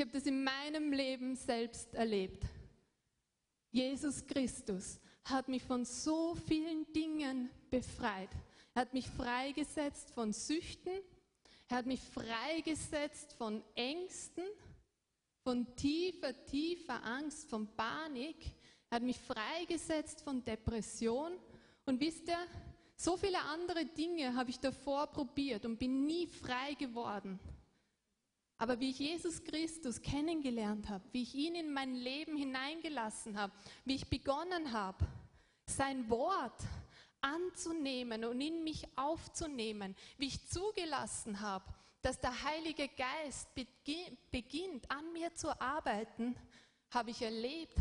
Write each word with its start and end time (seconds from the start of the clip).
Ich 0.00 0.06
habe 0.06 0.16
das 0.16 0.24
in 0.24 0.42
meinem 0.42 0.94
Leben 0.94 1.36
selbst 1.36 1.92
erlebt. 1.92 2.42
Jesus 3.70 4.24
Christus 4.26 4.98
hat 5.24 5.46
mich 5.46 5.62
von 5.62 5.84
so 5.84 6.34
vielen 6.34 6.90
Dingen 6.94 7.50
befreit. 7.68 8.30
Er 8.72 8.80
hat 8.80 8.94
mich 8.94 9.06
freigesetzt 9.06 10.10
von 10.12 10.32
Süchten. 10.32 11.02
Er 11.68 11.76
hat 11.76 11.84
mich 11.84 12.00
freigesetzt 12.00 13.34
von 13.34 13.62
Ängsten, 13.74 14.44
von 15.44 15.76
tiefer, 15.76 16.46
tiefer 16.46 17.04
Angst, 17.04 17.50
von 17.50 17.68
Panik. 17.76 18.38
Er 18.88 18.96
hat 18.96 19.02
mich 19.02 19.18
freigesetzt 19.18 20.22
von 20.22 20.42
Depression. 20.42 21.32
Und 21.84 22.00
wisst 22.00 22.26
ihr, 22.26 22.38
so 22.96 23.18
viele 23.18 23.42
andere 23.42 23.84
Dinge 23.84 24.34
habe 24.34 24.48
ich 24.48 24.60
davor 24.60 25.08
probiert 25.08 25.66
und 25.66 25.78
bin 25.78 26.06
nie 26.06 26.26
frei 26.26 26.72
geworden. 26.72 27.38
Aber 28.60 28.78
wie 28.78 28.90
ich 28.90 28.98
Jesus 28.98 29.42
Christus 29.42 30.02
kennengelernt 30.02 30.90
habe, 30.90 31.02
wie 31.12 31.22
ich 31.22 31.34
ihn 31.34 31.54
in 31.54 31.72
mein 31.72 31.94
Leben 31.94 32.36
hineingelassen 32.36 33.38
habe, 33.38 33.54
wie 33.86 33.94
ich 33.94 34.10
begonnen 34.10 34.72
habe, 34.72 35.06
sein 35.64 36.10
Wort 36.10 36.60
anzunehmen 37.22 38.22
und 38.22 38.38
in 38.38 38.62
mich 38.62 38.86
aufzunehmen, 38.96 39.96
wie 40.18 40.26
ich 40.26 40.46
zugelassen 40.46 41.40
habe, 41.40 41.72
dass 42.02 42.20
der 42.20 42.44
Heilige 42.44 42.88
Geist 42.88 43.48
beginnt 43.54 44.90
an 44.90 45.10
mir 45.14 45.34
zu 45.34 45.58
arbeiten, 45.58 46.36
habe 46.90 47.12
ich 47.12 47.22
erlebt, 47.22 47.78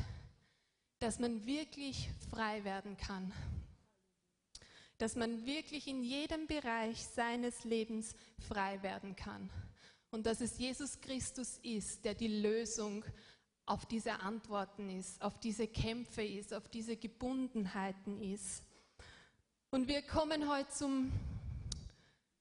dass 1.00 1.20
man 1.20 1.46
wirklich 1.46 2.10
frei 2.30 2.64
werden 2.64 2.96
kann. 2.96 3.34
Dass 4.98 5.18
man 5.18 5.46
wirklich 5.46 5.88
in 5.88 6.04
jedem 6.04 6.48
Bereich 6.48 7.04
seines 7.04 7.66
Lebens 7.66 8.16
frei 8.48 8.82
werden 8.82 9.18
kann 9.18 9.50
und 10.12 10.26
dass 10.26 10.42
es 10.42 10.58
Jesus 10.58 11.00
Christus 11.02 11.60
ist, 11.64 12.04
der 12.06 12.14
die 12.14 12.42
Lösung 12.42 13.06
auf 13.66 13.86
diese 13.86 14.20
Antworten 14.22 14.90
ist, 14.90 15.22
auf 15.22 15.40
diese 15.40 15.68
Kämpfe 15.68 16.24
ist, 16.24 16.54
auf 16.54 16.68
diese 16.68 16.98
Gebundenheiten 16.98 18.20
ist. 18.22 18.64
Und 19.70 19.88
wir 19.88 20.02
kommen 20.02 20.50
heute 20.50 20.70
zum, 20.70 21.12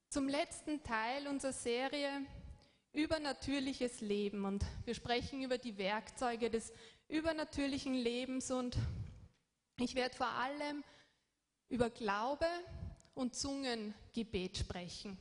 zum 0.08 0.28
letzten 0.28 0.83
Teil 0.83 1.27
unserer 1.28 1.52
Serie 1.52 2.11
Übernatürliches 2.94 4.00
Leben 4.00 4.46
und 4.46 4.64
wir 4.86 4.94
sprechen 4.94 5.42
über 5.42 5.58
die 5.58 5.77
Werkzeuge 5.77 6.48
des 6.48 6.72
übernatürlichen 7.08 7.92
Lebens 7.92 8.50
und 8.50 8.78
ich 9.78 9.94
werde 9.94 10.16
vor 10.16 10.30
allem 10.30 10.83
über 11.69 11.91
Glaube 11.91 12.46
und 13.14 13.36
Zungengebet 13.36 14.56
sprechen. 14.56 15.19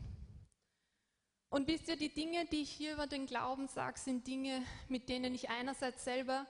Und 1.50 1.68
wisst 1.68 1.88
ihr, 1.88 1.96
die 1.96 2.14
Dinge, 2.14 2.46
die 2.46 2.62
ich 2.62 2.72
hier 2.72 2.94
über 2.94 3.08
den 3.08 3.26
Glauben 3.26 3.68
sage, 3.68 3.98
sind 4.00 4.28
Dinge, 4.28 4.64
mit 4.90 5.08
denen 5.08 5.34
ich 5.34 5.50
einerseits 5.50 6.04
selber 6.04 6.46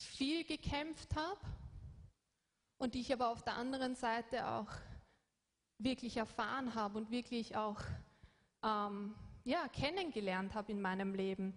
viel 0.00 0.44
gekämpft 0.44 1.14
habe 1.14 1.40
und 2.78 2.94
die 2.94 3.00
ich 3.00 3.12
aber 3.12 3.28
auf 3.28 3.42
der 3.42 3.56
anderen 3.56 3.94
Seite 3.94 4.46
auch 4.48 4.70
wirklich 5.78 6.16
erfahren 6.16 6.74
habe 6.74 6.98
und 6.98 7.10
wirklich 7.10 7.56
auch 7.56 7.80
ähm, 8.64 9.14
ja, 9.44 9.68
kennengelernt 9.68 10.54
habe 10.54 10.72
in 10.72 10.80
meinem 10.80 11.14
Leben. 11.14 11.56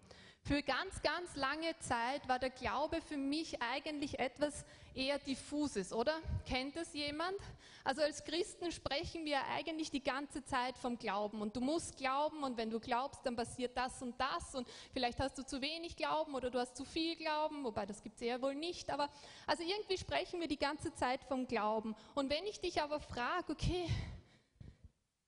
Für 0.50 0.64
ganz, 0.64 1.00
ganz 1.04 1.36
lange 1.36 1.78
Zeit 1.78 2.28
war 2.28 2.40
der 2.40 2.50
Glaube 2.50 3.02
für 3.02 3.18
mich 3.18 3.62
eigentlich 3.62 4.18
etwas 4.18 4.66
eher 4.96 5.20
diffuses, 5.20 5.94
oder? 5.94 6.18
Kennt 6.48 6.76
das 6.76 6.92
jemand? 6.96 7.38
Also 7.84 8.02
als 8.02 8.24
Christen 8.24 8.72
sprechen 8.72 9.26
wir 9.26 9.46
eigentlich 9.56 9.92
die 9.92 10.04
ganze 10.04 10.44
Zeit 10.44 10.76
vom 10.76 10.98
Glauben 10.98 11.44
und 11.44 11.56
du 11.56 11.62
musst 11.62 11.98
glauben 11.98 12.42
und 12.44 12.58
wenn 12.58 12.72
du 12.72 12.80
glaubst, 12.80 13.24
dann 13.28 13.36
passiert 13.36 13.78
das 13.78 14.02
und 14.02 14.20
das 14.20 14.56
und 14.56 14.68
vielleicht 14.92 15.20
hast 15.20 15.38
du 15.38 15.46
zu 15.46 15.62
wenig 15.62 15.96
Glauben 15.96 16.34
oder 16.34 16.50
du 16.50 16.58
hast 16.58 16.76
zu 16.76 16.84
viel 16.84 17.16
Glauben, 17.16 17.64
wobei 17.64 17.86
das 17.86 18.02
gibt 18.02 18.16
es 18.16 18.24
eher 18.24 18.42
wohl 18.42 18.56
nicht, 18.56 18.90
aber 18.90 19.08
also 19.46 19.62
irgendwie 19.62 20.00
sprechen 20.00 20.40
wir 20.40 20.48
die 20.48 20.58
ganze 20.58 20.92
Zeit 20.96 21.24
vom 21.26 21.46
Glauben. 21.46 21.96
Und 22.16 22.32
wenn 22.32 22.48
ich 22.48 22.60
dich 22.60 22.82
aber 22.82 23.00
frage, 23.00 23.52
okay, 23.52 23.88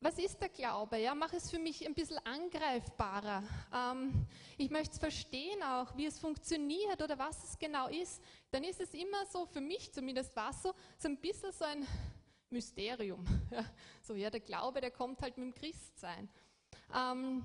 was 0.02 0.18
ist 0.18 0.42
der 0.42 0.50
Glaube? 0.50 0.98
Ja, 0.98 1.14
mach 1.14 1.32
es 1.32 1.52
für 1.52 1.60
mich 1.60 1.86
ein 1.86 1.94
bisschen 1.94 2.18
angreifbarer. 2.26 3.44
Ähm, 3.72 4.26
ich 4.58 4.72
möchte 4.72 4.94
es 4.94 5.00
verstehen 5.00 5.62
auch, 5.62 5.96
wie 5.96 6.08
es 6.08 6.18
funktioniert 6.18 7.02
oder 7.02 7.18
was 7.20 7.44
es 7.44 7.60
genau 7.60 7.88
ist. 7.88 8.22
Dann 8.50 8.64
ist 8.64 8.82
es 8.82 8.94
immer 8.96 9.26
so, 9.28 9.46
für 9.46 9.62
mich 9.62 9.94
zumindest 9.94 10.36
war 10.36 10.50
es 10.50 10.64
so, 10.64 10.74
so 10.98 11.08
ein 11.08 11.18
bisschen 11.18 11.52
so 11.52 11.66
ein 11.66 11.86
Mysterium. 12.50 13.24
Ja, 13.52 13.66
so, 14.02 14.16
ja, 14.16 14.30
der 14.30 14.40
Glaube, 14.40 14.82
der 14.82 14.92
kommt 14.92 15.22
halt 15.22 15.38
mit 15.38 15.46
dem 15.46 15.54
Christsein. 15.54 16.30
Ähm, 16.96 17.44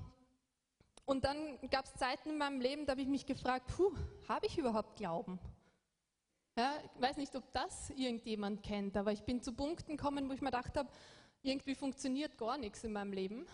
und 1.05 1.25
dann 1.25 1.59
gab 1.69 1.85
es 1.85 1.93
Zeiten 1.93 2.29
in 2.29 2.37
meinem 2.37 2.59
Leben, 2.59 2.85
da 2.85 2.91
habe 2.91 3.01
ich 3.01 3.07
mich 3.07 3.25
gefragt, 3.25 3.67
puh, 3.75 3.91
habe 4.27 4.45
ich 4.45 4.57
überhaupt 4.57 4.95
Glauben? 4.95 5.39
Ja, 6.57 6.73
ich 6.83 7.01
weiß 7.01 7.17
nicht, 7.17 7.35
ob 7.35 7.53
das 7.53 7.91
irgendjemand 7.91 8.63
kennt, 8.63 8.97
aber 8.97 9.11
ich 9.11 9.21
bin 9.23 9.43
zu 9.43 9.53
Punkten 9.53 9.95
gekommen, 9.95 10.27
wo 10.27 10.33
ich 10.33 10.41
mir 10.41 10.49
gedacht 10.49 10.75
habe, 10.75 10.89
irgendwie 11.47 11.75
funktioniert 11.75 12.37
gar 12.37 12.57
nichts 12.57 12.83
in 12.83 12.91
meinem 12.91 13.13
Leben. 13.13 13.45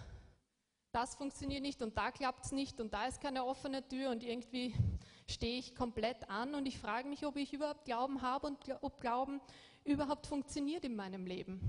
Das 0.92 1.16
funktioniert 1.16 1.62
nicht 1.62 1.82
und 1.82 1.98
da 1.98 2.12
klappt 2.12 2.46
es 2.46 2.52
nicht 2.52 2.80
und 2.82 2.94
da 2.94 3.08
ist 3.08 3.22
keine 3.22 3.46
offene 3.46 3.88
Tür 3.88 4.10
und 4.10 4.24
irgendwie 4.24 4.76
stehe 5.30 5.58
ich 5.58 5.76
komplett 5.76 6.30
an 6.30 6.56
und 6.56 6.68
ich 6.68 6.78
frage 6.78 7.08
mich, 7.08 7.26
ob 7.26 7.36
ich 7.36 7.54
überhaupt 7.54 7.86
Glauben 7.86 8.22
habe 8.22 8.48
und 8.48 8.58
ob 8.82 9.00
Glauben 9.00 9.42
überhaupt 9.86 10.28
funktioniert 10.28 10.84
in 10.86 10.96
meinem 10.96 11.26
Leben. 11.26 11.60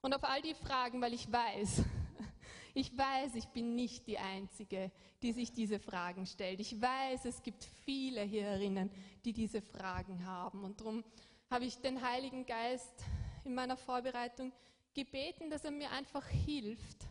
Und 0.00 0.14
auf 0.14 0.24
all 0.24 0.40
die 0.40 0.54
Fragen, 0.54 1.00
weil 1.00 1.12
ich 1.12 1.30
weiß, 1.30 1.82
ich 2.74 2.96
weiß, 2.96 3.34
ich 3.34 3.46
bin 3.48 3.74
nicht 3.74 4.06
die 4.06 4.18
Einzige, 4.18 4.90
die 5.22 5.32
sich 5.32 5.52
diese 5.52 5.78
Fragen 5.78 6.26
stellt. 6.26 6.60
Ich 6.60 6.80
weiß, 6.80 7.24
es 7.24 7.42
gibt 7.42 7.64
viele 7.84 8.22
hier 8.22 8.44
herinnen, 8.44 8.90
die 9.24 9.32
diese 9.32 9.60
Fragen 9.60 10.24
haben. 10.24 10.64
Und 10.64 10.80
darum 10.80 11.04
habe 11.50 11.64
ich 11.64 11.78
den 11.78 12.00
Heiligen 12.00 12.46
Geist 12.46 13.04
in 13.44 13.54
meiner 13.54 13.76
Vorbereitung 13.76 14.52
gebeten, 14.96 15.50
dass 15.50 15.64
er 15.64 15.70
mir 15.70 15.90
einfach 15.90 16.26
hilft, 16.26 17.06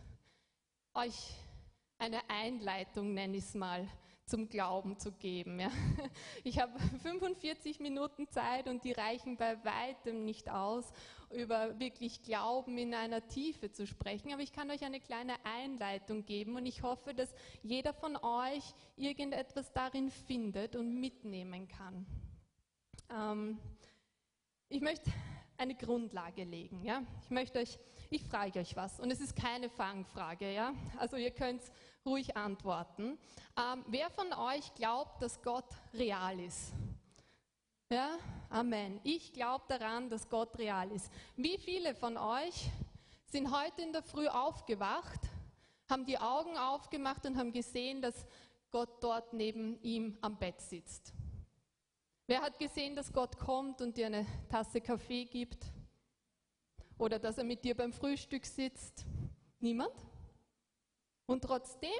euch 0.92 1.34
eine 1.98 2.18
Einleitung, 2.28 3.14
nenne 3.14 3.36
ich 3.36 3.44
es 3.44 3.54
mal, 3.54 3.88
zum 4.26 4.48
Glauben 4.48 4.98
zu 4.98 5.12
geben. 5.12 5.60
Ja. 5.60 5.70
Ich 6.42 6.58
habe 6.58 6.76
45 7.02 7.78
Minuten 7.78 8.28
Zeit 8.28 8.68
und 8.68 8.82
die 8.82 8.90
reichen 8.90 9.36
bei 9.36 9.56
weitem 9.64 10.24
nicht 10.24 10.50
aus, 10.50 10.92
über 11.30 11.78
wirklich 11.78 12.22
Glauben 12.22 12.76
in 12.76 12.92
einer 12.92 13.26
Tiefe 13.28 13.70
zu 13.70 13.86
sprechen. 13.86 14.32
Aber 14.32 14.42
ich 14.42 14.52
kann 14.52 14.68
euch 14.70 14.84
eine 14.84 15.00
kleine 15.00 15.34
Einleitung 15.44 16.24
geben 16.24 16.56
und 16.56 16.66
ich 16.66 16.82
hoffe, 16.82 17.14
dass 17.14 17.32
jeder 17.62 17.94
von 17.94 18.16
euch 18.16 18.64
irgendetwas 18.96 19.72
darin 19.72 20.10
findet 20.10 20.74
und 20.74 20.98
mitnehmen 20.98 21.68
kann. 21.68 22.04
Ähm, 23.10 23.58
ich 24.68 24.80
möchte 24.80 25.12
eine 25.58 25.74
Grundlage 25.74 26.44
legen. 26.44 26.84
Ja? 26.84 27.02
Ich 27.22 27.30
möchte 27.30 27.58
euch, 27.58 27.78
ich 28.10 28.22
frage 28.24 28.60
euch 28.60 28.76
was 28.76 29.00
und 29.00 29.10
es 29.10 29.20
ist 29.20 29.36
keine 29.36 29.68
Fangfrage. 29.68 30.52
Ja? 30.52 30.74
Also 30.98 31.16
ihr 31.16 31.30
könnt 31.30 31.62
ruhig 32.04 32.36
antworten. 32.36 33.18
Ähm, 33.58 33.84
wer 33.88 34.10
von 34.10 34.32
euch 34.32 34.74
glaubt, 34.74 35.22
dass 35.22 35.42
Gott 35.42 35.68
real 35.94 36.38
ist? 36.40 36.72
Ja, 37.90 38.18
Amen. 38.48 39.00
Ich 39.02 39.32
glaube 39.32 39.64
daran, 39.68 40.08
dass 40.08 40.28
Gott 40.28 40.56
real 40.58 40.90
ist. 40.92 41.10
Wie 41.36 41.58
viele 41.58 41.94
von 41.94 42.16
euch 42.16 42.70
sind 43.26 43.50
heute 43.54 43.82
in 43.82 43.92
der 43.92 44.02
Früh 44.02 44.28
aufgewacht, 44.28 45.20
haben 45.90 46.04
die 46.04 46.18
Augen 46.18 46.56
aufgemacht 46.56 47.26
und 47.26 47.36
haben 47.36 47.52
gesehen, 47.52 48.00
dass 48.00 48.14
Gott 48.70 49.02
dort 49.02 49.32
neben 49.32 49.80
ihm 49.82 50.16
am 50.20 50.38
Bett 50.38 50.60
sitzt? 50.60 51.12
Wer 52.28 52.42
hat 52.42 52.58
gesehen, 52.58 52.96
dass 52.96 53.12
Gott 53.12 53.38
kommt 53.38 53.80
und 53.80 53.96
dir 53.96 54.06
eine 54.06 54.26
Tasse 54.48 54.80
Kaffee 54.80 55.26
gibt? 55.26 55.64
Oder 56.98 57.20
dass 57.20 57.38
er 57.38 57.44
mit 57.44 57.64
dir 57.64 57.76
beim 57.76 57.92
Frühstück 57.92 58.44
sitzt? 58.44 59.06
Niemand? 59.60 59.94
Und 61.26 61.44
trotzdem 61.44 61.90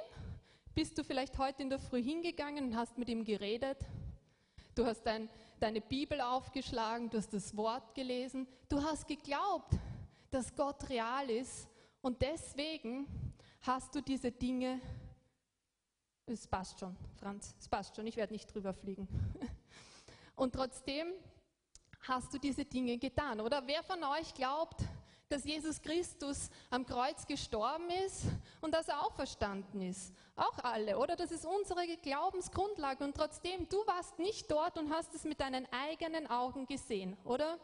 bist 0.75 0.97
du 0.97 1.03
vielleicht 1.05 1.37
heute 1.37 1.63
in 1.63 1.69
der 1.69 1.79
Früh 1.79 2.03
hingegangen 2.03 2.65
und 2.65 2.75
hast 2.75 2.97
mit 2.97 3.07
ihm 3.07 3.23
geredet. 3.23 3.77
Du 4.75 4.85
hast 4.85 5.03
dein, 5.03 5.29
deine 5.61 5.79
Bibel 5.79 6.19
aufgeschlagen, 6.19 7.09
du 7.09 7.17
hast 7.17 7.33
das 7.33 7.55
Wort 7.55 7.95
gelesen. 7.95 8.47
Du 8.67 8.83
hast 8.83 9.07
geglaubt, 9.07 9.73
dass 10.29 10.53
Gott 10.55 10.89
real 10.89 11.29
ist. 11.29 11.69
Und 12.01 12.21
deswegen 12.21 13.07
hast 13.61 13.95
du 13.95 14.01
diese 14.01 14.31
Dinge. 14.31 14.81
Es 16.25 16.45
passt 16.45 16.81
schon, 16.81 16.97
Franz, 17.15 17.55
es 17.57 17.69
passt 17.69 17.95
schon, 17.95 18.05
ich 18.07 18.17
werde 18.17 18.33
nicht 18.33 18.53
drüber 18.53 18.73
fliegen. 18.73 19.07
Und 20.37 20.53
trotzdem 20.53 21.07
hast 22.07 22.31
du 22.31 22.37
diese 22.37 22.63
Dinge 22.63 22.97
getan. 22.99 23.41
Oder 23.41 23.65
wer 23.65 23.81
von 23.83 24.01
euch 24.03 24.33
glaubt, 24.35 24.81
dass 25.29 25.43
Jesus 25.43 25.81
Christus 25.81 26.49
am 26.69 26.85
Kreuz 26.85 27.25
gestorben 27.25 27.89
ist 28.05 28.25
und 28.61 28.71
dass 28.71 28.87
er 28.87 29.03
auferstanden 29.03 29.81
ist? 29.81 30.13
Auch 30.35 30.59
alle, 30.63 30.99
oder? 30.99 31.15
Das 31.15 31.31
ist 31.31 31.43
unsere 31.43 31.85
Glaubensgrundlage. 31.97 33.03
Und 33.03 33.17
trotzdem, 33.17 33.67
du 33.67 33.77
warst 33.87 34.19
nicht 34.19 34.49
dort 34.51 34.77
und 34.77 34.93
hast 34.93 35.13
es 35.15 35.23
mit 35.23 35.41
deinen 35.41 35.67
eigenen 35.73 36.27
Augen 36.27 36.67
gesehen, 36.67 37.17
oder? 37.25 37.57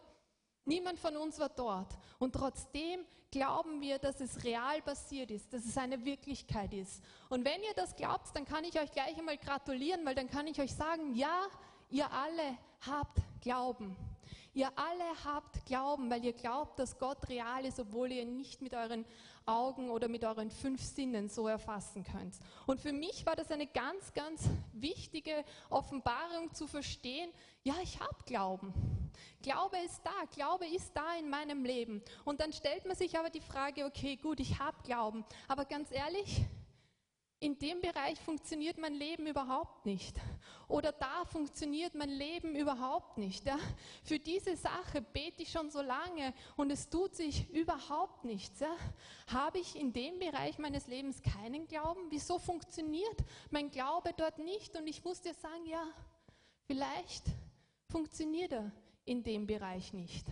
Niemand 0.66 0.98
von 0.98 1.16
uns 1.16 1.38
war 1.38 1.50
dort. 1.50 1.96
Und 2.18 2.34
trotzdem 2.34 3.06
glauben 3.30 3.82
wir, 3.82 4.00
dass 4.00 4.20
es 4.20 4.44
real 4.44 4.82
passiert 4.82 5.30
ist, 5.30 5.54
dass 5.54 5.64
es 5.66 5.78
eine 5.78 6.06
Wirklichkeit 6.06 6.74
ist. 6.74 7.04
Und 7.30 7.46
wenn 7.46 7.62
ihr 7.62 7.74
das 7.76 7.96
glaubt, 7.96 8.36
dann 8.36 8.46
kann 8.46 8.64
ich 8.64 8.80
euch 8.80 8.92
gleich 8.92 9.16
einmal 9.16 9.38
gratulieren, 9.38 10.04
weil 10.06 10.16
dann 10.16 10.30
kann 10.30 10.48
ich 10.48 10.60
euch 10.60 10.74
sagen, 10.74 11.14
ja, 11.14 11.48
ihr 11.94 12.12
alle 12.12 12.58
habt 12.82 13.20
Glauben. 13.42 13.96
Ihr 14.56 14.68
alle 14.76 15.26
habt 15.26 15.66
Glauben, 15.66 16.10
weil 16.10 16.24
ihr 16.26 16.34
glaubt, 16.34 16.78
dass 16.78 16.98
Gott 16.98 17.30
real 17.30 17.66
ist, 17.66 17.80
obwohl 17.80 18.12
ihr 18.12 18.24
ihn 18.24 18.36
nicht 18.36 18.62
mit 18.62 18.74
euren 18.74 19.06
Augen 19.46 19.90
oder 19.90 20.08
mit 20.08 20.24
euren 20.24 20.50
fünf 20.50 20.82
Sinnen 20.82 21.30
so 21.30 21.48
erfassen 21.48 22.04
könnt. 22.04 22.36
Und 22.66 22.80
für 22.80 22.94
mich 22.94 23.26
war 23.26 23.36
das 23.36 23.52
eine 23.52 23.68
ganz, 23.68 24.14
ganz 24.14 24.50
wichtige 24.74 25.44
Offenbarung 25.70 26.54
zu 26.54 26.68
verstehen, 26.68 27.32
ja, 27.64 27.76
ich 27.82 28.00
habe 28.00 28.16
Glauben. 28.26 28.74
Glaube 29.42 29.78
ist 29.86 30.02
da, 30.04 30.12
Glaube 30.34 30.66
ist 30.68 30.92
da 30.96 31.16
in 31.20 31.30
meinem 31.30 31.64
Leben. 31.64 32.02
Und 32.26 32.40
dann 32.40 32.54
stellt 32.54 32.86
man 32.86 32.96
sich 32.96 33.18
aber 33.18 33.30
die 33.30 33.42
Frage, 33.42 33.86
okay, 33.86 34.16
gut, 34.16 34.40
ich 34.40 34.60
habe 34.60 34.78
Glauben, 34.84 35.26
aber 35.48 35.66
ganz 35.66 35.92
ehrlich, 35.92 36.44
in 37.44 37.60
dem 37.60 37.82
Bereich 37.82 38.18
funktioniert 38.22 38.78
mein 38.78 38.94
Leben 38.94 39.28
überhaupt 39.28 39.86
nicht. 39.86 40.16
Oder 40.70 40.94
da 40.94 41.26
funktioniert 41.26 41.94
mein 41.94 42.10
Leben 42.10 42.56
überhaupt 42.56 43.18
nicht. 43.18 43.46
Ja? 43.46 43.60
Für 44.06 44.18
diese 44.18 44.56
Sache 44.56 45.02
bete 45.02 45.44
ich 45.44 45.52
schon 45.52 45.70
so 45.70 45.82
lange 45.82 46.34
und 46.56 46.72
es 46.72 46.90
tut 46.90 47.16
sich 47.16 47.50
überhaupt 47.50 48.24
nichts. 48.24 48.62
Ja? 48.62 48.74
Habe 49.28 49.60
ich 49.60 49.76
in 49.76 49.92
dem 49.92 50.20
Bereich 50.20 50.58
meines 50.58 50.88
Lebens 50.88 51.22
keinen 51.22 51.68
Glauben? 51.68 52.00
Wieso 52.12 52.40
funktioniert 52.40 53.18
mein 53.52 53.70
Glaube 53.70 54.14
dort 54.16 54.40
nicht? 54.40 54.78
Und 54.78 54.88
ich 54.88 55.04
muss 55.04 55.20
dir 55.20 55.34
sagen, 55.34 55.66
ja, 55.66 55.86
vielleicht 56.66 57.26
funktioniert 57.90 58.54
er 58.54 58.72
in 59.04 59.22
dem 59.22 59.46
Bereich 59.46 59.92
nicht. 59.92 60.26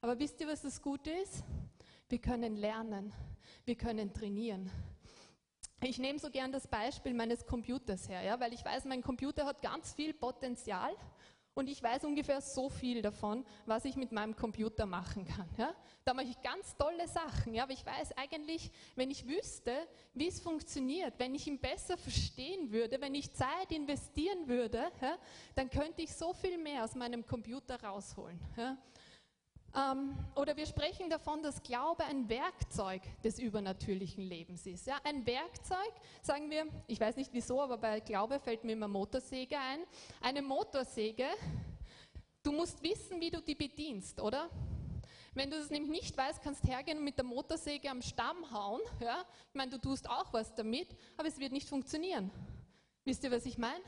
Aber 0.00 0.18
wisst 0.18 0.40
ihr, 0.40 0.48
was 0.48 0.62
das 0.62 0.80
Gute 0.80 1.10
ist? 1.10 1.44
Wir 2.08 2.18
können 2.22 2.56
lernen, 2.56 3.12
wir 3.66 3.76
können 3.76 4.14
trainieren. 4.14 4.70
Ich 5.86 5.98
nehme 5.98 6.18
so 6.18 6.30
gern 6.30 6.50
das 6.50 6.66
Beispiel 6.66 7.12
meines 7.12 7.44
Computers 7.44 8.08
her, 8.08 8.22
ja, 8.22 8.40
weil 8.40 8.54
ich 8.54 8.64
weiß, 8.64 8.86
mein 8.86 9.02
Computer 9.02 9.44
hat 9.44 9.60
ganz 9.60 9.92
viel 9.92 10.14
Potenzial 10.14 10.96
und 11.52 11.68
ich 11.68 11.82
weiß 11.82 12.04
ungefähr 12.04 12.40
so 12.40 12.70
viel 12.70 13.02
davon, 13.02 13.44
was 13.66 13.84
ich 13.84 13.94
mit 13.94 14.10
meinem 14.10 14.34
Computer 14.34 14.86
machen 14.86 15.26
kann. 15.26 15.48
Ja. 15.58 15.74
Da 16.04 16.14
mache 16.14 16.26
ich 16.26 16.40
ganz 16.42 16.74
tolle 16.76 17.06
Sachen, 17.06 17.54
ja, 17.54 17.64
aber 17.64 17.72
ich 17.72 17.84
weiß 17.84 18.16
eigentlich, 18.16 18.70
wenn 18.96 19.10
ich 19.10 19.28
wüsste, 19.28 19.72
wie 20.14 20.28
es 20.28 20.40
funktioniert, 20.40 21.14
wenn 21.18 21.34
ich 21.34 21.46
ihn 21.46 21.58
besser 21.58 21.98
verstehen 21.98 22.72
würde, 22.72 22.98
wenn 23.00 23.14
ich 23.14 23.32
Zeit 23.34 23.70
investieren 23.70 24.48
würde, 24.48 24.90
ja, 25.02 25.18
dann 25.54 25.68
könnte 25.68 26.00
ich 26.00 26.14
so 26.14 26.32
viel 26.32 26.56
mehr 26.56 26.82
aus 26.84 26.94
meinem 26.94 27.26
Computer 27.26 27.80
rausholen. 27.82 28.40
Ja. 28.56 28.78
Ähm, 29.76 30.16
oder 30.36 30.56
wir 30.56 30.66
sprechen 30.66 31.10
davon, 31.10 31.42
dass 31.42 31.62
Glaube 31.62 32.04
ein 32.04 32.28
Werkzeug 32.28 33.02
des 33.22 33.38
übernatürlichen 33.38 34.22
Lebens 34.22 34.66
ist. 34.66 34.86
Ja, 34.86 34.98
ein 35.02 35.26
Werkzeug, 35.26 35.92
sagen 36.22 36.48
wir, 36.50 36.66
ich 36.86 37.00
weiß 37.00 37.16
nicht 37.16 37.32
wieso, 37.32 37.60
aber 37.60 37.76
bei 37.76 38.00
Glaube 38.00 38.38
fällt 38.38 38.62
mir 38.62 38.72
immer 38.72 38.88
Motorsäge 38.88 39.56
ein. 39.58 39.80
Eine 40.20 40.42
Motorsäge, 40.42 41.26
du 42.44 42.52
musst 42.52 42.82
wissen, 42.82 43.20
wie 43.20 43.30
du 43.30 43.40
die 43.40 43.56
bedienst, 43.56 44.20
oder? 44.20 44.48
Wenn 45.34 45.50
du 45.50 45.58
das 45.58 45.70
nämlich 45.70 45.90
nicht 45.90 46.16
weißt, 46.16 46.42
kannst 46.42 46.64
hergehen 46.64 46.98
und 46.98 47.04
mit 47.04 47.18
der 47.18 47.24
Motorsäge 47.24 47.90
am 47.90 48.00
Stamm 48.00 48.52
hauen. 48.52 48.80
Ja? 49.00 49.24
Ich 49.48 49.54
meine, 49.54 49.72
du 49.72 49.78
tust 49.78 50.08
auch 50.08 50.32
was 50.32 50.54
damit, 50.54 50.94
aber 51.16 51.26
es 51.26 51.38
wird 51.38 51.50
nicht 51.50 51.68
funktionieren. 51.68 52.30
Wisst 53.04 53.24
ihr, 53.24 53.32
was 53.32 53.44
ich 53.44 53.58
meine? 53.58 53.82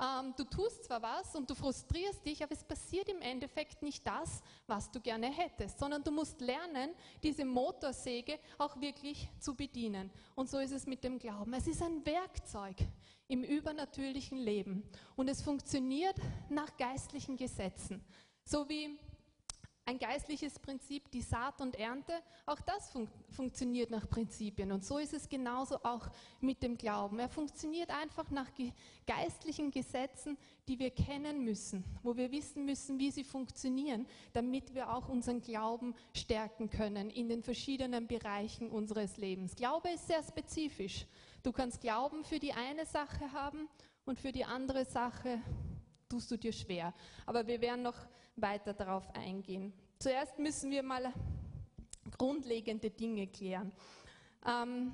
Ähm, 0.00 0.34
du 0.36 0.44
tust 0.44 0.84
zwar 0.84 1.02
was 1.02 1.34
und 1.34 1.48
du 1.48 1.54
frustrierst 1.54 2.24
dich, 2.24 2.42
aber 2.42 2.52
es 2.52 2.64
passiert 2.64 3.08
im 3.08 3.20
Endeffekt 3.20 3.82
nicht 3.82 4.06
das, 4.06 4.42
was 4.66 4.90
du 4.90 5.00
gerne 5.00 5.30
hättest, 5.30 5.78
sondern 5.78 6.02
du 6.02 6.10
musst 6.10 6.40
lernen, 6.40 6.90
diese 7.22 7.44
Motorsäge 7.44 8.38
auch 8.58 8.80
wirklich 8.80 9.28
zu 9.38 9.54
bedienen. 9.54 10.10
Und 10.34 10.48
so 10.48 10.58
ist 10.58 10.72
es 10.72 10.86
mit 10.86 11.04
dem 11.04 11.18
Glauben. 11.18 11.52
Es 11.54 11.66
ist 11.66 11.82
ein 11.82 12.04
Werkzeug 12.06 12.76
im 13.28 13.44
übernatürlichen 13.44 14.38
Leben 14.38 14.82
und 15.16 15.28
es 15.28 15.42
funktioniert 15.42 16.16
nach 16.48 16.76
geistlichen 16.76 17.36
Gesetzen. 17.36 18.04
So 18.44 18.68
wie 18.68 18.98
ein 19.84 19.98
geistliches 19.98 20.58
Prinzip, 20.58 21.10
die 21.10 21.22
Saat 21.22 21.60
und 21.60 21.76
Ernte, 21.76 22.12
auch 22.46 22.60
das 22.60 22.90
fun 22.90 23.08
funktioniert 23.30 23.90
nach 23.90 24.08
Prinzipien. 24.08 24.70
Und 24.70 24.84
so 24.84 24.98
ist 24.98 25.12
es 25.12 25.28
genauso 25.28 25.76
auch 25.82 26.08
mit 26.40 26.62
dem 26.62 26.78
Glauben. 26.78 27.18
Er 27.18 27.28
funktioniert 27.28 27.90
einfach 27.90 28.30
nach 28.30 28.54
ge 28.54 28.72
geistlichen 29.06 29.72
Gesetzen, 29.72 30.38
die 30.68 30.78
wir 30.78 30.90
kennen 30.90 31.44
müssen, 31.44 31.84
wo 32.04 32.16
wir 32.16 32.30
wissen 32.30 32.64
müssen, 32.64 33.00
wie 33.00 33.10
sie 33.10 33.24
funktionieren, 33.24 34.06
damit 34.32 34.74
wir 34.74 34.94
auch 34.94 35.08
unseren 35.08 35.40
Glauben 35.40 35.94
stärken 36.14 36.70
können 36.70 37.10
in 37.10 37.28
den 37.28 37.42
verschiedenen 37.42 38.06
Bereichen 38.06 38.70
unseres 38.70 39.16
Lebens. 39.16 39.56
Glaube 39.56 39.90
ist 39.90 40.06
sehr 40.06 40.22
spezifisch. 40.22 41.06
Du 41.42 41.50
kannst 41.50 41.80
Glauben 41.80 42.22
für 42.24 42.38
die 42.38 42.52
eine 42.52 42.86
Sache 42.86 43.32
haben 43.32 43.68
und 44.04 44.20
für 44.20 44.30
die 44.30 44.44
andere 44.44 44.84
Sache 44.84 45.40
tust 46.08 46.30
du 46.30 46.36
dir 46.36 46.52
schwer. 46.52 46.94
Aber 47.26 47.46
wir 47.48 47.60
werden 47.60 47.82
noch 47.82 47.96
weiter 48.36 48.74
darauf 48.74 49.08
eingehen. 49.14 49.72
Zuerst 49.98 50.38
müssen 50.38 50.70
wir 50.70 50.82
mal 50.82 51.12
grundlegende 52.18 52.90
Dinge 52.90 53.26
klären. 53.26 53.72
Ähm, 54.46 54.92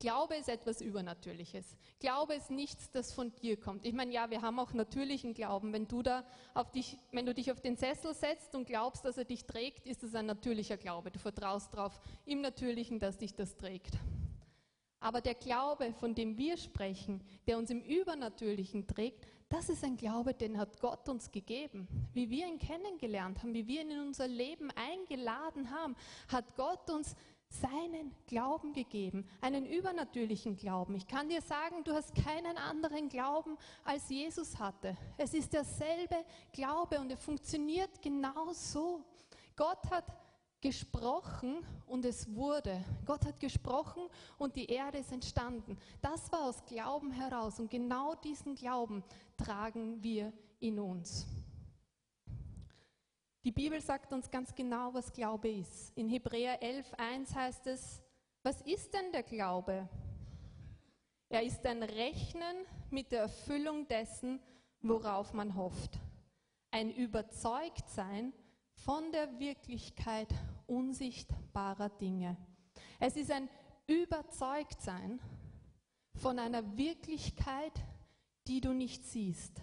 Glaube 0.00 0.36
ist 0.36 0.48
etwas 0.48 0.80
Übernatürliches. 0.80 1.76
Glaube 1.98 2.34
ist 2.34 2.50
nichts, 2.50 2.90
das 2.90 3.12
von 3.12 3.34
dir 3.36 3.60
kommt. 3.60 3.84
Ich 3.84 3.92
meine, 3.92 4.12
ja, 4.12 4.30
wir 4.30 4.40
haben 4.40 4.58
auch 4.58 4.72
natürlichen 4.72 5.34
Glauben. 5.34 5.74
Wenn 5.74 5.86
du 5.86 6.02
da 6.02 6.24
auf 6.54 6.70
dich, 6.70 6.96
wenn 7.12 7.26
du 7.26 7.34
dich 7.34 7.52
auf 7.52 7.60
den 7.60 7.76
Sessel 7.76 8.14
setzt 8.14 8.54
und 8.54 8.66
glaubst, 8.66 9.04
dass 9.04 9.18
er 9.18 9.26
dich 9.26 9.44
trägt, 9.44 9.86
ist 9.86 10.02
es 10.02 10.14
ein 10.14 10.24
natürlicher 10.24 10.78
Glaube. 10.78 11.10
Du 11.10 11.18
vertraust 11.18 11.74
darauf 11.74 12.00
im 12.24 12.40
Natürlichen, 12.40 12.98
dass 12.98 13.18
dich 13.18 13.34
das 13.34 13.58
trägt. 13.58 13.98
Aber 15.00 15.20
der 15.20 15.34
Glaube, 15.34 15.92
von 15.92 16.14
dem 16.14 16.38
wir 16.38 16.56
sprechen, 16.56 17.22
der 17.46 17.58
uns 17.58 17.68
im 17.68 17.82
Übernatürlichen 17.82 18.86
trägt, 18.86 19.26
das 19.50 19.68
ist 19.68 19.84
ein 19.84 19.96
Glaube, 19.96 20.32
den 20.32 20.56
hat 20.56 20.80
Gott 20.80 21.08
uns 21.08 21.30
gegeben. 21.30 21.88
Wie 22.14 22.30
wir 22.30 22.46
ihn 22.46 22.58
kennengelernt 22.58 23.42
haben, 23.42 23.52
wie 23.52 23.66
wir 23.66 23.82
ihn 23.82 23.90
in 23.90 24.00
unser 24.00 24.28
Leben 24.28 24.70
eingeladen 24.70 25.70
haben, 25.70 25.96
hat 26.28 26.56
Gott 26.56 26.88
uns 26.88 27.16
seinen 27.48 28.14
Glauben 28.28 28.72
gegeben, 28.72 29.28
einen 29.40 29.66
übernatürlichen 29.66 30.56
Glauben. 30.56 30.94
Ich 30.94 31.08
kann 31.08 31.28
dir 31.28 31.42
sagen, 31.42 31.82
du 31.82 31.92
hast 31.92 32.14
keinen 32.14 32.56
anderen 32.56 33.08
Glauben, 33.08 33.58
als 33.84 34.08
Jesus 34.08 34.56
hatte. 34.58 34.96
Es 35.18 35.34
ist 35.34 35.52
derselbe 35.52 36.24
Glaube 36.52 37.00
und 37.00 37.10
er 37.10 37.16
funktioniert 37.16 38.00
genau 38.00 38.52
so. 38.52 39.04
Gott 39.56 39.90
hat 39.90 40.04
gesprochen 40.60 41.64
und 41.86 42.04
es 42.04 42.34
wurde. 42.34 42.84
Gott 43.04 43.24
hat 43.24 43.40
gesprochen 43.40 44.02
und 44.38 44.56
die 44.56 44.66
Erde 44.66 44.98
ist 44.98 45.12
entstanden. 45.12 45.78
Das 46.00 46.30
war 46.30 46.48
aus 46.48 46.64
Glauben 46.64 47.10
heraus 47.10 47.58
und 47.60 47.70
genau 47.70 48.14
diesen 48.14 48.54
Glauben 48.54 49.02
tragen 49.36 50.02
wir 50.02 50.32
in 50.58 50.78
uns. 50.78 51.26
Die 53.42 53.52
Bibel 53.52 53.80
sagt 53.80 54.12
uns 54.12 54.30
ganz 54.30 54.54
genau, 54.54 54.92
was 54.92 55.12
Glaube 55.12 55.48
ist. 55.48 55.96
In 55.96 56.08
Hebräer 56.08 56.62
11.1 56.62 57.34
heißt 57.34 57.66
es, 57.68 58.02
was 58.42 58.60
ist 58.62 58.92
denn 58.92 59.12
der 59.12 59.22
Glaube? 59.22 59.88
Er 61.30 61.42
ist 61.42 61.64
ein 61.64 61.82
Rechnen 61.82 62.66
mit 62.90 63.12
der 63.12 63.22
Erfüllung 63.22 63.88
dessen, 63.88 64.40
worauf 64.82 65.32
man 65.32 65.54
hofft. 65.54 65.98
Ein 66.70 66.90
Überzeugtsein 66.90 68.34
von 68.74 69.10
der 69.12 69.38
Wirklichkeit 69.38 70.28
unsichtbarer 70.70 71.88
Dinge. 71.88 72.36
Es 72.98 73.16
ist 73.16 73.30
ein 73.30 73.48
Überzeugtsein 73.86 75.20
von 76.14 76.38
einer 76.38 76.76
Wirklichkeit, 76.76 77.72
die 78.46 78.60
du 78.60 78.72
nicht 78.72 79.04
siehst. 79.04 79.62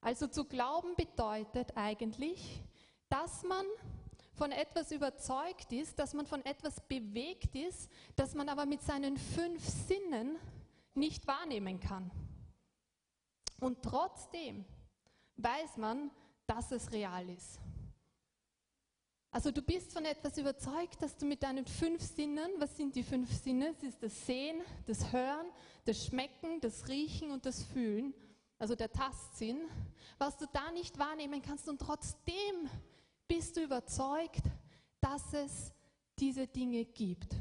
Also 0.00 0.26
zu 0.26 0.44
glauben 0.44 0.94
bedeutet 0.96 1.76
eigentlich, 1.76 2.62
dass 3.08 3.42
man 3.42 3.66
von 4.34 4.52
etwas 4.52 4.92
überzeugt 4.92 5.72
ist, 5.72 5.98
dass 5.98 6.14
man 6.14 6.26
von 6.26 6.44
etwas 6.44 6.80
bewegt 6.86 7.54
ist, 7.56 7.90
das 8.14 8.34
man 8.34 8.48
aber 8.48 8.66
mit 8.66 8.82
seinen 8.82 9.16
fünf 9.16 9.64
Sinnen 9.64 10.36
nicht 10.94 11.26
wahrnehmen 11.26 11.80
kann. 11.80 12.10
Und 13.60 13.82
trotzdem 13.82 14.64
weiß 15.36 15.76
man, 15.76 16.10
dass 16.46 16.70
es 16.70 16.92
real 16.92 17.28
ist. 17.28 17.58
Also 19.30 19.50
du 19.50 19.60
bist 19.60 19.92
von 19.92 20.04
etwas 20.04 20.38
überzeugt, 20.38 21.02
dass 21.02 21.16
du 21.16 21.26
mit 21.26 21.42
deinen 21.42 21.66
fünf 21.66 22.02
Sinnen, 22.02 22.50
was 22.58 22.76
sind 22.76 22.94
die 22.94 23.02
fünf 23.02 23.30
Sinne? 23.30 23.74
Es 23.76 23.82
ist 23.82 24.02
das 24.02 24.26
Sehen, 24.26 24.62
das 24.86 25.12
Hören, 25.12 25.46
das 25.84 26.06
Schmecken, 26.06 26.60
das 26.60 26.88
Riechen 26.88 27.30
und 27.30 27.44
das 27.44 27.62
Fühlen, 27.62 28.14
also 28.58 28.74
der 28.74 28.90
Tastsinn, 28.90 29.60
was 30.16 30.36
du 30.38 30.46
da 30.52 30.70
nicht 30.72 30.98
wahrnehmen 30.98 31.42
kannst 31.42 31.68
und 31.68 31.80
trotzdem 31.80 32.68
bist 33.28 33.56
du 33.56 33.62
überzeugt, 33.62 34.42
dass 35.00 35.32
es 35.34 35.72
diese 36.18 36.46
Dinge 36.46 36.84
gibt. 36.86 37.34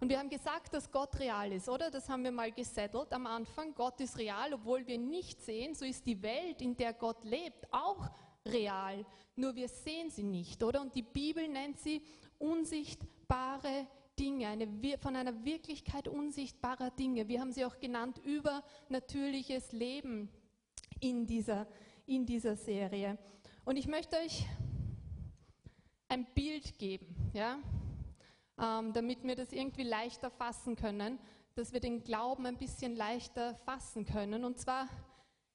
Und 0.00 0.10
wir 0.10 0.18
haben 0.18 0.28
gesagt, 0.28 0.74
dass 0.74 0.90
Gott 0.90 1.18
real 1.18 1.50
ist, 1.52 1.68
oder? 1.68 1.90
Das 1.90 2.10
haben 2.10 2.24
wir 2.24 2.30
mal 2.30 2.52
gesettelt 2.52 3.10
am 3.14 3.26
Anfang. 3.26 3.74
Gott 3.74 3.98
ist 4.00 4.18
real, 4.18 4.52
obwohl 4.52 4.86
wir 4.86 4.98
nicht 4.98 5.40
sehen. 5.40 5.74
So 5.74 5.86
ist 5.86 6.04
die 6.04 6.20
Welt, 6.20 6.60
in 6.60 6.76
der 6.76 6.92
Gott 6.92 7.24
lebt, 7.24 7.72
auch 7.72 8.10
real, 8.46 9.04
nur 9.36 9.54
wir 9.54 9.68
sehen 9.68 10.10
sie 10.10 10.22
nicht, 10.22 10.62
oder? 10.62 10.80
Und 10.80 10.94
die 10.94 11.02
Bibel 11.02 11.48
nennt 11.48 11.78
sie 11.78 12.02
unsichtbare 12.38 13.86
Dinge, 14.18 14.48
eine, 14.48 14.68
von 14.98 15.16
einer 15.16 15.44
Wirklichkeit 15.44 16.08
unsichtbarer 16.08 16.90
Dinge. 16.90 17.28
Wir 17.28 17.40
haben 17.40 17.52
sie 17.52 17.64
auch 17.64 17.78
genannt 17.80 18.20
übernatürliches 18.24 19.72
Leben 19.72 20.28
in 21.00 21.26
dieser, 21.26 21.66
in 22.06 22.26
dieser 22.26 22.56
Serie. 22.56 23.18
Und 23.64 23.76
ich 23.76 23.88
möchte 23.88 24.16
euch 24.16 24.46
ein 26.08 26.26
Bild 26.34 26.78
geben, 26.78 27.30
ja, 27.32 27.58
ähm, 28.58 28.92
damit 28.92 29.24
wir 29.24 29.34
das 29.34 29.52
irgendwie 29.52 29.82
leichter 29.82 30.30
fassen 30.30 30.76
können, 30.76 31.18
dass 31.54 31.72
wir 31.72 31.80
den 31.80 32.04
Glauben 32.04 32.46
ein 32.46 32.58
bisschen 32.58 32.94
leichter 32.94 33.54
fassen 33.64 34.04
können. 34.04 34.44
Und 34.44 34.58
zwar 34.58 34.88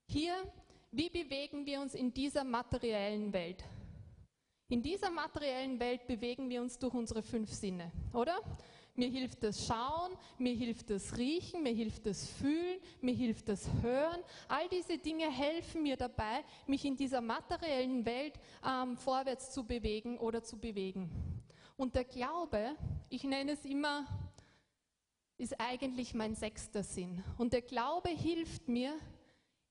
hier, 0.06 0.34
wie 0.90 1.08
bewegen 1.08 1.64
wir 1.66 1.80
uns 1.80 1.94
in 1.94 2.12
dieser 2.12 2.44
materiellen 2.44 3.32
Welt? 3.32 3.64
In 4.68 4.82
dieser 4.82 5.10
materiellen 5.10 5.80
Welt 5.80 6.06
bewegen 6.06 6.48
wir 6.48 6.62
uns 6.62 6.78
durch 6.78 6.94
unsere 6.94 7.22
fünf 7.22 7.52
Sinne, 7.52 7.90
oder? 8.12 8.40
Mir 8.94 9.08
hilft 9.08 9.42
das 9.42 9.66
Schauen, 9.66 10.12
mir 10.36 10.54
hilft 10.54 10.90
das 10.90 11.16
Riechen, 11.16 11.62
mir 11.62 11.72
hilft 11.72 12.06
das 12.06 12.26
Fühlen, 12.26 12.78
mir 13.00 13.14
hilft 13.14 13.48
das 13.48 13.68
Hören. 13.82 14.20
All 14.48 14.68
diese 14.68 14.98
Dinge 14.98 15.30
helfen 15.30 15.82
mir 15.82 15.96
dabei, 15.96 16.44
mich 16.66 16.84
in 16.84 16.96
dieser 16.96 17.20
materiellen 17.20 18.04
Welt 18.04 18.38
ähm, 18.64 18.96
vorwärts 18.96 19.52
zu 19.52 19.64
bewegen 19.64 20.18
oder 20.18 20.42
zu 20.42 20.58
bewegen. 20.58 21.10
Und 21.76 21.94
der 21.94 22.04
Glaube, 22.04 22.76
ich 23.08 23.24
nenne 23.24 23.52
es 23.52 23.64
immer, 23.64 24.06
ist 25.38 25.58
eigentlich 25.58 26.12
mein 26.12 26.34
sechster 26.34 26.82
Sinn. 26.82 27.24
Und 27.38 27.52
der 27.52 27.62
Glaube 27.62 28.10
hilft 28.10 28.68
mir, 28.68 28.94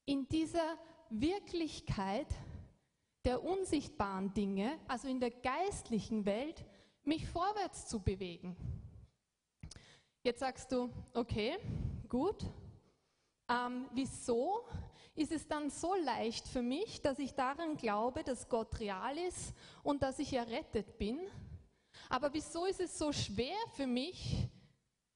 in 0.06 0.28
dieser 0.28 0.80
Wirklichkeit, 1.10 2.28
der 3.26 3.44
unsichtbaren 3.44 4.34
Dinge, 4.34 4.78
also 4.88 5.08
in 5.08 5.20
der 5.20 5.32
geistlichen 5.32 6.26
Welt, 6.26 6.66
mich 7.04 7.28
vorwärts 7.28 7.88
zu 7.88 8.00
bewegen. 8.00 8.56
Jetzt 10.24 10.40
sagst 10.40 10.72
du, 10.72 10.90
okay, 11.14 11.58
gut. 12.08 12.46
Ähm, 13.50 13.90
wieso 13.94 14.66
ist 15.16 15.32
es 15.32 15.48
dann 15.48 15.70
so 15.70 15.96
leicht 15.96 16.48
für 16.48 16.62
mich, 16.62 17.02
dass 17.02 17.20
ich 17.20 17.34
daran 17.34 17.78
glaube, 17.78 18.24
dass 18.24 18.48
Gott 18.48 18.80
real 18.80 19.18
ist 19.18 19.54
und 19.84 20.04
dass 20.04 20.20
ich 20.20 20.34
errettet 20.34 20.98
bin? 20.98 21.20
Aber 22.10 22.34
wieso 22.34 22.66
ist 22.66 22.80
es 22.80 22.98
so 22.98 23.12
schwer 23.12 23.58
für 23.74 23.88
mich, 23.88 24.48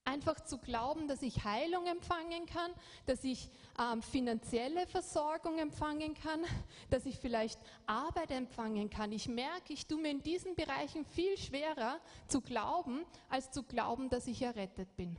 Einfach 0.06 0.38
zu 0.40 0.58
glauben, 0.58 1.08
dass 1.08 1.22
ich 1.22 1.44
Heilung 1.44 1.86
empfangen 1.86 2.44
kann, 2.44 2.70
dass 3.06 3.24
ich 3.24 3.50
ähm, 3.78 4.02
finanzielle 4.02 4.86
Versorgung 4.86 5.58
empfangen 5.58 6.14
kann, 6.14 6.44
dass 6.90 7.06
ich 7.06 7.18
vielleicht 7.18 7.58
Arbeit 7.86 8.30
empfangen 8.30 8.90
kann. 8.90 9.12
Ich 9.12 9.28
merke, 9.28 9.72
ich 9.72 9.86
tue 9.86 10.00
mir 10.00 10.10
in 10.10 10.22
diesen 10.22 10.54
Bereichen 10.54 11.06
viel 11.06 11.38
schwerer 11.38 12.00
zu 12.28 12.42
glauben, 12.42 13.06
als 13.30 13.50
zu 13.50 13.62
glauben, 13.62 14.10
dass 14.10 14.26
ich 14.26 14.42
errettet 14.42 14.94
bin. 14.94 15.16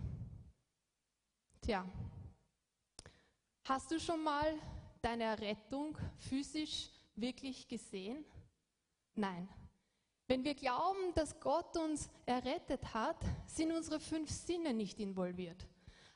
Tja, 1.62 1.84
hast 3.63 3.89
du 3.89 4.00
schon 4.00 4.24
mal 4.24 4.54
deine 5.01 5.24
Errettung 5.24 5.98
physisch 6.20 6.92
wirklich 7.15 7.68
gesehen? 7.68 8.24
Nein. 9.15 9.50
Wenn 10.27 10.44
wir 10.44 10.55
glauben, 10.55 11.13
dass 11.13 11.39
Gott 11.39 11.77
uns 11.77 12.10
errettet 12.25 12.94
hat, 12.94 13.17
sind 13.46 13.72
unsere 13.72 14.00
fünf 14.00 14.32
Sinne 14.32 14.74
nicht 14.74 15.00
involviert. 15.00 15.67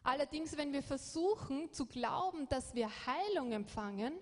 Allerdings, 0.02 0.58
wenn 0.58 0.74
wir 0.74 0.82
versuchen 0.82 1.72
zu 1.72 1.86
glauben, 1.86 2.48
dass 2.50 2.74
wir 2.74 2.90
Heilung 3.06 3.52
empfangen, 3.52 4.14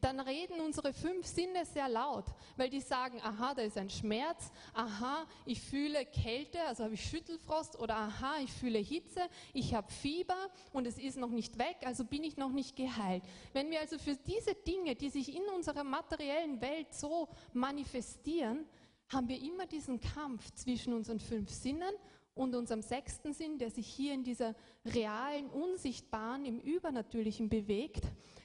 dann 0.00 0.20
reden 0.20 0.60
unsere 0.60 0.92
fünf 0.92 1.26
Sinne 1.26 1.64
sehr 1.66 1.88
laut, 1.88 2.24
weil 2.56 2.70
die 2.70 2.80
sagen, 2.80 3.20
aha, 3.22 3.54
da 3.54 3.62
ist 3.62 3.76
ein 3.76 3.90
Schmerz, 3.90 4.50
aha, 4.72 5.26
ich 5.44 5.60
fühle 5.60 6.06
Kälte, 6.06 6.62
also 6.62 6.84
habe 6.84 6.94
ich 6.94 7.04
Schüttelfrost 7.04 7.78
oder 7.78 7.96
aha, 7.96 8.36
ich 8.42 8.52
fühle 8.52 8.78
Hitze, 8.78 9.20
ich 9.52 9.74
habe 9.74 9.90
Fieber 9.90 10.50
und 10.72 10.86
es 10.86 10.98
ist 10.98 11.16
noch 11.16 11.30
nicht 11.30 11.58
weg, 11.58 11.78
also 11.84 12.04
bin 12.04 12.24
ich 12.24 12.36
noch 12.36 12.52
nicht 12.52 12.76
geheilt. 12.76 13.24
Wenn 13.52 13.70
wir 13.70 13.80
also 13.80 13.98
für 13.98 14.16
diese 14.16 14.54
Dinge, 14.54 14.94
die 14.94 15.10
sich 15.10 15.34
in 15.34 15.44
unserer 15.54 15.84
materiellen 15.84 16.60
Welt 16.60 16.94
so 16.94 17.28
manifestieren, 17.52 18.66
haben 19.08 19.28
wir 19.28 19.40
immer 19.40 19.66
diesen 19.66 20.00
Kampf 20.00 20.50
zwischen 20.52 20.92
unseren 20.92 21.20
fünf 21.20 21.50
Sinnen 21.50 21.94
und 22.34 22.54
unserem 22.54 22.82
sechsten 22.82 23.32
Sinn, 23.32 23.58
der 23.58 23.70
sich 23.70 23.86
hier 23.86 24.14
in 24.14 24.22
dieser 24.22 24.54
realen, 24.84 25.48
unsichtbaren, 25.50 26.44
im 26.44 26.60
Übernatürlichen 26.60 27.48
bewegt, 27.48 28.04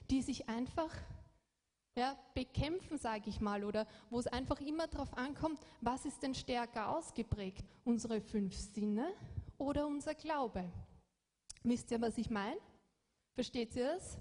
die 0.09 0.21
sich 0.21 0.49
einfach 0.49 0.91
ja, 1.95 2.17
bekämpfen, 2.33 2.97
sage 2.97 3.29
ich 3.29 3.39
mal, 3.39 3.63
oder 3.63 3.85
wo 4.09 4.19
es 4.19 4.27
einfach 4.27 4.59
immer 4.61 4.87
darauf 4.87 5.15
ankommt, 5.15 5.59
was 5.81 6.05
ist 6.05 6.23
denn 6.23 6.33
stärker 6.33 6.89
ausgeprägt, 6.89 7.63
unsere 7.83 8.19
fünf 8.19 8.55
Sinne 8.55 9.13
oder 9.57 9.85
unser 9.85 10.15
Glaube. 10.15 10.63
Wisst 11.61 11.91
ihr, 11.91 12.01
was 12.01 12.17
ich 12.17 12.29
meine? 12.29 12.59
Versteht 13.35 13.75
ihr 13.75 13.95
es? 13.95 14.17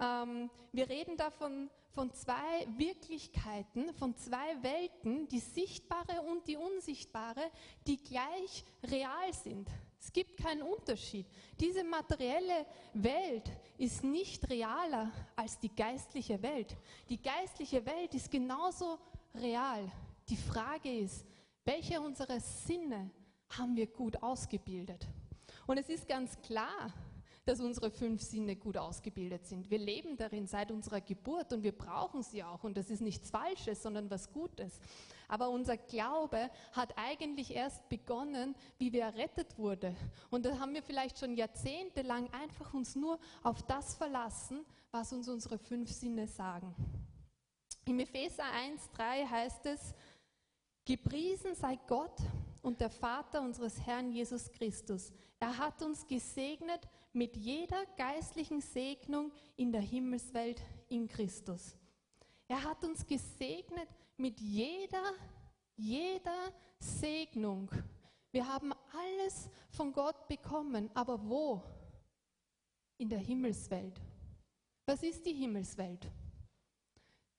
Ähm, 0.00 0.50
wir 0.72 0.88
reden 0.88 1.16
davon 1.16 1.70
von 1.94 2.12
zwei 2.12 2.66
Wirklichkeiten, 2.76 3.92
von 3.94 4.16
zwei 4.16 4.62
Welten, 4.62 5.28
die 5.28 5.40
sichtbare 5.40 6.22
und 6.22 6.46
die 6.46 6.56
unsichtbare, 6.56 7.50
die 7.86 7.96
gleich 7.96 8.64
real 8.84 9.32
sind. 9.32 9.68
Es 10.00 10.12
gibt 10.12 10.36
keinen 10.36 10.62
Unterschied. 10.62 11.26
Diese 11.60 11.84
materielle 11.84 12.66
Welt 12.94 13.48
ist 13.78 14.02
nicht 14.02 14.48
realer 14.50 15.12
als 15.36 15.58
die 15.60 15.74
geistliche 15.74 16.42
Welt. 16.42 16.76
Die 17.08 17.22
geistliche 17.22 17.86
Welt 17.86 18.12
ist 18.14 18.30
genauso 18.30 18.98
real. 19.34 19.90
Die 20.28 20.36
Frage 20.36 20.90
ist, 20.90 21.24
welche 21.64 22.00
unserer 22.00 22.40
Sinne 22.40 23.10
haben 23.50 23.76
wir 23.76 23.86
gut 23.86 24.20
ausgebildet? 24.22 25.06
Und 25.66 25.78
es 25.78 25.88
ist 25.88 26.08
ganz 26.08 26.40
klar, 26.40 26.92
dass 27.44 27.60
unsere 27.60 27.90
fünf 27.90 28.22
Sinne 28.22 28.56
gut 28.56 28.76
ausgebildet 28.76 29.46
sind. 29.46 29.70
Wir 29.70 29.78
leben 29.78 30.16
darin 30.16 30.46
seit 30.46 30.70
unserer 30.70 31.00
Geburt 31.00 31.52
und 31.52 31.62
wir 31.62 31.76
brauchen 31.76 32.22
sie 32.22 32.44
auch. 32.44 32.62
Und 32.62 32.76
das 32.76 32.90
ist 32.90 33.00
nichts 33.00 33.30
Falsches, 33.30 33.82
sondern 33.82 34.10
was 34.10 34.32
Gutes. 34.32 34.78
Aber 35.28 35.50
unser 35.50 35.76
Glaube 35.76 36.50
hat 36.72 36.96
eigentlich 36.96 37.54
erst 37.54 37.88
begonnen, 37.88 38.54
wie 38.78 38.92
wir 38.92 39.02
errettet 39.02 39.58
wurden. 39.58 39.96
Und 40.30 40.44
da 40.44 40.58
haben 40.58 40.74
wir 40.74 40.82
vielleicht 40.82 41.18
schon 41.18 41.34
jahrzehntelang 41.34 42.30
einfach 42.32 42.74
uns 42.74 42.94
nur 42.94 43.18
auf 43.42 43.62
das 43.62 43.94
verlassen, 43.96 44.64
was 44.90 45.12
uns 45.12 45.28
unsere 45.28 45.58
fünf 45.58 45.90
Sinne 45.90 46.28
sagen. 46.28 46.74
Im 47.86 47.98
Epheser 47.98 48.44
1,3 48.44 49.28
heißt 49.28 49.66
es, 49.66 49.94
Gepriesen 50.84 51.54
sei 51.54 51.78
Gott 51.86 52.16
und 52.60 52.80
der 52.80 52.90
Vater 52.90 53.40
unseres 53.40 53.80
Herrn 53.86 54.10
Jesus 54.10 54.50
Christus. 54.50 55.12
Er 55.38 55.56
hat 55.56 55.80
uns 55.80 56.06
gesegnet 56.06 56.88
mit 57.12 57.36
jeder 57.36 57.84
geistlichen 57.96 58.60
Segnung 58.60 59.32
in 59.56 59.72
der 59.72 59.80
Himmelswelt 59.80 60.62
in 60.88 61.06
Christus. 61.06 61.76
Er 62.48 62.62
hat 62.62 62.84
uns 62.84 63.06
gesegnet 63.06 63.88
mit 64.16 64.40
jeder, 64.40 65.12
jeder 65.76 66.52
Segnung. 66.78 67.70
Wir 68.30 68.46
haben 68.46 68.72
alles 68.92 69.48
von 69.70 69.92
Gott 69.92 70.26
bekommen, 70.28 70.90
aber 70.94 71.22
wo? 71.28 71.62
In 72.98 73.08
der 73.08 73.18
Himmelswelt. 73.18 74.00
Was 74.86 75.02
ist 75.02 75.24
die 75.24 75.34
Himmelswelt? 75.34 76.10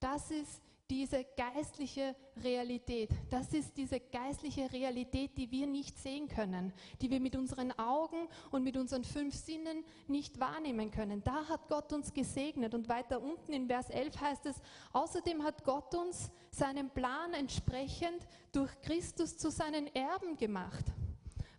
Das 0.00 0.30
ist 0.30 0.62
diese 0.90 1.24
geistliche 1.36 2.14
Realität. 2.42 3.10
Das 3.30 3.52
ist 3.54 3.76
diese 3.76 4.00
geistliche 4.00 4.70
Realität, 4.70 5.36
die 5.36 5.50
wir 5.50 5.66
nicht 5.66 5.98
sehen 5.98 6.28
können, 6.28 6.72
die 7.00 7.10
wir 7.10 7.20
mit 7.20 7.36
unseren 7.36 7.72
Augen 7.78 8.28
und 8.50 8.64
mit 8.64 8.76
unseren 8.76 9.02
fünf 9.02 9.34
Sinnen 9.34 9.84
nicht 10.08 10.38
wahrnehmen 10.38 10.90
können. 10.90 11.24
Da 11.24 11.48
hat 11.48 11.68
Gott 11.68 11.92
uns 11.92 12.12
gesegnet. 12.12 12.74
Und 12.74 12.88
weiter 12.88 13.22
unten 13.22 13.52
in 13.52 13.66
Vers 13.66 13.88
11 13.88 14.20
heißt 14.20 14.46
es, 14.46 14.60
außerdem 14.92 15.42
hat 15.42 15.64
Gott 15.64 15.94
uns 15.94 16.30
seinem 16.50 16.90
Plan 16.90 17.32
entsprechend 17.32 18.26
durch 18.52 18.70
Christus 18.82 19.36
zu 19.38 19.50
seinen 19.50 19.86
Erben 19.94 20.36
gemacht. 20.36 20.84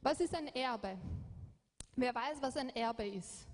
Was 0.02 0.20
ist 0.20 0.36
ein 0.36 0.48
Erbe? 0.50 0.98
Wer 1.96 2.14
weiß, 2.14 2.42
was 2.42 2.58
ein 2.58 2.70
Erbe 2.70 3.08
ist? 3.08 3.48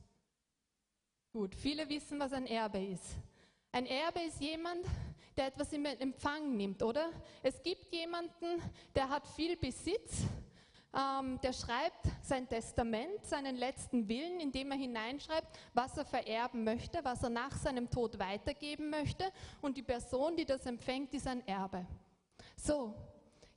Gut, 1.32 1.56
viele 1.56 1.88
wissen, 1.88 2.20
was 2.20 2.34
ein 2.34 2.46
Erbe 2.46 2.84
ist. 2.84 3.06
Ein 3.72 3.86
Erbe 3.86 4.20
ist 4.20 4.42
jemand, 4.42 4.86
der 5.42 5.48
etwas 5.48 5.74
in 5.74 5.84
Empfang 5.86 6.56
nimmt, 6.56 6.84
oder? 6.84 7.10
Es 7.42 7.64
gibt 7.64 7.92
jemanden, 7.92 8.62
der 8.94 9.10
hat 9.10 9.26
viel 9.26 9.58
Besitz, 9.58 10.22
ähm, 10.94 11.40
der 11.42 11.52
schreibt 11.52 12.06
sein 12.22 12.48
Testament, 12.48 13.26
seinen 13.26 13.56
letzten 13.56 14.08
Willen, 14.08 14.40
indem 14.40 14.70
er 14.70 14.78
hineinschreibt, 14.78 15.48
was 15.74 15.98
er 15.98 16.06
vererben 16.06 16.64
möchte, 16.64 17.00
was 17.02 17.24
er 17.24 17.32
nach 17.32 17.58
seinem 17.58 17.90
Tod 17.90 18.20
weitergeben 18.20 18.92
möchte 18.92 19.32
und 19.64 19.78
die 19.78 19.82
Person, 19.82 20.36
die 20.36 20.46
das 20.46 20.64
empfängt, 20.68 21.12
ist 21.16 21.26
ein 21.26 21.48
Erbe. 21.48 21.88
So, 22.56 22.94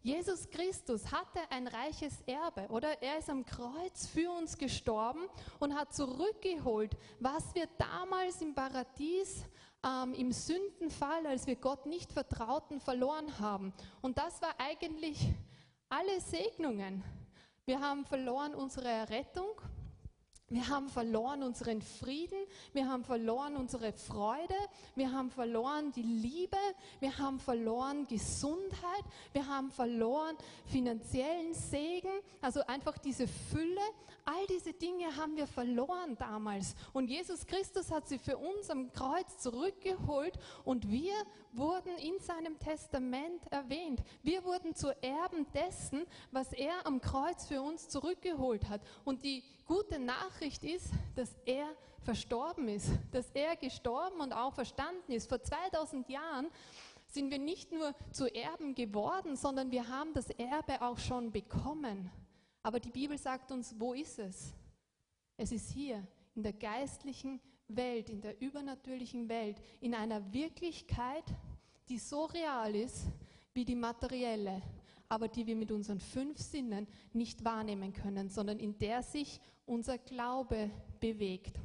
Jesus 0.01 0.49
Christus 0.49 1.13
hatte 1.13 1.41
ein 1.51 1.67
reiches 1.67 2.23
Erbe, 2.23 2.67
oder? 2.69 3.03
Er 3.03 3.19
ist 3.19 3.29
am 3.29 3.45
Kreuz 3.45 4.07
für 4.07 4.31
uns 4.31 4.57
gestorben 4.57 5.29
und 5.61 5.75
hat 5.75 5.93
zurückgeholt, 5.93 6.97
was 7.21 7.55
wir 7.55 7.69
damals 7.77 8.41
im 8.41 8.55
Paradies 8.55 9.45
ähm, 9.85 10.15
im 10.15 10.33
Sündenfall, 10.33 11.27
als 11.27 11.47
wir 11.47 11.57
Gott 11.57 11.87
nicht 11.87 12.13
vertrauten, 12.13 12.81
verloren 12.81 13.39
haben. 13.39 13.73
Und 14.01 14.19
das 14.19 14.41
war 14.41 14.55
eigentlich 14.59 15.29
alle 15.89 16.21
Segnungen. 16.21 17.05
Wir 17.67 17.81
haben 17.81 18.05
verloren 18.05 18.55
unsere 18.55 18.89
Errettung, 18.89 19.61
wir 20.51 20.69
haben 20.69 20.89
verloren 20.89 21.43
unseren 21.43 21.81
Frieden, 21.81 22.39
wir 22.75 22.87
haben 22.87 23.03
verloren 23.03 23.57
unsere 23.57 23.93
Freude, 23.93 24.55
wir 24.95 25.11
haben 25.11 25.31
verloren 25.31 25.91
die 25.93 26.03
Liebe, 26.03 26.59
wir 27.01 27.17
haben 27.17 27.41
verloren 27.41 28.07
Gesundheit, 28.07 29.05
wir 29.33 29.47
haben 29.47 29.71
verloren 29.71 30.37
finanziellen 30.67 31.55
Segen, 31.55 32.13
also 32.43 32.61
einfach 32.67 32.99
diese 32.99 33.27
Fülle. 33.27 33.81
All 34.27 34.47
diese 34.47 34.73
Dinge 34.73 35.17
haben 35.17 35.37
wir 35.37 35.47
verloren 35.47 36.17
damals. 36.19 36.75
Und 36.95 37.11
Jesus 37.11 37.47
Christus 37.47 37.91
hat 37.91 38.09
sie 38.09 38.19
für 38.19 38.39
uns 38.39 38.71
am 38.71 38.91
Kreuz 38.93 39.39
zurückgeholt 39.39 40.39
und 40.65 40.91
wir 40.91 41.15
wurden 41.53 41.97
in 41.99 42.19
seinem 42.21 42.59
Testament 42.59 43.51
erwähnt. 43.51 44.03
Wir 44.23 44.45
wurden 44.45 44.75
zu 44.75 44.91
Erben 45.03 45.47
dessen, 45.53 46.05
was 46.33 46.53
er 46.53 46.87
am 46.87 47.01
Kreuz 47.01 47.47
für 47.47 47.63
uns 47.63 47.89
zurückgeholt 47.89 48.69
hat. 48.69 48.81
Und 49.05 49.25
die 49.25 49.43
gute 49.67 49.99
Nachricht 49.99 50.65
ist, 50.65 50.91
dass 51.15 51.37
er 51.45 51.67
verstorben 52.01 52.69
ist, 52.69 52.91
dass 53.13 53.31
er 53.33 53.57
gestorben 53.57 54.21
und 54.21 54.33
auch 54.33 54.53
verstanden 54.53 55.13
ist. 55.13 55.29
Vor 55.29 55.43
2000 55.43 56.09
Jahren 56.09 56.49
sind 57.07 57.31
wir 57.31 57.39
nicht 57.39 57.73
nur 57.73 57.95
zu 58.11 58.33
Erben 58.35 58.75
geworden, 58.75 59.37
sondern 59.37 59.71
wir 59.71 59.89
haben 59.89 60.13
das 60.13 60.31
Erbe 60.31 60.83
auch 60.83 60.99
schon 60.99 61.31
bekommen. 61.31 62.11
Aber 62.63 62.81
die 62.81 62.91
Bibel 62.91 63.17
sagt 63.19 63.53
uns, 63.53 63.75
wo 63.79 63.95
ist 63.95 64.19
es? 64.19 64.53
Es 65.37 65.53
ist 65.53 65.71
hier, 65.71 66.07
in 66.35 66.43
der 66.43 66.53
geistlichen 66.53 67.41
Welt, 67.69 68.11
in 68.11 68.21
der 68.21 68.41
übernatürlichen 68.41 69.29
Welt, 69.29 69.61
in 69.81 69.95
einer 69.95 70.33
Wirklichkeit, 70.33 71.25
die 71.89 71.99
so 71.99 72.25
real 72.25 72.75
ist 72.75 73.07
wie 73.53 73.65
die 73.65 73.75
materielle, 73.75 74.63
aber 75.09 75.29
die 75.29 75.47
wir 75.47 75.57
mit 75.57 75.71
unseren 75.71 76.01
fünf 76.01 76.39
Sinnen 76.39 76.87
nicht 77.13 77.45
wahrnehmen 77.45 77.93
können, 77.93 78.29
sondern 78.29 78.59
in 78.59 78.79
der 78.79 79.03
sich 79.03 79.41
unser 79.67 79.99
Glaube 79.99 80.71
bewegt. 81.01 81.59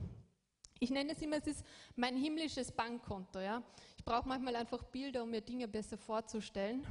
Ich 0.79 0.89
nenne 0.89 1.12
es 1.12 1.22
immer, 1.22 1.38
es 1.38 1.48
ist 1.48 1.65
mein 1.96 2.15
himmlisches 2.15 2.72
Bankkonto. 2.72 3.39
Ja? 3.39 3.62
Ich 3.98 4.05
brauche 4.05 4.27
manchmal 4.27 4.55
einfach 4.55 4.84
Bilder, 4.84 5.24
um 5.24 5.29
mir 5.29 5.41
Dinge 5.41 5.67
besser 5.67 5.98
vorzustellen. 5.98 6.86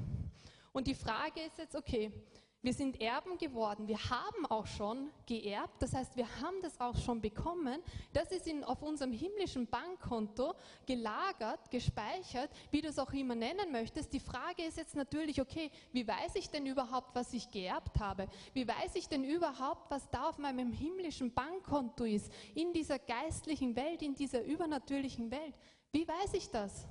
Und 0.72 0.86
die 0.86 0.94
Frage 0.94 1.40
ist 1.40 1.58
jetzt, 1.58 1.74
okay, 1.74 2.12
wir 2.60 2.74
sind 2.74 3.00
Erben 3.00 3.38
geworden. 3.38 3.86
Wir 3.86 3.98
haben 4.10 4.44
auch 4.46 4.66
schon 4.66 5.10
geerbt. 5.26 5.80
Das 5.80 5.94
heißt, 5.94 6.16
wir 6.16 6.26
haben 6.40 6.60
das 6.60 6.80
auch 6.80 6.96
schon 6.96 7.20
bekommen. 7.20 7.80
Das 8.12 8.32
ist 8.32 8.48
in, 8.48 8.64
auf 8.64 8.82
unserem 8.82 9.12
himmlischen 9.12 9.68
Bankkonto 9.68 10.54
gelagert, 10.84 11.70
gespeichert, 11.70 12.50
wie 12.72 12.80
du 12.80 12.88
es 12.88 12.98
auch 12.98 13.12
immer 13.12 13.36
nennen 13.36 13.70
möchtest. 13.70 14.12
Die 14.12 14.18
Frage 14.18 14.64
ist 14.64 14.76
jetzt 14.76 14.96
natürlich, 14.96 15.40
okay, 15.40 15.70
wie 15.92 16.06
weiß 16.06 16.34
ich 16.34 16.50
denn 16.50 16.66
überhaupt, 16.66 17.14
was 17.14 17.32
ich 17.32 17.48
geerbt 17.48 18.00
habe? 18.00 18.26
Wie 18.54 18.66
weiß 18.66 18.96
ich 18.96 19.08
denn 19.08 19.22
überhaupt, 19.22 19.88
was 19.88 20.10
da 20.10 20.28
auf 20.28 20.38
meinem 20.38 20.72
himmlischen 20.72 21.32
Bankkonto 21.32 22.04
ist, 22.04 22.32
in 22.56 22.72
dieser 22.72 22.98
geistlichen 22.98 23.76
Welt, 23.76 24.02
in 24.02 24.16
dieser 24.16 24.42
übernatürlichen 24.42 25.30
Welt? 25.30 25.54
Wie 25.92 26.06
weiß 26.06 26.34
ich 26.34 26.50
das? 26.50 26.88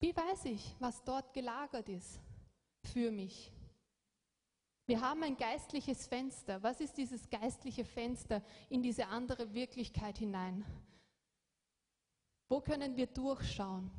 Wie 0.00 0.14
weiß 0.14 0.44
ich, 0.44 0.76
was 0.80 1.02
dort 1.02 1.32
gelagert 1.32 1.88
ist 1.88 2.20
für 2.88 3.10
mich? 3.10 3.52
Wir 4.86 5.00
haben 5.00 5.22
ein 5.22 5.36
geistliches 5.36 6.06
Fenster. 6.06 6.62
Was 6.62 6.80
ist 6.80 6.96
dieses 6.98 7.30
geistliche 7.30 7.84
Fenster 7.84 8.42
in 8.68 8.82
diese 8.82 9.06
andere 9.06 9.54
Wirklichkeit 9.54 10.18
hinein? 10.18 10.64
Wo 12.48 12.60
können 12.60 12.96
wir 12.96 13.06
durchschauen? 13.06 13.90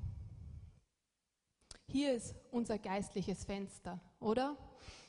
Hier 1.88 2.14
ist 2.14 2.36
unser 2.52 2.78
geistliches 2.78 3.46
Fenster, 3.46 4.00
oder? 4.20 4.58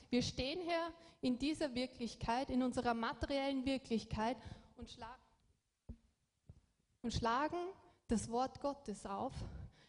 Wir 0.08 0.22
stehen 0.22 0.60
hier 0.60 0.92
in 1.20 1.38
dieser 1.38 1.74
Wirklichkeit, 1.74 2.48
in 2.48 2.62
unserer 2.62 2.94
materiellen 2.94 3.64
Wirklichkeit 3.66 4.36
und, 4.76 4.90
schlag 4.90 5.18
und 7.02 7.12
schlagen 7.12 7.58
das 8.08 8.30
Wort 8.30 8.60
Gottes 8.60 9.04
auf, 9.04 9.32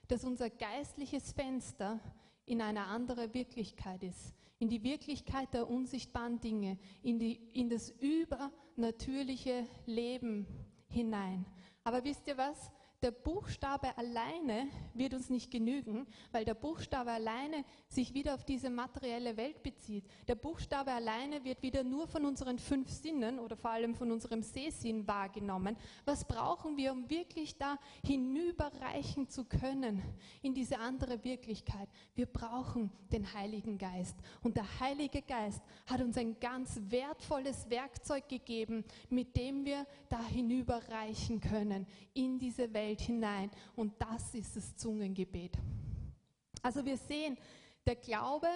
dass 0.08 0.23
unser 0.23 0.50
geistliches 0.50 1.32
Fenster 1.32 2.00
in 2.47 2.62
eine 2.62 2.86
andere 2.86 3.33
Wirklichkeit 3.33 4.01
ist, 4.01 4.33
in 4.57 4.69
die 4.69 4.81
Wirklichkeit 4.81 5.53
der 5.53 5.69
unsichtbaren 5.69 6.39
Dinge, 6.39 6.79
in, 7.03 7.19
die, 7.19 7.39
in 7.53 7.69
das 7.69 7.91
übernatürliche 7.99 9.67
Leben 9.86 10.47
hinein. 10.88 11.45
Aber 11.83 12.03
wisst 12.03 12.25
ihr 12.27 12.38
was? 12.38 12.71
Der 13.03 13.12
Buchstabe 13.12 13.95
alleine 13.95 14.67
wird 14.95 15.13
uns 15.13 15.29
nicht 15.29 15.51
genügen, 15.51 16.07
weil 16.31 16.45
der 16.45 16.55
Buchstabe 16.55 17.12
alleine 17.12 17.63
sich 17.88 18.15
wieder 18.15 18.33
auf 18.33 18.43
diese 18.43 18.71
materielle 18.71 19.38
Welt 19.38 19.62
bezieht. 19.62 20.03
Der 20.27 20.33
Buchstabe 20.33 20.91
alleine 20.91 21.43
wird 21.43 21.62
wieder 21.62 21.83
nur 21.83 22.07
von 22.07 22.25
unseren 22.25 22.57
fünf 22.57 22.89
Sinnen 22.89 23.38
oder 23.38 23.55
vor 23.55 23.69
allem 23.69 23.93
von 23.93 24.12
unserem 24.12 24.41
Sehsinn 24.41 25.07
wahrgenommen. 25.07 25.77
Was 26.05 26.25
brauchen 26.25 26.75
wir, 26.75 26.91
um 26.91 27.07
wirklich 27.07 27.57
da 27.60 27.77
hinüberreichen 28.03 29.29
zu 29.29 29.45
können 29.45 30.01
in 30.41 30.55
diese 30.55 30.79
andere 30.79 31.23
Wirklichkeit? 31.23 31.89
Wir 32.15 32.25
brauchen 32.25 32.91
den 33.12 33.31
Heiligen 33.31 33.77
Geist. 33.77 34.15
Und 34.41 34.57
der 34.57 34.79
Heilige 34.79 35.21
Geist 35.21 35.62
hat 35.86 36.01
uns 36.01 36.17
ein 36.17 36.39
ganz 36.39 36.81
wertvolles 36.89 37.69
Werkzeug 37.69 38.27
gegeben, 38.27 38.83
mit 39.12 39.38
dem 39.38 39.65
wir 39.65 39.86
da 40.10 40.23
hinüberreichen 40.25 41.41
können 41.41 41.86
in 42.15 42.39
diese 42.39 42.73
Welt 42.73 42.87
Welt 42.88 43.02
hinein. 43.02 43.52
Und 43.76 43.93
das 44.00 44.34
ist 44.34 44.56
das 44.56 44.76
Zungengebet. 44.78 45.58
Also 46.62 46.86
wir 46.86 46.97
sehen, 46.97 47.38
der 47.86 47.95
Glaube 47.95 48.47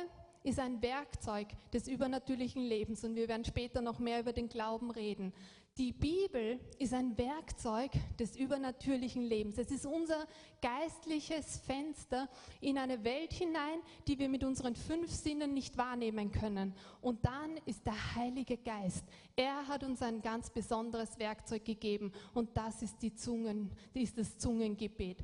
ist 0.44 0.60
ein 0.60 0.82
Werkzeug 0.82 1.48
des 1.72 1.88
übernatürlichen 1.88 2.64
Lebens 2.64 3.04
und 3.04 3.16
wir 3.16 3.28
werden 3.28 3.46
später 3.46 3.82
noch 3.82 4.00
mehr 4.00 4.20
über 4.20 4.34
den 4.34 4.50
Glauben 4.50 4.90
reden. 4.90 5.34
Die 5.78 5.94
Bibel 5.94 6.60
ist 6.80 6.94
ein 6.94 7.18
Werkzeug 7.18 7.92
des 8.20 8.36
übernatürlichen 8.36 9.24
Lebens. 9.24 9.58
Es 9.58 9.72
ist 9.72 9.86
unser 9.86 10.28
geistliches 10.62 11.58
Fenster 11.60 12.28
in 12.60 12.78
eine 12.78 13.02
Welt 13.06 13.32
hinein, 13.32 13.80
die 14.06 14.20
wir 14.20 14.28
mit 14.28 14.44
unseren 14.44 14.76
fünf 14.76 15.10
Sinnen 15.10 15.54
nicht 15.54 15.78
wahrnehmen 15.78 16.30
können. 16.30 16.74
Und 17.00 17.26
dann 17.26 17.56
ist 17.66 17.86
der 17.86 18.16
Heilige 18.16 18.58
Geist. 18.58 19.06
Er 19.38 19.66
hat 19.66 19.86
uns 19.86 20.02
ein 20.02 20.22
ganz 20.22 20.50
besonderes 20.50 21.18
Werkzeug 21.18 21.64
gegeben 21.64 22.12
und 22.34 22.50
das 22.58 22.82
ist, 22.82 23.02
die 23.02 23.16
Zungen, 23.16 23.72
ist 23.94 24.18
das 24.18 24.38
Zungengebet. 24.38 25.24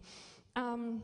Ähm, 0.56 1.02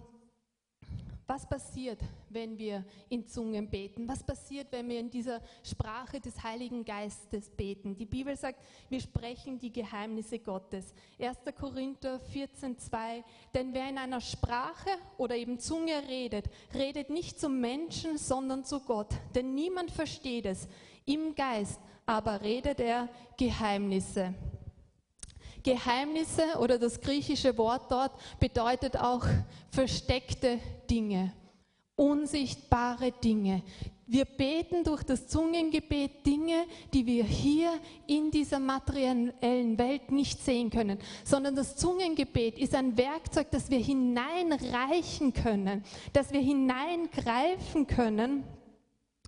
was 1.27 1.47
passiert, 1.47 1.99
wenn 2.29 2.57
wir 2.57 2.83
in 3.09 3.25
Zungen 3.25 3.69
beten? 3.69 4.07
Was 4.07 4.23
passiert, 4.23 4.67
wenn 4.71 4.89
wir 4.89 4.99
in 4.99 5.09
dieser 5.09 5.41
Sprache 5.63 6.19
des 6.19 6.43
Heiligen 6.43 6.83
Geistes 6.83 7.49
beten? 7.49 7.95
Die 7.95 8.05
Bibel 8.05 8.35
sagt, 8.35 8.59
wir 8.89 8.99
sprechen 8.99 9.57
die 9.57 9.71
Geheimnisse 9.71 10.39
Gottes. 10.39 10.93
1. 11.19 11.37
Korinther 11.57 12.19
14,2 12.33 13.23
Denn 13.53 13.73
wer 13.73 13.89
in 13.89 13.97
einer 13.97 14.21
Sprache 14.21 14.89
oder 15.17 15.35
eben 15.35 15.59
Zunge 15.59 16.07
redet, 16.07 16.45
redet 16.73 17.09
nicht 17.09 17.39
zum 17.39 17.59
Menschen, 17.61 18.17
sondern 18.17 18.65
zu 18.65 18.81
Gott. 18.81 19.13
Denn 19.33 19.55
niemand 19.55 19.91
versteht 19.91 20.45
es. 20.45 20.67
Im 21.05 21.35
Geist 21.35 21.79
aber 22.05 22.41
redet 22.41 22.79
er 22.79 23.09
Geheimnisse. 23.37 24.33
Geheimnisse 25.63 26.57
oder 26.59 26.77
das 26.77 26.99
griechische 26.99 27.57
Wort 27.57 27.91
dort 27.91 28.11
bedeutet 28.39 28.97
auch 28.97 29.25
versteckte 29.69 30.59
Dinge, 30.89 31.33
unsichtbare 31.95 33.11
Dinge. 33.11 33.63
Wir 34.05 34.25
beten 34.25 34.83
durch 34.83 35.01
das 35.03 35.27
Zungengebet 35.27 36.25
Dinge, 36.25 36.65
die 36.93 37.05
wir 37.05 37.23
hier 37.23 37.71
in 38.05 38.31
dieser 38.31 38.59
materiellen 38.59 39.77
Welt 39.77 40.11
nicht 40.11 40.43
sehen 40.43 40.69
können, 40.69 40.99
sondern 41.23 41.55
das 41.55 41.77
Zungengebet 41.77 42.59
ist 42.59 42.75
ein 42.75 42.97
Werkzeug, 42.97 43.49
das 43.51 43.69
wir 43.71 43.79
hineinreichen 43.79 45.33
können, 45.33 45.83
das 46.11 46.33
wir 46.33 46.41
hineingreifen 46.41 47.87
können 47.87 48.43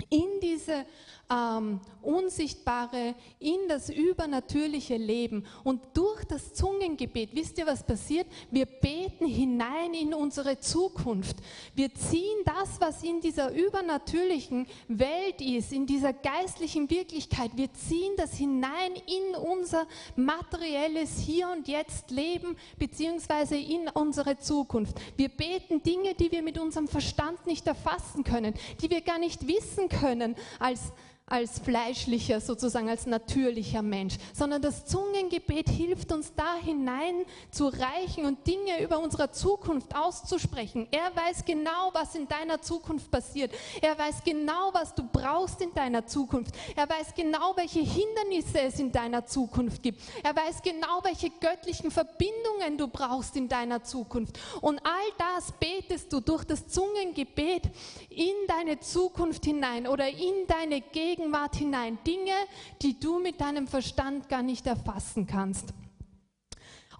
in 0.09 0.41
diese 0.41 0.85
ähm, 1.29 1.79
Unsichtbare 2.01 3.15
in 3.39 3.67
das 3.67 3.89
übernatürliche 3.89 4.97
Leben. 4.97 5.45
Und 5.63 5.81
durch 5.93 6.23
das 6.25 6.53
Zungengebet, 6.53 7.31
wisst 7.33 7.57
ihr, 7.57 7.65
was 7.65 7.83
passiert? 7.83 8.27
Wir 8.51 8.65
beten 8.65 9.25
hinein 9.25 9.93
in 9.93 10.13
unsere 10.13 10.59
Zukunft. 10.59 11.37
Wir 11.73 11.93
ziehen 11.93 12.37
das, 12.45 12.79
was 12.79 13.03
in 13.03 13.21
dieser 13.21 13.51
übernatürlichen 13.51 14.67
Welt 14.87 15.41
ist, 15.41 15.73
in 15.73 15.85
dieser 15.85 16.13
geistlichen 16.13 16.89
Wirklichkeit, 16.89 17.51
wir 17.55 17.73
ziehen 17.73 18.13
das 18.17 18.35
hinein 18.35 18.93
in 18.95 19.35
unser 19.35 19.87
materielles 20.15 21.19
Hier 21.19 21.49
und 21.49 21.67
Jetzt 21.67 22.11
Leben, 22.11 22.55
beziehungsweise 22.77 23.57
in 23.57 23.89
unsere 23.89 24.37
Zukunft. 24.37 24.99
Wir 25.17 25.29
beten 25.29 25.81
Dinge, 25.81 26.13
die 26.13 26.31
wir 26.31 26.43
mit 26.43 26.59
unserem 26.59 26.87
Verstand 26.87 27.47
nicht 27.47 27.65
erfassen 27.65 28.23
können, 28.23 28.53
die 28.81 28.89
wir 28.89 29.01
gar 29.01 29.19
nicht 29.19 29.47
wissen 29.47 29.89
können 29.89 30.35
als 30.59 30.91
als 31.27 31.57
fleischlicher, 31.57 32.39
sozusagen 32.39 32.87
als 32.87 33.07
natürlicher 33.07 33.81
Mensch, 33.81 34.17
sondern 34.31 34.61
das 34.61 34.85
Zungengebet 34.85 35.69
hilft 35.69 36.11
uns 36.11 36.31
da 36.35 36.55
hinein 36.63 37.25
zu 37.49 37.65
reichen 37.67 38.25
und 38.25 38.45
Dinge 38.45 38.83
über 38.83 38.99
unsere 38.99 39.31
Zukunft 39.31 39.95
auszusprechen. 39.95 40.87
Er 40.91 41.15
weiß 41.15 41.43
genau, 41.43 41.89
was 41.93 42.13
in 42.13 42.27
deiner 42.27 42.61
Zukunft 42.61 43.09
passiert. 43.09 43.51
Er 43.81 43.97
weiß 43.97 44.23
genau, 44.23 44.69
was 44.73 44.93
du 44.93 45.01
brauchst 45.11 45.61
in 45.61 45.73
deiner 45.73 46.05
Zukunft. 46.05 46.53
Er 46.75 46.87
weiß 46.87 47.15
genau, 47.15 47.53
welche 47.55 47.79
Hindernisse 47.79 48.61
es 48.61 48.77
in 48.77 48.91
deiner 48.91 49.25
Zukunft 49.25 49.81
gibt. 49.81 49.99
Er 50.21 50.35
weiß 50.35 50.61
genau, 50.61 50.99
welche 51.01 51.31
göttlichen 51.31 51.89
Verbindungen 51.89 52.77
du 52.77 52.87
brauchst 52.87 53.35
in 53.35 53.49
deiner 53.49 53.83
Zukunft. 53.83 54.39
Und 54.61 54.79
all 54.85 54.91
das 55.17 55.51
betest 55.53 56.13
du 56.13 56.19
durch 56.19 56.43
das 56.43 56.67
Zungengebet 56.67 57.63
in 58.11 58.35
deine 58.47 58.79
Zukunft 58.79 59.43
hinein 59.43 59.87
oder 59.87 60.07
in 60.07 60.45
deine 60.47 60.81
Gegenwart 60.81 61.14
Gegenwart 61.15 61.55
hinein. 61.55 61.97
Dinge, 62.05 62.33
die 62.81 62.99
du 62.99 63.19
mit 63.19 63.39
deinem 63.39 63.67
Verstand 63.67 64.27
gar 64.27 64.43
nicht 64.43 64.67
erfassen 64.67 65.25
kannst. 65.25 65.73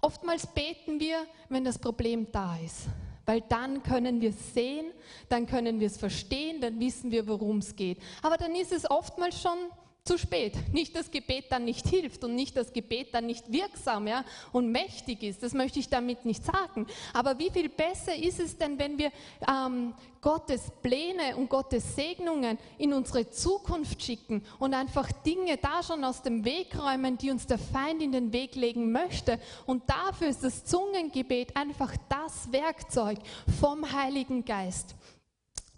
Oftmals 0.00 0.46
beten 0.46 1.00
wir, 1.00 1.26
wenn 1.48 1.64
das 1.64 1.78
Problem 1.78 2.30
da 2.32 2.56
ist, 2.64 2.86
weil 3.26 3.42
dann 3.42 3.82
können 3.82 4.20
wir 4.20 4.30
es 4.30 4.54
sehen, 4.54 4.86
dann 5.28 5.46
können 5.46 5.80
wir 5.80 5.88
es 5.88 5.98
verstehen, 5.98 6.60
dann 6.60 6.78
wissen 6.80 7.10
wir, 7.10 7.26
worum 7.26 7.58
es 7.58 7.76
geht. 7.76 7.98
Aber 8.22 8.36
dann 8.36 8.54
ist 8.54 8.72
es 8.72 8.88
oftmals 8.90 9.40
schon 9.40 9.58
zu 10.06 10.18
spät. 10.18 10.54
Nicht 10.72 10.94
das 10.94 11.10
Gebet 11.10 11.46
dann 11.50 11.64
nicht 11.64 11.86
hilft 11.88 12.24
und 12.24 12.34
nicht 12.34 12.56
das 12.56 12.72
Gebet 12.72 13.12
dann 13.12 13.26
nicht 13.26 13.52
wirksam 13.52 14.06
ja, 14.06 14.24
und 14.52 14.70
mächtig 14.70 15.22
ist. 15.22 15.42
Das 15.42 15.52
möchte 15.52 15.78
ich 15.78 15.88
damit 15.88 16.24
nicht 16.24 16.44
sagen. 16.44 16.86
Aber 17.12 17.38
wie 17.38 17.50
viel 17.50 17.68
besser 17.68 18.14
ist 18.14 18.40
es 18.40 18.56
denn, 18.56 18.78
wenn 18.78 18.98
wir 18.98 19.10
ähm, 19.48 19.94
Gottes 20.20 20.72
Pläne 20.82 21.36
und 21.36 21.48
Gottes 21.48 21.94
Segnungen 21.94 22.58
in 22.78 22.92
unsere 22.92 23.30
Zukunft 23.30 24.02
schicken 24.02 24.42
und 24.58 24.74
einfach 24.74 25.10
Dinge 25.12 25.56
da 25.56 25.82
schon 25.82 26.02
aus 26.04 26.22
dem 26.22 26.44
Weg 26.44 26.76
räumen, 26.78 27.18
die 27.18 27.30
uns 27.30 27.46
der 27.46 27.58
Feind 27.58 28.02
in 28.02 28.12
den 28.12 28.32
Weg 28.32 28.54
legen 28.54 28.92
möchte. 28.92 29.38
Und 29.66 29.84
dafür 29.88 30.28
ist 30.28 30.42
das 30.42 30.64
Zungengebet 30.64 31.56
einfach 31.56 31.94
das 32.08 32.50
Werkzeug 32.52 33.18
vom 33.60 33.92
Heiligen 33.92 34.44
Geist 34.44 34.94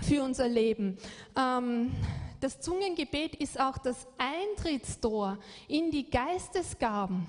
für 0.00 0.22
unser 0.22 0.48
Leben. 0.48 0.96
Ähm, 1.36 1.92
das 2.40 2.61
Zungengebet 2.61 3.35
ist 3.37 3.59
auch 3.59 3.79
das 3.79 4.07
Eintrittstor 4.16 5.38
in 5.66 5.90
die 5.90 6.09
Geistesgaben. 6.09 7.27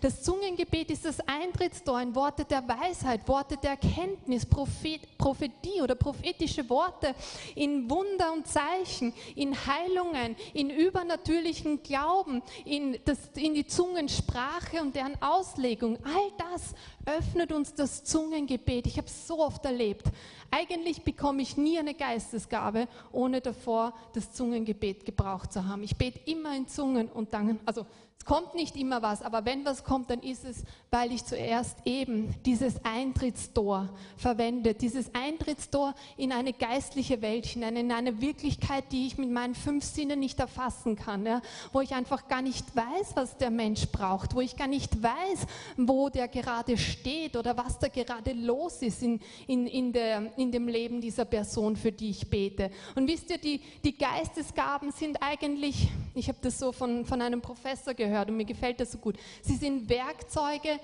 Das 0.00 0.22
Zungengebet 0.22 0.90
ist 0.90 1.04
das 1.04 1.20
Eintrittstor 1.20 2.00
in 2.00 2.14
Worte 2.14 2.44
der 2.44 2.66
Weisheit, 2.68 3.26
Worte 3.26 3.56
der 3.56 3.70
Erkenntnis, 3.70 4.46
Prophetie 4.46 5.82
oder 5.82 5.94
prophetische 5.94 6.68
Worte, 6.70 7.14
in 7.54 7.90
Wunder 7.90 8.32
und 8.32 8.46
Zeichen, 8.46 9.12
in 9.34 9.54
Heilungen, 9.66 10.36
in 10.54 10.70
übernatürlichen 10.70 11.82
Glauben, 11.82 12.42
in, 12.64 12.98
das, 13.04 13.18
in 13.34 13.54
die 13.54 13.66
Zungensprache 13.66 14.80
und 14.80 14.94
deren 14.94 15.20
Auslegung. 15.20 15.98
All 16.04 16.32
das 16.38 16.74
öffnet 17.06 17.52
uns 17.52 17.74
das 17.74 18.04
Zungengebet. 18.04 18.86
Ich 18.86 18.96
habe 18.96 19.06
es 19.06 19.26
so 19.26 19.40
oft 19.40 19.64
erlebt. 19.64 20.06
Eigentlich 20.50 21.02
bekomme 21.02 21.42
ich 21.42 21.56
nie 21.56 21.78
eine 21.78 21.94
Geistesgabe, 21.94 22.88
ohne 23.12 23.40
davor 23.40 23.94
das 24.12 24.32
Zungengebet 24.36 25.04
gebraucht 25.04 25.52
zu 25.52 25.66
haben. 25.66 25.82
Ich 25.82 25.96
bete 25.96 26.20
immer 26.30 26.54
in 26.56 26.68
Zungen 26.68 27.08
und 27.08 27.32
dann, 27.32 27.58
also 27.64 27.86
es 28.18 28.24
kommt 28.24 28.54
nicht 28.54 28.76
immer 28.76 29.02
was, 29.02 29.22
aber 29.22 29.44
wenn 29.44 29.64
was 29.64 29.84
kommt, 29.84 30.10
dann 30.10 30.20
ist 30.20 30.44
es, 30.44 30.64
weil 30.90 31.12
ich 31.12 31.24
zuerst 31.24 31.78
eben 31.84 32.34
dieses 32.44 32.84
Eintrittstor 32.84 33.88
verwende, 34.16 34.74
dieses 34.74 35.14
Eintrittstor 35.14 35.94
in 36.16 36.32
eine 36.32 36.52
geistliche 36.52 37.22
Welt 37.22 37.46
hinein, 37.46 37.76
in 37.76 37.92
eine 37.92 38.20
Wirklichkeit, 38.20 38.84
die 38.90 39.06
ich 39.06 39.16
mit 39.16 39.30
meinen 39.30 39.54
fünf 39.54 39.84
Sinnen 39.84 40.18
nicht 40.18 40.40
erfassen 40.40 40.96
kann, 40.96 41.24
ja, 41.24 41.40
wo 41.72 41.80
ich 41.80 41.94
einfach 41.94 42.26
gar 42.26 42.42
nicht 42.42 42.64
weiß, 42.74 43.14
was 43.14 43.36
der 43.36 43.50
Mensch 43.50 43.86
braucht, 43.92 44.34
wo 44.34 44.40
ich 44.40 44.56
gar 44.56 44.68
nicht 44.68 45.02
weiß, 45.02 45.46
wo 45.76 46.08
der 46.08 46.26
gerade 46.26 46.78
steht 46.78 47.36
oder 47.36 47.56
was 47.56 47.78
da 47.78 47.88
gerade 47.88 48.32
los 48.32 48.82
ist 48.82 49.02
in, 49.02 49.20
in, 49.46 49.66
in, 49.68 49.92
der, 49.92 50.36
in 50.36 50.50
dem 50.50 50.66
Leben 50.66 51.00
dieser 51.00 51.26
Person, 51.26 51.76
für 51.76 51.92
die 51.92 52.10
ich 52.10 52.28
bete. 52.28 52.70
Und 52.96 53.06
wisst 53.06 53.30
ihr, 53.30 53.38
die, 53.38 53.60
die 53.84 53.96
Geistesgaben 53.96 54.90
sind 54.90 55.22
eigentlich, 55.22 55.90
ich 56.14 56.28
habe 56.28 56.38
das 56.40 56.58
so 56.58 56.72
von, 56.72 57.04
von 57.04 57.22
einem 57.22 57.40
Professor 57.40 57.94
gehört, 57.94 58.05
gehört 58.06 58.30
und 58.30 58.36
mir 58.36 58.44
gefällt 58.44 58.80
das 58.80 58.92
so 58.92 58.98
gut. 58.98 59.16
Sie 59.42 59.56
sind 59.56 59.88
Werkzeuge 59.88 60.80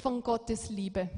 von 0.00 0.22
Gottes 0.22 0.70
Liebe. 0.70 1.10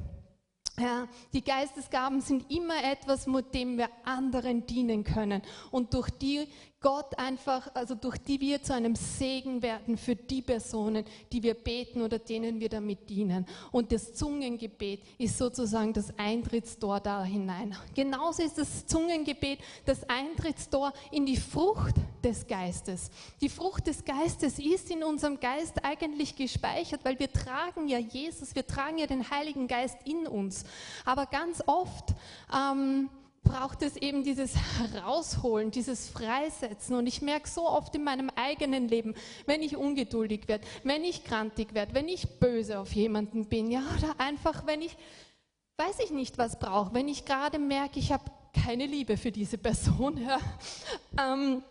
Ja, 0.79 1.07
die 1.33 1.43
Geistesgaben 1.43 2.19
sind 2.21 2.49
immer 2.51 2.83
etwas, 2.83 3.27
mit 3.27 3.53
dem 3.53 3.77
wir 3.77 3.89
anderen 4.05 4.65
dienen 4.65 5.03
können 5.03 5.43
und 5.69 5.93
durch 5.93 6.09
die 6.09 6.47
Gott 6.83 7.17
einfach, 7.17 7.73
also 7.73 7.95
durch 7.95 8.17
die 8.17 8.39
wir 8.41 8.61
zu 8.61 8.73
einem 8.73 8.95
Segen 8.95 9.61
werden 9.61 9.97
für 9.97 10.15
die 10.15 10.41
Personen, 10.41 11.05
die 11.31 11.41
wir 11.41 11.53
beten 11.55 12.01
oder 12.01 12.19
denen 12.19 12.59
wir 12.59 12.67
damit 12.67 13.09
dienen. 13.09 13.47
Und 13.71 13.91
das 13.93 14.13
Zungengebet 14.13 14.99
ist 15.17 15.37
sozusagen 15.37 15.93
das 15.93 16.13
Eintrittstor 16.19 16.99
da 16.99 17.23
hinein. 17.23 17.75
Genauso 17.95 18.43
ist 18.43 18.57
das 18.57 18.85
Zungengebet 18.85 19.59
das 19.85 20.07
Eintrittstor 20.09 20.91
in 21.09 21.25
die 21.25 21.37
Frucht 21.37 21.95
des 22.21 22.45
Geistes. 22.47 23.09
Die 23.39 23.49
Frucht 23.49 23.87
des 23.87 24.03
Geistes 24.03 24.59
ist 24.59 24.91
in 24.91 25.03
unserem 25.03 25.39
Geist 25.39 25.83
eigentlich 25.85 26.35
gespeichert, 26.35 27.05
weil 27.05 27.17
wir 27.17 27.31
tragen 27.31 27.87
ja 27.87 27.97
Jesus, 27.97 28.55
wir 28.55 28.67
tragen 28.67 28.97
ja 28.97 29.07
den 29.07 29.29
Heiligen 29.29 29.67
Geist 29.69 29.97
in 30.03 30.27
uns. 30.27 30.65
Aber 31.05 31.27
ganz 31.27 31.63
oft 31.65 32.13
ähm, 32.53 33.09
braucht 33.43 33.81
es 33.81 33.97
eben 33.97 34.23
dieses 34.23 34.55
Herausholen, 34.55 35.71
dieses 35.71 36.09
Freisetzen. 36.09 36.95
Und 36.95 37.07
ich 37.07 37.21
merke 37.21 37.47
so 37.47 37.67
oft 37.67 37.93
in 37.95 38.03
meinem 38.03 38.29
eigenen 38.35 38.87
Leben, 38.87 39.13
wenn 39.45 39.61
ich 39.61 39.75
ungeduldig 39.75 40.47
werde, 40.47 40.65
wenn 40.83 41.03
ich 41.03 41.23
krantig 41.23 41.73
werde, 41.73 41.93
wenn 41.93 42.07
ich 42.07 42.39
böse 42.39 42.79
auf 42.79 42.93
jemanden 42.93 43.45
bin, 43.45 43.69
ja, 43.69 43.83
oder 43.97 44.19
einfach, 44.19 44.65
wenn 44.65 44.81
ich, 44.81 44.95
weiß 45.77 45.99
ich 45.99 46.11
nicht, 46.11 46.37
was 46.37 46.57
brauche, 46.57 46.93
wenn 46.93 47.07
ich 47.07 47.25
gerade 47.25 47.59
merke, 47.59 47.99
ich 47.99 48.11
habe 48.11 48.23
keine 48.53 48.85
Liebe 48.85 49.17
für 49.17 49.31
diese 49.31 49.57
Person, 49.57 50.17
ja, 50.25 50.39
ähm, 51.19 51.63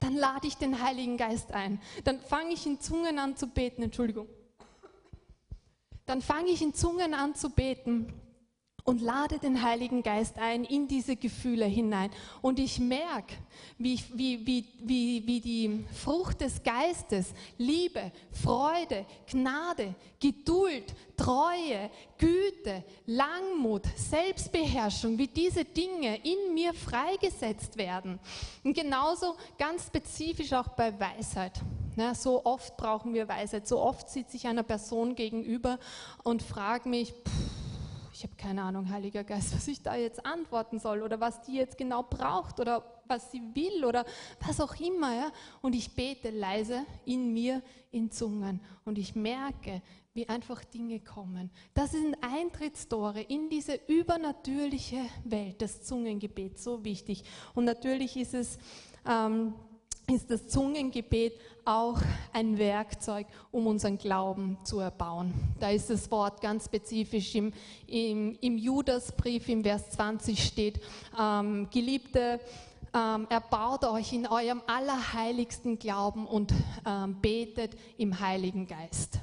dann 0.00 0.16
lade 0.16 0.46
ich 0.46 0.56
den 0.56 0.82
Heiligen 0.82 1.16
Geist 1.16 1.52
ein. 1.52 1.80
Dann 2.04 2.20
fange 2.20 2.52
ich 2.52 2.66
in 2.66 2.80
Zungen 2.80 3.18
an 3.18 3.36
zu 3.36 3.46
beten, 3.46 3.82
Entschuldigung. 3.82 4.28
Dann 6.04 6.20
fange 6.20 6.50
ich 6.50 6.60
in 6.60 6.74
Zungen 6.74 7.14
an 7.14 7.34
zu 7.34 7.48
beten 7.48 8.12
und 8.84 9.00
lade 9.00 9.38
den 9.38 9.62
Heiligen 9.62 10.02
Geist 10.02 10.38
ein 10.38 10.64
in 10.64 10.86
diese 10.86 11.16
Gefühle 11.16 11.64
hinein. 11.64 12.10
Und 12.42 12.58
ich 12.58 12.78
merke, 12.78 13.34
wie, 13.78 13.98
wie, 14.12 14.46
wie, 14.46 14.64
wie, 14.82 15.26
wie 15.26 15.40
die 15.40 15.84
Frucht 15.94 16.42
des 16.42 16.62
Geistes, 16.62 17.32
Liebe, 17.56 18.12
Freude, 18.30 19.06
Gnade, 19.26 19.94
Geduld, 20.20 20.94
Treue, 21.16 21.90
Güte, 22.18 22.84
Langmut, 23.06 23.84
Selbstbeherrschung, 23.96 25.16
wie 25.16 25.28
diese 25.28 25.64
Dinge 25.64 26.16
in 26.22 26.52
mir 26.52 26.74
freigesetzt 26.74 27.78
werden. 27.78 28.20
Und 28.64 28.74
genauso 28.74 29.36
ganz 29.56 29.86
spezifisch 29.86 30.52
auch 30.52 30.68
bei 30.68 30.92
Weisheit. 31.00 31.58
Ja, 31.96 32.14
so 32.14 32.44
oft 32.44 32.76
brauchen 32.76 33.14
wir 33.14 33.28
Weisheit, 33.28 33.66
so 33.66 33.80
oft 33.80 34.10
sitze 34.10 34.36
ich 34.36 34.46
einer 34.46 34.64
Person 34.64 35.14
gegenüber 35.14 35.78
und 36.22 36.42
frage 36.42 36.88
mich, 36.88 37.12
pff, 37.12 37.63
ich 38.14 38.22
habe 38.22 38.36
keine 38.36 38.62
Ahnung, 38.62 38.88
Heiliger 38.90 39.24
Geist, 39.24 39.54
was 39.56 39.66
ich 39.66 39.82
da 39.82 39.96
jetzt 39.96 40.24
antworten 40.24 40.78
soll 40.78 41.02
oder 41.02 41.18
was 41.18 41.42
die 41.42 41.56
jetzt 41.56 41.76
genau 41.76 42.04
braucht 42.04 42.60
oder 42.60 42.84
was 43.08 43.32
sie 43.32 43.42
will 43.54 43.84
oder 43.84 44.04
was 44.46 44.60
auch 44.60 44.76
immer. 44.76 45.12
Ja? 45.12 45.32
Und 45.62 45.74
ich 45.74 45.96
bete 45.96 46.30
leise 46.30 46.86
in 47.04 47.32
mir 47.32 47.60
in 47.90 48.12
Zungen 48.12 48.60
und 48.84 48.98
ich 48.98 49.16
merke, 49.16 49.82
wie 50.12 50.28
einfach 50.28 50.62
Dinge 50.64 51.00
kommen. 51.00 51.50
Das 51.74 51.90
sind 51.90 52.16
Eintrittstore 52.20 53.20
in 53.20 53.50
diese 53.50 53.80
übernatürliche 53.88 55.00
Welt, 55.24 55.60
das 55.60 55.82
Zungengebet, 55.82 56.56
so 56.60 56.84
wichtig. 56.84 57.24
Und 57.54 57.64
natürlich 57.64 58.16
ist 58.16 58.34
es... 58.34 58.58
Ähm, 59.06 59.54
ist 60.12 60.30
das 60.30 60.48
Zungengebet 60.48 61.34
auch 61.64 62.00
ein 62.32 62.58
Werkzeug, 62.58 63.26
um 63.50 63.66
unseren 63.66 63.96
Glauben 63.96 64.58
zu 64.64 64.78
erbauen. 64.80 65.32
Da 65.60 65.70
ist 65.70 65.88
das 65.90 66.10
Wort 66.10 66.40
ganz 66.40 66.66
spezifisch 66.66 67.34
im, 67.34 67.52
im, 67.86 68.36
im 68.40 68.58
Judasbrief, 68.58 69.48
im 69.48 69.62
Vers 69.62 69.90
20 69.90 70.44
steht, 70.44 70.80
ähm, 71.18 71.68
Geliebte, 71.70 72.40
ähm, 72.94 73.26
erbaut 73.28 73.84
euch 73.84 74.12
in 74.12 74.26
eurem 74.26 74.62
allerheiligsten 74.66 75.78
Glauben 75.78 76.26
und 76.26 76.52
ähm, 76.86 77.16
betet 77.20 77.76
im 77.96 78.20
Heiligen 78.20 78.66
Geist. 78.66 79.20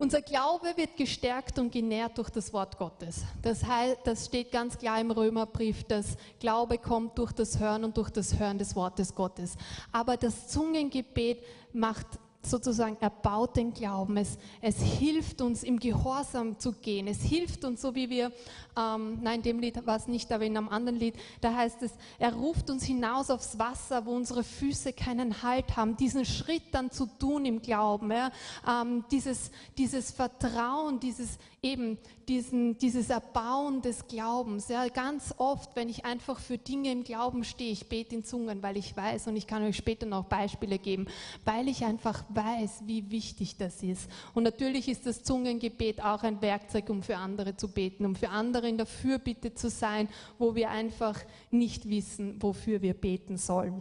Unser 0.00 0.22
Glaube 0.22 0.76
wird 0.76 0.96
gestärkt 0.96 1.58
und 1.58 1.72
genährt 1.72 2.16
durch 2.18 2.30
das 2.30 2.52
Wort 2.52 2.78
Gottes. 2.78 3.24
Das, 3.42 3.64
heißt, 3.64 3.98
das 4.04 4.26
steht 4.26 4.52
ganz 4.52 4.78
klar 4.78 5.00
im 5.00 5.10
Römerbrief, 5.10 5.82
dass 5.82 6.16
Glaube 6.38 6.78
kommt 6.78 7.18
durch 7.18 7.32
das 7.32 7.58
Hören 7.58 7.82
und 7.82 7.96
durch 7.96 8.08
das 8.10 8.38
Hören 8.38 8.58
des 8.58 8.76
Wortes 8.76 9.12
Gottes. 9.12 9.56
Aber 9.90 10.16
das 10.16 10.46
Zungengebet 10.46 11.42
macht 11.72 12.06
sozusagen 12.42 12.96
erbaut 13.00 13.56
den 13.56 13.74
Glauben. 13.74 14.16
Es, 14.18 14.38
es 14.60 14.80
hilft 14.80 15.40
uns, 15.42 15.64
im 15.64 15.80
Gehorsam 15.80 16.56
zu 16.60 16.74
gehen. 16.74 17.08
Es 17.08 17.22
hilft 17.22 17.64
uns, 17.64 17.82
so 17.82 17.96
wie 17.96 18.08
wir, 18.08 18.30
ähm, 18.78 19.18
nein, 19.22 19.42
dem 19.42 19.58
Lied 19.58 19.86
war 19.86 19.96
es 19.96 20.06
nicht, 20.06 20.30
aber 20.30 20.44
in 20.44 20.56
einem 20.56 20.68
anderen 20.68 20.98
Lied, 20.98 21.14
da 21.40 21.54
heißt 21.54 21.82
es, 21.82 21.92
er 22.18 22.32
ruft 22.34 22.70
uns 22.70 22.84
hinaus 22.84 23.30
aufs 23.30 23.58
Wasser, 23.58 24.06
wo 24.06 24.12
unsere 24.12 24.44
Füße 24.44 24.92
keinen 24.92 25.42
Halt 25.42 25.76
haben, 25.76 25.96
diesen 25.96 26.24
Schritt 26.24 26.62
dann 26.72 26.90
zu 26.90 27.06
tun 27.06 27.44
im 27.44 27.60
Glauben, 27.62 28.10
ja? 28.10 28.30
ähm, 28.66 29.04
dieses, 29.10 29.50
dieses 29.76 30.10
Vertrauen, 30.10 31.00
dieses 31.00 31.38
eben 31.62 31.98
diesen, 32.28 32.78
dieses 32.78 33.10
Erbauen 33.10 33.80
des 33.82 34.06
Glaubens. 34.06 34.68
Ja, 34.68 34.86
ganz 34.88 35.34
oft, 35.38 35.74
wenn 35.74 35.88
ich 35.88 36.04
einfach 36.04 36.38
für 36.38 36.58
Dinge 36.58 36.92
im 36.92 37.02
Glauben 37.02 37.42
stehe, 37.42 37.72
ich 37.72 37.88
bete 37.88 38.14
in 38.14 38.24
Zungen, 38.24 38.62
weil 38.62 38.76
ich 38.76 38.96
weiß, 38.96 39.28
und 39.28 39.36
ich 39.36 39.46
kann 39.46 39.62
euch 39.62 39.76
später 39.76 40.06
noch 40.06 40.24
Beispiele 40.24 40.78
geben, 40.78 41.06
weil 41.44 41.68
ich 41.68 41.84
einfach 41.84 42.22
weiß, 42.28 42.82
wie 42.84 43.10
wichtig 43.10 43.56
das 43.56 43.82
ist. 43.82 44.10
Und 44.34 44.42
natürlich 44.42 44.88
ist 44.88 45.06
das 45.06 45.24
Zungengebet 45.24 46.04
auch 46.04 46.22
ein 46.22 46.40
Werkzeug, 46.42 46.90
um 46.90 47.02
für 47.02 47.16
andere 47.16 47.56
zu 47.56 47.68
beten, 47.68 48.04
um 48.04 48.14
für 48.14 48.28
andere 48.28 48.67
in 48.68 48.76
der 48.76 48.86
Fürbitte 48.86 49.54
zu 49.54 49.70
sein, 49.70 50.08
wo 50.38 50.54
wir 50.54 50.70
einfach 50.70 51.18
nicht 51.50 51.88
wissen, 51.88 52.40
wofür 52.42 52.82
wir 52.82 52.94
beten 52.94 53.36
sollen. 53.36 53.80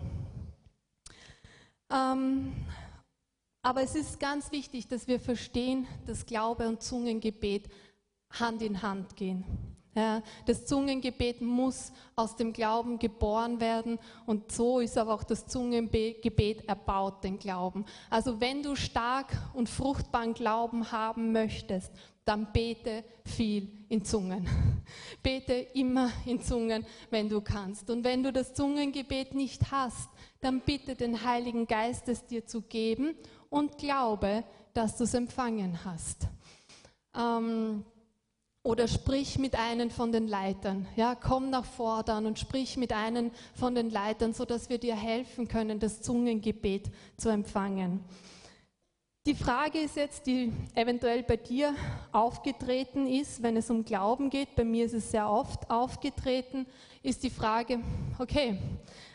Ähm, 1.92 2.54
aber 3.62 3.82
es 3.82 3.96
ist 3.96 4.20
ganz 4.20 4.52
wichtig, 4.52 4.88
dass 4.88 5.08
wir 5.08 5.20
verstehen, 5.20 5.88
dass 6.06 6.26
Glaube 6.26 6.68
und 6.68 6.82
Zungengebet 6.82 7.70
Hand 8.32 8.62
in 8.62 8.82
Hand 8.82 9.16
gehen. 9.16 9.44
Das 10.46 10.66
Zungengebet 10.68 11.42
muss 11.42 11.92
aus 12.16 12.36
dem 12.36 12.54
Glauben 12.54 13.00
geboren 13.00 13.60
werden 13.60 13.98
und 14.28 14.52
so 14.52 14.80
ist 14.80 14.96
aber 14.96 15.16
auch 15.16 15.24
das 15.24 15.48
Zungengebet 15.48 16.68
erbaut, 16.70 17.24
den 17.24 17.40
Glauben. 17.40 17.84
Also 18.12 18.40
wenn 18.40 18.62
du 18.62 18.76
stark 18.76 19.36
und 19.56 19.68
fruchtbaren 19.70 20.36
Glauben 20.36 20.92
haben 20.92 21.32
möchtest, 21.32 21.92
dann 22.28 22.52
bete 22.52 23.04
viel 23.26 23.70
in 23.90 24.04
Zungen. 24.04 24.48
Bete 25.24 25.54
immer 25.74 26.12
in 26.26 26.42
Zungen, 26.42 26.86
wenn 27.10 27.30
du 27.30 27.42
kannst. 27.42 27.90
Und 27.90 28.04
wenn 28.04 28.24
du 28.24 28.32
das 28.32 28.54
Zungengebet 28.54 29.34
nicht 29.34 29.72
hast, 29.72 30.10
dann 30.42 30.62
bitte 30.62 30.96
den 30.96 31.24
Heiligen 31.24 31.68
Geist 31.68 32.08
es 32.10 32.26
dir 32.26 32.46
zu 32.46 32.62
geben 32.62 33.16
und 33.50 33.78
glaube, 33.78 34.44
dass 34.74 34.98
du 34.98 35.06
es 35.06 35.14
empfangen 35.14 35.84
hast. 35.86 36.28
Ähm, 37.16 37.84
oder 38.62 38.90
sprich 38.90 39.40
mit 39.40 39.58
einem 39.58 39.90
von 39.90 40.12
den 40.12 40.28
Leitern. 40.28 40.86
Ja, 40.98 41.16
komm 41.16 41.50
nach 41.50 41.64
vorne 41.64 42.28
und 42.28 42.38
sprich 42.38 42.76
mit 42.76 42.92
einem 42.92 43.32
von 43.54 43.74
den 43.74 43.90
Leitern, 43.90 44.34
sodass 44.34 44.70
wir 44.70 44.78
dir 44.78 44.96
helfen 44.96 45.48
können, 45.48 45.80
das 45.80 46.02
Zungengebet 46.02 46.92
zu 47.16 47.30
empfangen. 47.30 48.04
Die 49.28 49.36
Frage 49.36 49.80
ist 49.80 49.98
jetzt, 49.98 50.26
die 50.26 50.54
eventuell 50.74 51.22
bei 51.22 51.36
dir 51.36 51.76
aufgetreten 52.14 53.06
ist, 53.08 53.44
wenn 53.44 53.58
es 53.58 53.70
um 53.70 53.84
Glauben 53.84 54.30
geht, 54.30 54.56
bei 54.56 54.64
mir 54.64 54.86
ist 54.86 54.94
es 54.94 55.12
sehr 55.12 55.30
oft 55.30 55.70
aufgetreten, 55.70 56.66
ist 57.04 57.24
die 57.24 57.30
Frage, 57.30 57.82
okay, 58.20 58.58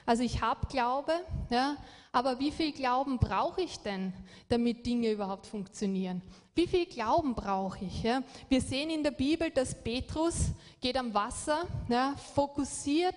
also 0.05 0.23
ich 0.23 0.43
habe 0.43 0.67
Glaube, 0.67 1.15
ja, 1.49 1.79
aber 2.13 2.39
wie 2.39 2.51
viel 2.51 2.73
Glauben 2.73 3.19
brauche 3.19 3.63
ich 3.63 3.79
denn, 3.79 4.13
damit 4.51 4.85
Dinge 4.85 5.13
überhaupt 5.13 5.47
funktionieren? 5.47 6.21
Wie 6.55 6.67
viel 6.67 6.85
Glauben 6.85 7.35
brauche 7.35 7.83
ich? 7.83 8.03
Ja? 8.03 8.23
Wir 8.51 8.61
sehen 8.61 8.91
in 8.91 9.03
der 9.03 9.11
Bibel, 9.11 9.51
dass 9.51 9.75
Petrus 9.75 10.51
geht 10.83 10.99
am 10.99 11.15
Wasser, 11.15 11.67
ja, 11.89 12.15
fokussiert 12.35 13.15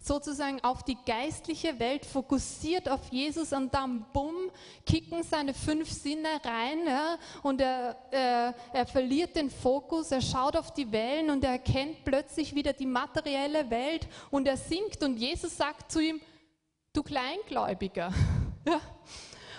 sozusagen 0.00 0.64
auf 0.64 0.82
die 0.84 0.96
geistliche 1.04 1.78
Welt, 1.78 2.06
fokussiert 2.06 2.88
auf 2.88 3.00
Jesus 3.10 3.52
und 3.52 3.74
dann 3.74 4.06
bumm, 4.14 4.50
kicken 4.86 5.22
seine 5.22 5.52
fünf 5.52 5.90
Sinne 5.90 6.28
rein 6.42 6.86
ja, 6.86 7.18
und 7.42 7.60
er, 7.60 7.94
äh, 8.10 8.52
er 8.72 8.86
verliert 8.86 9.36
den 9.36 9.50
Fokus, 9.50 10.10
er 10.10 10.22
schaut 10.22 10.56
auf 10.56 10.72
die 10.72 10.90
Wellen 10.90 11.28
und 11.28 11.44
er 11.44 11.50
erkennt 11.50 12.04
plötzlich 12.06 12.54
wieder 12.54 12.72
die 12.72 12.86
materielle 12.86 13.68
Welt 13.68 14.08
und 14.30 14.48
er 14.48 14.56
sinkt 14.56 15.02
und 15.02 15.18
Jesus 15.18 15.54
sagt 15.54 15.92
zu 15.92 16.00
ihm, 16.00 16.22
du 16.94 17.02
Kleingläubiger. 17.02 18.12
Ja. 18.66 18.80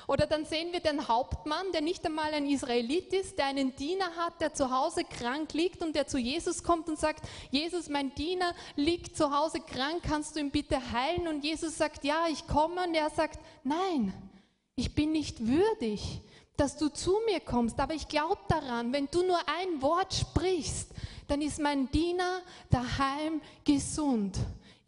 Oder 0.10 0.26
dann 0.26 0.43
sehen 0.43 0.74
wir 0.74 0.80
den 0.80 1.08
Hauptmann, 1.08 1.72
der 1.72 1.82
nicht 1.82 2.04
einmal 2.04 2.34
ein 2.34 2.48
Israelit 2.48 3.13
ist, 3.13 3.38
der 3.38 3.45
einen 3.45 3.76
Diener 3.76 4.10
hat, 4.17 4.41
der 4.41 4.56
zu 4.56 4.72
Hause 4.72 5.04
krank 5.04 5.54
liegt 5.54 5.84
und 5.84 5.95
der 5.95 6.08
zu 6.08 6.17
Jesus 6.17 6.63
kommt 6.63 6.89
und 6.89 6.98
sagt, 6.98 7.30
Jesus, 7.52 7.89
mein 7.89 8.15
Diener 8.15 8.56
liegt 8.76 9.15
zu 9.15 9.30
Hause 9.30 9.60
krank, 9.60 10.02
kannst 10.02 10.36
du 10.36 10.39
ihn 10.39 10.50
bitte 10.50 10.91
heilen? 10.91 11.28
Und 11.28 11.43
Jesus 11.43 11.78
sagt, 11.78 12.04
ja, 12.04 12.26
ich 12.28 12.48
komme. 12.48 12.88
Und 12.88 12.95
er 12.95 13.12
sagt, 13.12 13.38
nein, 13.63 14.12
ich 14.76 14.95
bin 14.95 15.12
nicht 15.12 15.45
würdig, 15.45 16.22
dass 16.58 16.76
du 16.76 16.89
zu 16.89 17.19
mir 17.28 17.39
kommst, 17.39 17.80
aber 17.80 17.93
ich 17.93 18.08
glaube 18.08 18.41
daran, 18.48 18.91
wenn 18.91 19.10
du 19.12 19.22
nur 19.22 19.38
ein 19.48 19.80
Wort 19.84 20.15
sprichst, 20.15 20.89
dann 21.28 21.43
ist 21.43 21.60
mein 21.60 21.91
Diener 21.91 22.41
daheim 22.72 23.41
gesund. 23.63 24.39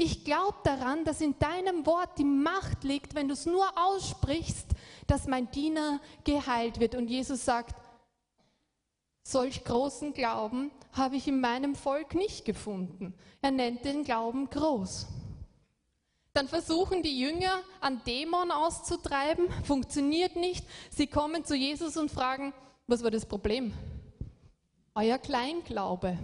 Ich 0.03 0.23
glaube 0.23 0.57
daran, 0.63 1.05
dass 1.05 1.21
in 1.21 1.37
deinem 1.37 1.85
Wort 1.85 2.17
die 2.17 2.23
Macht 2.23 2.83
liegt, 2.83 3.13
wenn 3.13 3.27
du 3.27 3.35
es 3.35 3.45
nur 3.45 3.67
aussprichst, 3.77 4.65
dass 5.05 5.27
mein 5.27 5.51
Diener 5.51 6.01
geheilt 6.23 6.79
wird. 6.79 6.95
Und 6.95 7.07
Jesus 7.07 7.45
sagt, 7.45 7.75
solch 9.21 9.63
großen 9.63 10.15
Glauben 10.15 10.71
habe 10.93 11.17
ich 11.17 11.27
in 11.27 11.39
meinem 11.39 11.75
Volk 11.75 12.15
nicht 12.15 12.45
gefunden. 12.45 13.13
Er 13.43 13.51
nennt 13.51 13.85
den 13.85 14.03
Glauben 14.03 14.49
groß. 14.49 15.05
Dann 16.33 16.47
versuchen 16.47 17.03
die 17.03 17.19
Jünger, 17.19 17.59
einen 17.79 18.03
Dämon 18.03 18.49
auszutreiben, 18.49 19.51
funktioniert 19.63 20.35
nicht. 20.35 20.65
Sie 20.89 21.05
kommen 21.05 21.45
zu 21.45 21.55
Jesus 21.55 21.95
und 21.95 22.09
fragen, 22.09 22.55
was 22.87 23.03
war 23.03 23.11
das 23.11 23.27
Problem? 23.27 23.71
Euer 24.95 25.19
Kleinglaube. 25.19 26.17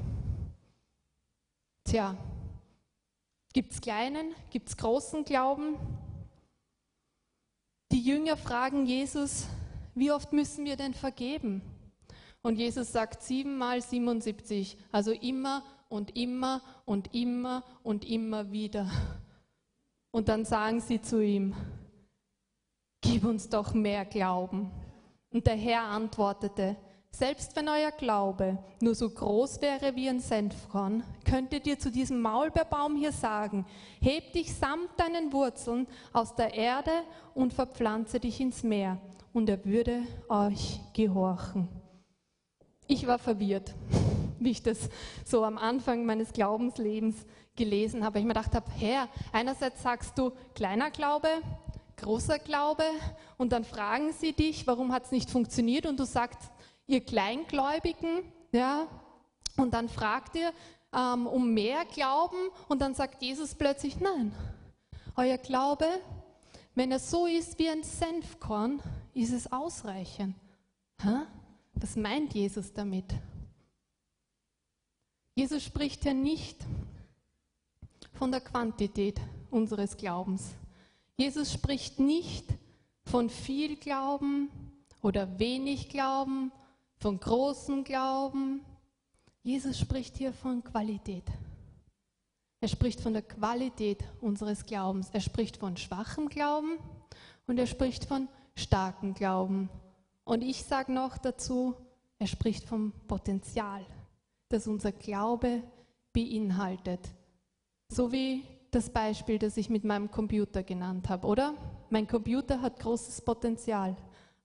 Tja, 1.84 2.18
Gibt 3.54 3.74
es 3.74 3.82
kleinen, 3.82 4.36
gibt 4.50 4.70
es 4.70 4.78
großen 4.78 5.24
Glauben? 5.24 5.78
Die 7.92 8.02
Jünger 8.02 8.38
fragen 8.38 8.86
Jesus, 8.86 9.48
wie 9.96 10.12
oft 10.12 10.34
müssen 10.34 10.66
wir 10.66 10.76
denn 10.76 10.94
vergeben? 10.94 11.62
Und 12.42 12.58
Jesus 12.58 12.92
sagt 12.92 13.24
siebenmal 13.24 13.82
77, 13.82 14.78
also 14.92 15.12
immer 15.12 15.64
und 15.90 16.16
immer 16.16 16.62
und 16.86 17.14
immer 17.16 17.64
und 17.84 18.06
immer 18.06 18.52
wieder. 18.52 18.90
Und 20.12 20.30
dann 20.30 20.46
sagen 20.46 20.80
sie 20.82 21.02
zu 21.02 21.24
ihm, 21.24 21.56
gib 23.02 23.24
uns 23.24 23.50
doch 23.50 23.74
mehr 23.74 24.06
Glauben. 24.06 24.72
Und 25.32 25.48
der 25.48 25.56
Herr 25.56 25.84
antwortete, 25.84 26.76
selbst 27.18 27.56
wenn 27.56 27.68
euer 27.68 27.92
Glaube 27.92 28.60
nur 28.80 28.94
so 28.94 29.10
groß 29.10 29.60
wäre 29.62 29.96
wie 29.96 30.08
ein 30.08 30.20
Senfkorn, 30.20 31.04
könntet 31.26 31.66
ihr 31.66 31.80
zu 31.80 31.90
diesem 31.90 32.22
Maulbeerbaum 32.22 32.96
hier 32.96 33.12
sagen, 33.12 33.66
heb 34.00 34.34
dich 34.34 34.54
samt 34.54 34.90
deinen 34.98 35.34
Wurzeln 35.34 35.88
aus 36.14 36.36
der 36.36 36.54
Erde 36.54 36.92
und 37.34 37.54
verpflanze 37.54 38.20
dich 38.20 38.40
ins 38.40 38.62
Meer, 38.62 39.00
und 39.34 39.50
er 39.50 39.66
würde 39.66 40.04
euch 40.30 40.80
gehorchen. 40.94 41.68
Ich 42.86 43.08
war 43.08 43.18
verwirrt, 43.18 43.74
wie 44.40 44.52
ich 44.52 44.62
das 44.62 44.88
so 45.26 45.44
am 45.44 45.58
Anfang 45.58 46.06
meines 46.06 46.34
Glaubenslebens 46.34 47.16
gelesen 47.56 48.06
habe. 48.06 48.20
Ich 48.20 48.26
mir 48.26 48.36
gedacht 48.36 48.54
habe, 48.54 48.70
Herr, 48.78 49.10
einerseits 49.32 49.82
sagst 49.82 50.16
du 50.20 50.34
kleiner 50.54 50.92
Glaube, 50.92 51.30
großer 51.96 52.38
Glaube, 52.38 52.84
und 53.38 53.54
dann 53.54 53.64
fragen 53.64 54.14
sie 54.14 54.34
dich, 54.34 54.68
warum 54.68 54.94
hat 54.94 55.06
es 55.06 55.12
nicht 55.12 55.32
funktioniert, 55.32 55.88
und 55.88 56.00
du 56.00 56.06
sagst, 56.06 56.52
ihr 56.88 57.02
Kleingläubigen, 57.02 58.24
ja, 58.52 58.88
und 59.58 59.74
dann 59.74 59.90
fragt 59.90 60.36
ihr 60.36 60.54
ähm, 60.94 61.28
um 61.28 61.54
mehr 61.54 61.86
Glauben 61.86 62.50
und 62.70 62.80
dann 62.80 62.96
sagt 62.96 63.22
Jesus 63.22 63.56
plötzlich, 63.56 64.00
nein, 64.00 64.34
euer 65.16 65.38
Glaube, 65.38 65.88
wenn 66.76 66.92
er 66.92 67.00
so 67.00 67.26
ist 67.26 67.60
wie 67.60 67.70
ein 67.70 67.84
Senfkorn, 67.84 68.82
ist 69.14 69.34
es 69.34 69.52
ausreichend. 69.52 70.36
Hä? 71.02 71.26
Was 71.74 71.96
meint 71.96 72.34
Jesus 72.34 72.74
damit? 72.74 73.06
Jesus 75.36 75.64
spricht 75.64 76.06
ja 76.06 76.14
nicht 76.14 76.58
von 78.14 78.32
der 78.32 78.42
Quantität 78.42 79.20
unseres 79.52 79.98
Glaubens. 79.98 80.56
Jesus 81.16 81.54
spricht 81.54 82.00
nicht 82.00 82.46
von 83.06 83.30
viel 83.30 83.76
Glauben 83.76 84.50
oder 85.02 85.40
wenig 85.40 85.90
Glauben 85.90 86.52
von 86.98 87.20
großem 87.20 87.84
Glauben. 87.84 88.62
Jesus 89.44 89.80
spricht 89.80 90.18
hier 90.18 90.34
von 90.34 90.64
Qualität. 90.64 91.24
Er 92.60 92.68
spricht 92.68 93.00
von 93.00 93.14
der 93.14 93.22
Qualität 93.22 94.04
unseres 94.20 94.66
Glaubens. 94.66 95.10
Er 95.14 95.22
spricht 95.22 95.58
von 95.58 95.78
schwachem 95.78 96.28
Glauben 96.28 96.80
und 97.46 97.58
er 97.58 97.68
spricht 97.68 98.06
von 98.06 98.28
starkem 98.56 99.14
Glauben. 99.14 99.70
Und 100.24 100.42
ich 100.42 100.64
sage 100.64 100.92
noch 100.92 101.18
dazu, 101.18 101.76
er 102.20 102.28
spricht 102.28 102.66
vom 102.66 102.92
Potenzial, 103.08 103.86
das 104.50 104.68
unser 104.68 104.92
Glaube 104.92 105.62
beinhaltet. 106.14 107.00
So 107.90 108.12
wie 108.12 108.44
das 108.72 108.90
Beispiel, 108.90 109.38
das 109.40 109.56
ich 109.56 109.70
mit 109.70 109.84
meinem 109.84 110.10
Computer 110.10 110.64
genannt 110.64 111.10
habe, 111.10 111.28
oder? 111.28 111.54
Mein 111.90 112.08
Computer 112.08 112.62
hat 112.62 112.80
großes 112.80 113.22
Potenzial 113.22 113.96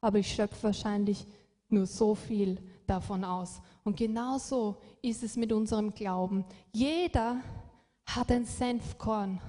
aber 0.02 0.18
ich 0.18 0.34
schöpfe 0.34 0.64
wahrscheinlich 0.64 1.26
nur 1.72 1.86
so 1.86 2.14
viel 2.14 2.58
davon 2.86 3.24
aus. 3.24 3.60
Und 3.84 3.96
genauso 3.96 4.76
ist 5.00 5.22
es 5.22 5.36
mit 5.36 5.52
unserem 5.52 5.92
Glauben. 5.92 6.44
Jeder 6.72 7.38
hat 8.06 8.30
ein 8.30 8.44
Senfkorn. 8.44 9.40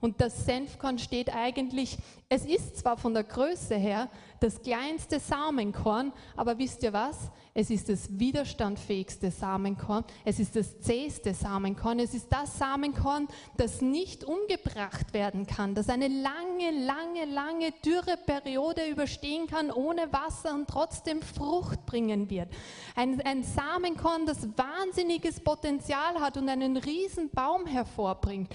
Und 0.00 0.20
das 0.20 0.46
Senfkorn 0.46 0.98
steht 0.98 1.34
eigentlich, 1.34 1.98
es 2.28 2.46
ist 2.46 2.78
zwar 2.78 2.96
von 2.96 3.12
der 3.12 3.24
Größe 3.24 3.76
her 3.76 4.08
das 4.40 4.62
kleinste 4.62 5.20
Samenkorn, 5.20 6.12
aber 6.36 6.58
wisst 6.58 6.82
ihr 6.82 6.92
was? 6.92 7.30
Es 7.52 7.68
ist 7.68 7.88
das 7.88 8.18
widerstandfähigste 8.18 9.30
Samenkorn, 9.30 10.04
es 10.24 10.38
ist 10.38 10.56
das 10.56 10.80
zähste 10.80 11.34
Samenkorn, 11.34 11.98
es 11.98 12.14
ist 12.14 12.28
das 12.32 12.58
Samenkorn, 12.58 13.28
das 13.56 13.82
nicht 13.82 14.24
umgebracht 14.24 15.12
werden 15.12 15.46
kann, 15.46 15.74
das 15.74 15.88
eine 15.88 16.08
lange, 16.08 16.70
lange, 16.84 17.24
lange 17.26 17.72
Dürreperiode 17.84 18.86
überstehen 18.86 19.46
kann 19.46 19.70
ohne 19.70 20.12
Wasser 20.12 20.54
und 20.54 20.68
trotzdem 20.68 21.22
Frucht 21.22 21.84
bringen 21.86 22.30
wird. 22.30 22.48
Ein, 22.94 23.20
ein 23.22 23.42
Samenkorn, 23.42 24.26
das 24.26 24.48
wahnsinniges 24.56 25.40
Potenzial 25.40 26.20
hat 26.20 26.36
und 26.36 26.48
einen 26.48 26.76
riesen 26.76 27.30
Baum 27.30 27.66
hervorbringt. 27.66 28.48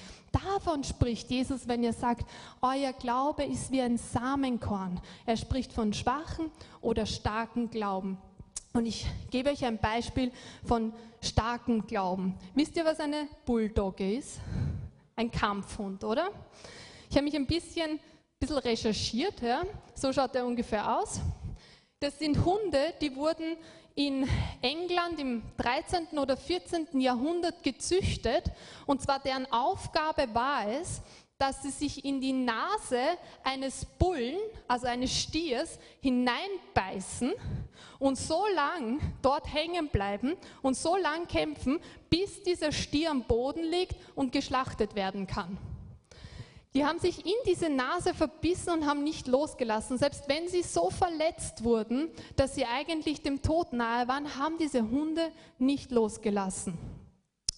Davon 0.43 0.83
spricht 0.83 1.29
Jesus, 1.29 1.67
wenn 1.67 1.83
er 1.83 1.93
sagt, 1.93 2.29
euer 2.61 2.91
Glaube 2.93 3.45
ist 3.45 3.71
wie 3.71 3.81
ein 3.81 3.97
Samenkorn. 3.97 4.99
Er 5.25 5.37
spricht 5.37 5.71
von 5.71 5.93
schwachen 5.93 6.51
oder 6.81 7.05
starken 7.05 7.69
Glauben. 7.69 8.17
Und 8.73 8.85
ich 8.85 9.05
gebe 9.31 9.51
euch 9.51 9.63
ein 9.63 9.77
Beispiel 9.77 10.31
von 10.65 10.93
starkem 11.21 11.87
Glauben. 11.87 12.37
Wisst 12.53 12.75
ihr, 12.75 12.83
was 12.83 12.99
eine 12.99 13.29
Bulldogge 13.45 14.17
ist? 14.17 14.39
Ein 15.15 15.31
Kampfhund, 15.31 16.03
oder? 16.03 16.29
Ich 17.09 17.15
habe 17.15 17.23
mich 17.23 17.35
ein 17.35 17.47
bisschen, 17.47 17.99
bisschen 18.37 18.57
recherchiert. 18.57 19.41
Ja? 19.41 19.63
So 19.93 20.11
schaut 20.11 20.35
er 20.35 20.45
ungefähr 20.45 20.99
aus. 20.99 21.21
Das 22.01 22.19
sind 22.19 22.43
Hunde, 22.43 22.93
die 22.99 23.15
wurden 23.15 23.55
in 23.95 24.27
England 24.61 25.19
im 25.19 25.41
13. 25.57 26.19
oder 26.19 26.35
14. 26.35 26.99
Jahrhundert 26.99 27.63
gezüchtet. 27.63 28.51
Und 28.85 29.01
zwar 29.01 29.19
deren 29.19 29.51
Aufgabe 29.51 30.27
war 30.33 30.67
es, 30.67 31.01
dass 31.37 31.63
sie 31.63 31.71
sich 31.71 32.05
in 32.05 32.21
die 32.21 32.33
Nase 32.33 33.01
eines 33.43 33.85
Bullen, 33.85 34.37
also 34.67 34.87
eines 34.87 35.11
Stiers, 35.11 35.79
hineinbeißen 36.01 37.33
und 37.99 38.17
so 38.17 38.45
lang 38.53 38.99
dort 39.21 39.53
hängen 39.53 39.89
bleiben 39.89 40.37
und 40.61 40.77
so 40.77 40.95
lang 40.95 41.27
kämpfen, 41.27 41.79
bis 42.09 42.43
dieser 42.43 42.71
Stier 42.71 43.11
am 43.11 43.23
Boden 43.23 43.63
liegt 43.63 43.95
und 44.15 44.31
geschlachtet 44.31 44.95
werden 44.95 45.27
kann. 45.27 45.57
Die 46.75 46.85
haben 46.85 46.99
sich 46.99 47.25
in 47.25 47.33
diese 47.45 47.69
Nase 47.69 48.13
verbissen 48.13 48.73
und 48.73 48.85
haben 48.85 49.03
nicht 49.05 49.27
losgelassen. 49.27 49.97
Selbst 49.97 50.27
wenn 50.27 50.49
sie 50.49 50.61
so 50.61 50.89
verletzt 50.89 51.63
wurden, 51.63 52.09
dass 52.35 52.55
sie 52.55 52.65
eigentlich 52.65 53.21
dem 53.21 53.41
Tod 53.41 53.71
nahe 53.71 54.09
waren, 54.09 54.35
haben 54.37 54.57
diese 54.57 54.81
Hunde 54.81 55.31
nicht 55.57 55.91
losgelassen. 55.91 56.77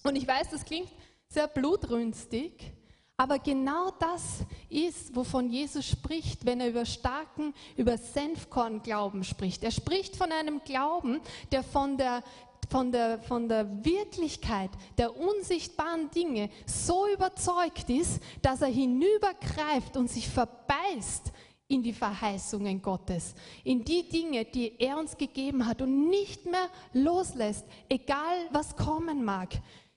Und 0.04 0.14
ich 0.14 0.26
weiß, 0.26 0.50
das 0.50 0.64
klingt 0.64 0.88
sehr 1.28 1.48
blutrünstig, 1.48 2.72
aber 3.16 3.40
genau 3.40 3.90
das 3.98 4.44
ist, 4.70 5.16
wovon 5.16 5.50
Jesus 5.50 5.84
spricht, 5.84 6.46
wenn 6.46 6.60
er 6.60 6.68
über 6.68 6.86
starken, 6.86 7.52
über 7.76 7.98
Senfkorn-Glauben 7.98 9.24
spricht. 9.24 9.64
Er 9.64 9.72
spricht 9.72 10.14
von 10.14 10.30
einem 10.30 10.62
Glauben, 10.62 11.20
der 11.50 11.64
von 11.64 11.96
der, 11.96 12.22
von 12.68 12.92
der, 12.92 13.18
von 13.18 13.48
der 13.48 13.84
Wirklichkeit 13.84 14.70
der 14.96 15.16
unsichtbaren 15.16 16.10
Dinge 16.10 16.50
so 16.66 17.06
überzeugt 17.12 17.88
ist, 17.88 18.22
dass 18.42 18.62
er 18.62 18.68
hinübergreift 18.68 19.96
und 19.96 20.10
sich 20.10 20.28
verbeißt 20.28 21.32
in 21.68 21.82
die 21.82 21.92
Verheißungen 21.92 22.80
Gottes, 22.80 23.34
in 23.62 23.84
die 23.84 24.08
Dinge, 24.08 24.46
die 24.46 24.78
er 24.78 24.98
uns 24.98 25.16
gegeben 25.16 25.66
hat 25.66 25.82
und 25.82 26.08
nicht 26.08 26.46
mehr 26.46 26.68
loslässt, 26.94 27.66
egal 27.88 28.48
was 28.50 28.74
kommen 28.74 29.24
mag. 29.24 29.50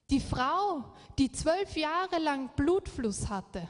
Die 0.10 0.20
Frau, 0.20 0.84
die 1.18 1.32
zwölf 1.32 1.78
Jahre 1.78 2.20
lang 2.20 2.50
Blutfluss 2.58 3.30
hatte, 3.30 3.68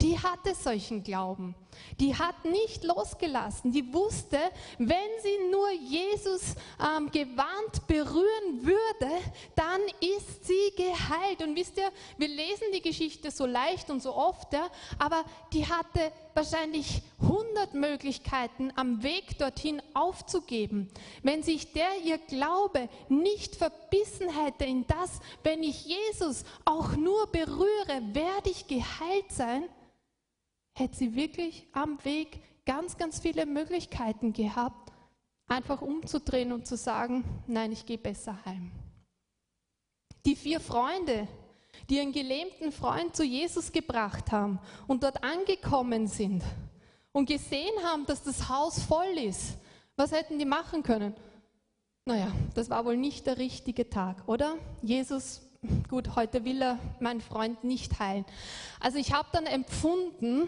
die 0.00 0.18
hatte 0.18 0.54
solchen 0.54 1.02
Glauben. 1.02 1.54
Die 2.00 2.14
hat 2.14 2.44
nicht 2.44 2.84
losgelassen. 2.84 3.72
Die 3.72 3.92
wusste, 3.92 4.38
wenn 4.78 4.96
sie 5.22 5.50
nur 5.50 5.70
Jesus 5.72 6.54
ähm, 6.80 7.10
gewarnt 7.10 7.86
berühren 7.86 8.62
würde, 8.62 9.12
dann 9.54 9.80
ist 10.00 10.46
sie 10.46 10.72
geheilt. 10.76 11.42
Und 11.42 11.56
wisst 11.56 11.76
ihr, 11.76 11.90
wir 12.16 12.28
lesen 12.28 12.66
die 12.74 12.82
Geschichte 12.82 13.30
so 13.30 13.46
leicht 13.46 13.90
und 13.90 14.02
so 14.02 14.14
oft, 14.14 14.52
ja, 14.52 14.68
aber 14.98 15.24
die 15.52 15.66
hatte 15.66 16.12
wahrscheinlich 16.34 17.02
100 17.20 17.74
Möglichkeiten 17.74 18.72
am 18.76 19.02
Weg 19.02 19.38
dorthin 19.38 19.82
aufzugeben. 19.94 20.88
Wenn 21.22 21.42
sich 21.42 21.72
der 21.72 22.00
ihr 22.04 22.18
Glaube 22.18 22.88
nicht 23.08 23.56
verbissen 23.56 24.28
hätte 24.30 24.64
in 24.64 24.86
das, 24.86 25.20
wenn 25.42 25.62
ich 25.62 25.86
Jesus 25.86 26.44
auch 26.64 26.96
nur 26.96 27.26
berühre, 27.28 28.02
werde 28.12 28.50
ich 28.50 28.66
geheilt 28.66 29.30
sein, 29.30 29.64
hätte 30.78 30.96
sie 30.96 31.14
wirklich 31.14 31.66
am 31.72 32.02
Weg 32.04 32.40
ganz, 32.64 32.96
ganz 32.96 33.20
viele 33.20 33.46
Möglichkeiten 33.46 34.32
gehabt, 34.32 34.92
einfach 35.46 35.82
umzudrehen 35.82 36.52
und 36.52 36.66
zu 36.66 36.76
sagen, 36.76 37.24
nein, 37.46 37.72
ich 37.72 37.86
gehe 37.86 37.98
besser 37.98 38.38
heim. 38.44 38.70
Die 40.26 40.36
vier 40.36 40.60
Freunde, 40.60 41.26
die 41.88 41.96
ihren 41.96 42.12
gelähmten 42.12 42.72
Freund 42.72 43.16
zu 43.16 43.24
Jesus 43.24 43.72
gebracht 43.72 44.30
haben 44.30 44.58
und 44.86 45.02
dort 45.02 45.24
angekommen 45.24 46.06
sind 46.06 46.42
und 47.12 47.26
gesehen 47.26 47.82
haben, 47.84 48.04
dass 48.06 48.22
das 48.22 48.48
Haus 48.48 48.82
voll 48.82 49.16
ist, 49.16 49.56
was 49.96 50.12
hätten 50.12 50.38
die 50.38 50.44
machen 50.44 50.82
können? 50.82 51.14
Naja, 52.04 52.30
das 52.54 52.70
war 52.70 52.84
wohl 52.84 52.96
nicht 52.96 53.26
der 53.26 53.38
richtige 53.38 53.88
Tag, 53.90 54.28
oder? 54.28 54.56
Jesus 54.82 55.47
gut, 55.88 56.16
heute 56.16 56.44
will 56.44 56.62
er 56.62 56.78
meinen 57.00 57.20
Freund 57.20 57.64
nicht 57.64 57.98
heilen. 57.98 58.24
Also 58.80 58.98
ich 58.98 59.12
habe 59.12 59.28
dann 59.32 59.46
empfunden, 59.46 60.46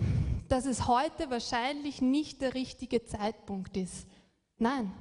dass 0.49 0.67
es 0.67 0.87
heute 0.87 1.31
wahrscheinlich 1.31 2.01
nicht 2.01 2.43
der 2.43 2.55
richtige 2.55 3.05
Zeitpunkt 3.05 3.77
ist. 3.77 4.07
Nein, 4.59 4.93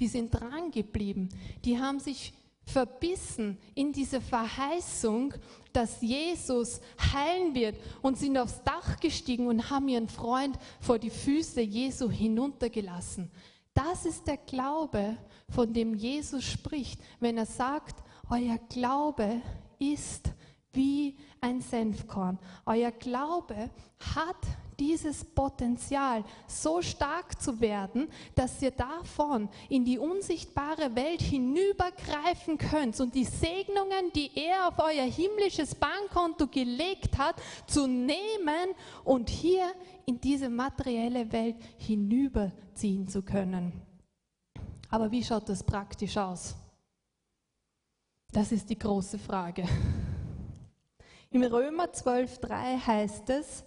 die 0.00 0.08
sind 0.08 0.30
dran 0.30 0.70
geblieben. 0.70 1.28
Die 1.64 1.78
haben 1.78 2.00
sich 2.00 2.34
verbissen 2.64 3.58
in 3.74 3.92
diese 3.92 4.20
Verheißung, 4.20 5.34
dass 5.72 6.00
Jesus 6.00 6.80
heilen 7.12 7.54
wird 7.54 7.76
und 8.02 8.18
sind 8.18 8.38
aufs 8.38 8.62
Dach 8.62 9.00
gestiegen 9.00 9.46
und 9.46 9.70
haben 9.70 9.88
ihren 9.88 10.08
Freund 10.08 10.58
vor 10.80 10.98
die 10.98 11.10
Füße 11.10 11.60
Jesu 11.60 12.10
hinuntergelassen. 12.10 13.30
Das 13.74 14.04
ist 14.04 14.26
der 14.26 14.36
Glaube, 14.36 15.16
von 15.48 15.72
dem 15.72 15.94
Jesus 15.94 16.44
spricht, 16.44 17.00
wenn 17.20 17.38
er 17.38 17.46
sagt, 17.46 18.02
euer 18.30 18.58
Glaube 18.68 19.40
ist 19.78 20.30
wie 20.72 21.16
ein 21.40 21.60
Senfkorn. 21.60 22.38
Euer 22.64 22.90
Glaube 22.92 23.70
hat 24.14 24.36
dieses 24.78 25.24
Potenzial, 25.24 26.24
so 26.46 26.82
stark 26.82 27.40
zu 27.40 27.60
werden, 27.60 28.08
dass 28.34 28.60
ihr 28.62 28.72
davon 28.72 29.48
in 29.68 29.84
die 29.84 29.98
unsichtbare 29.98 30.94
Welt 30.96 31.20
hinübergreifen 31.20 32.58
könnt 32.58 32.98
und 33.00 33.14
die 33.14 33.24
Segnungen, 33.24 34.10
die 34.14 34.30
er 34.34 34.68
auf 34.68 34.78
euer 34.78 35.04
himmlisches 35.04 35.74
Bankkonto 35.74 36.48
gelegt 36.48 37.16
hat, 37.18 37.36
zu 37.66 37.86
nehmen 37.86 38.74
und 39.04 39.30
hier 39.30 39.72
in 40.06 40.20
diese 40.20 40.48
materielle 40.48 41.30
Welt 41.30 41.56
hinüberziehen 41.76 43.06
zu 43.06 43.22
können. 43.22 43.72
Aber 44.90 45.10
wie 45.10 45.22
schaut 45.22 45.48
das 45.48 45.62
praktisch 45.62 46.16
aus? 46.16 46.56
Das 48.32 48.50
ist 48.50 48.70
die 48.70 48.78
große 48.78 49.18
Frage. 49.18 49.68
Im 51.30 51.42
Römer 51.42 51.84
12.3 51.84 52.86
heißt 52.86 53.28
es, 53.28 53.62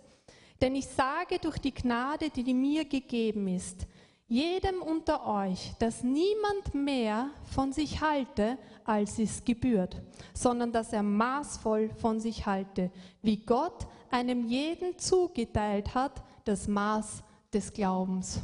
denn 0.59 0.75
ich 0.75 0.87
sage 0.87 1.37
durch 1.39 1.59
die 1.59 1.73
Gnade, 1.73 2.31
die 2.31 2.51
mir 2.51 2.85
gegeben 2.85 3.47
ist, 3.47 3.85
jedem 4.27 4.81
unter 4.81 5.27
euch, 5.27 5.73
dass 5.77 6.01
niemand 6.01 6.73
mehr 6.73 7.29
von 7.43 7.73
sich 7.73 8.01
halte, 8.01 8.57
als 8.83 9.19
es 9.19 9.43
gebührt, 9.43 10.01
sondern 10.33 10.71
dass 10.71 10.93
er 10.93 11.03
maßvoll 11.03 11.89
von 11.89 12.19
sich 12.19 12.47
halte, 12.47 12.89
wie 13.21 13.37
Gott 13.37 13.85
einem 14.09 14.47
jeden 14.47 14.97
zugeteilt 14.97 15.93
hat, 15.93 16.23
das 16.43 16.67
Maß 16.67 17.21
des 17.53 17.71
Glaubens. 17.71 18.41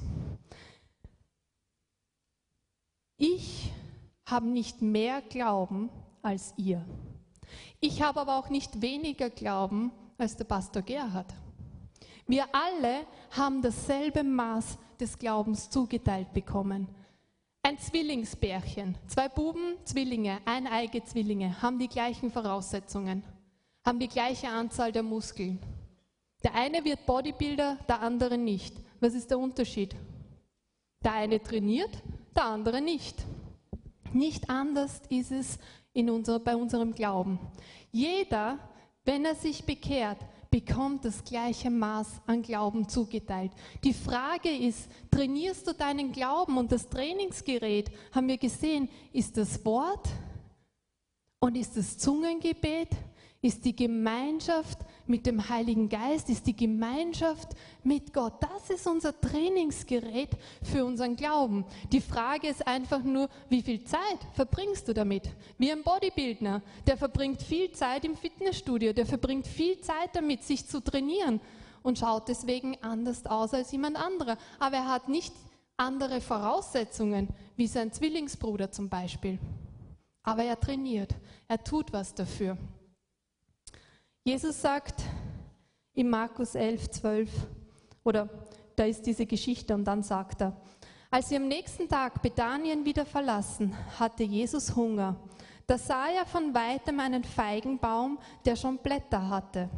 Ich 3.17 3.71
habe 4.27 4.47
nicht 4.47 4.83
mehr 4.83 5.23
Glauben 5.23 5.89
als 6.21 6.53
ihr. 6.57 6.85
Ich 7.79 8.01
habe 8.01 8.21
aber 8.21 8.37
auch 8.37 8.49
nicht 8.49 8.81
weniger 8.81 9.29
Glauben 9.29 9.91
als 10.17 10.35
der 10.35 10.45
Pastor 10.45 10.81
Gerhard. 10.81 11.33
Wir 12.27 12.45
alle 12.53 13.05
haben 13.31 13.61
dasselbe 13.61 14.23
Maß 14.23 14.77
des 14.99 15.17
Glaubens 15.17 15.69
zugeteilt 15.69 16.31
bekommen. 16.33 16.87
Ein 17.63 17.77
Zwillingsbärchen, 17.77 18.97
zwei 19.07 19.29
Buben, 19.29 19.77
Zwillinge, 19.83 20.39
eineige 20.45 21.03
Zwillinge, 21.03 21.61
haben 21.61 21.77
die 21.77 21.87
gleichen 21.87 22.31
Voraussetzungen, 22.31 23.23
haben 23.85 23.99
die 23.99 24.07
gleiche 24.07 24.49
Anzahl 24.49 24.91
der 24.91 25.03
Muskeln. 25.03 25.59
Der 26.43 26.55
eine 26.55 26.83
wird 26.83 27.05
Bodybuilder, 27.05 27.77
der 27.87 28.01
andere 28.01 28.37
nicht. 28.37 28.75
Was 28.99 29.13
ist 29.13 29.29
der 29.29 29.39
Unterschied? 29.39 29.95
Der 31.03 31.13
eine 31.13 31.41
trainiert, 31.41 32.01
der 32.35 32.45
andere 32.45 32.81
nicht. 32.81 33.25
Nicht 34.13 34.49
anders 34.49 35.01
ist 35.09 35.31
es 35.31 35.59
in 35.93 36.09
unser, 36.09 36.39
bei 36.39 36.55
unserem 36.55 36.93
Glauben. 36.93 37.39
Jeder, 37.91 38.59
wenn 39.03 39.25
er 39.25 39.35
sich 39.35 39.65
bekehrt, 39.65 40.17
bekommt 40.49 41.05
das 41.05 41.23
gleiche 41.23 41.69
Maß 41.69 42.21
an 42.27 42.41
Glauben 42.41 42.87
zugeteilt. 42.87 43.51
Die 43.83 43.93
Frage 43.93 44.49
ist, 44.49 44.89
trainierst 45.09 45.65
du 45.65 45.73
deinen 45.73 46.11
Glauben? 46.11 46.57
Und 46.57 46.71
das 46.71 46.89
Trainingsgerät, 46.89 47.89
haben 48.11 48.27
wir 48.27 48.37
gesehen, 48.37 48.89
ist 49.13 49.37
das 49.37 49.63
Wort 49.65 50.09
und 51.39 51.55
ist 51.55 51.77
das 51.77 51.97
Zungengebet 51.97 52.89
ist 53.41 53.65
die 53.65 53.75
Gemeinschaft 53.75 54.77
mit 55.07 55.25
dem 55.25 55.49
Heiligen 55.49 55.89
Geist, 55.89 56.29
ist 56.29 56.45
die 56.45 56.55
Gemeinschaft 56.55 57.49
mit 57.83 58.13
Gott. 58.13 58.33
Das 58.39 58.69
ist 58.69 58.85
unser 58.85 59.19
Trainingsgerät 59.19 60.29
für 60.61 60.85
unseren 60.85 61.15
Glauben. 61.15 61.65
Die 61.91 62.01
Frage 62.01 62.47
ist 62.47 62.65
einfach 62.67 63.03
nur, 63.03 63.29
wie 63.49 63.63
viel 63.63 63.83
Zeit 63.83 64.19
verbringst 64.33 64.87
du 64.87 64.93
damit? 64.93 65.23
Wie 65.57 65.71
ein 65.71 65.81
Bodybuilder, 65.83 66.61
der 66.85 66.97
verbringt 66.97 67.41
viel 67.41 67.71
Zeit 67.71 68.05
im 68.05 68.15
Fitnessstudio, 68.15 68.93
der 68.93 69.07
verbringt 69.07 69.47
viel 69.47 69.81
Zeit 69.81 70.15
damit, 70.15 70.43
sich 70.43 70.67
zu 70.67 70.79
trainieren 70.79 71.41
und 71.81 71.97
schaut 71.97 72.27
deswegen 72.27 72.77
anders 72.81 73.25
aus 73.25 73.55
als 73.55 73.71
jemand 73.71 73.97
anderer. 73.97 74.37
Aber 74.59 74.77
er 74.77 74.87
hat 74.87 75.09
nicht 75.09 75.33
andere 75.77 76.21
Voraussetzungen 76.21 77.29
wie 77.55 77.65
sein 77.65 77.91
Zwillingsbruder 77.91 78.71
zum 78.71 78.87
Beispiel. 78.87 79.39
Aber 80.21 80.43
er 80.43 80.59
trainiert, 80.59 81.15
er 81.47 81.63
tut 81.63 81.91
was 81.91 82.13
dafür. 82.13 82.55
Jesus 84.23 84.61
sagt 84.61 85.01
in 85.93 86.07
Markus 86.07 86.53
11, 86.53 86.91
12, 86.91 87.29
oder 88.03 88.29
da 88.75 88.83
ist 88.83 89.03
diese 89.03 89.25
Geschichte 89.25 89.73
und 89.73 89.83
dann 89.83 90.03
sagt 90.03 90.43
er, 90.43 90.55
als 91.09 91.29
sie 91.29 91.37
am 91.37 91.47
nächsten 91.47 91.89
Tag 91.89 92.21
Bethanien 92.21 92.85
wieder 92.85 93.03
verlassen, 93.03 93.75
hatte 93.99 94.23
Jesus 94.23 94.75
Hunger. 94.75 95.15
Da 95.65 95.75
sah 95.75 96.05
er 96.07 96.27
von 96.27 96.53
weitem 96.53 96.99
einen 96.99 97.23
Feigenbaum, 97.23 98.19
der 98.45 98.55
schon 98.55 98.77
Blätter 98.77 99.27
hatte. 99.27 99.71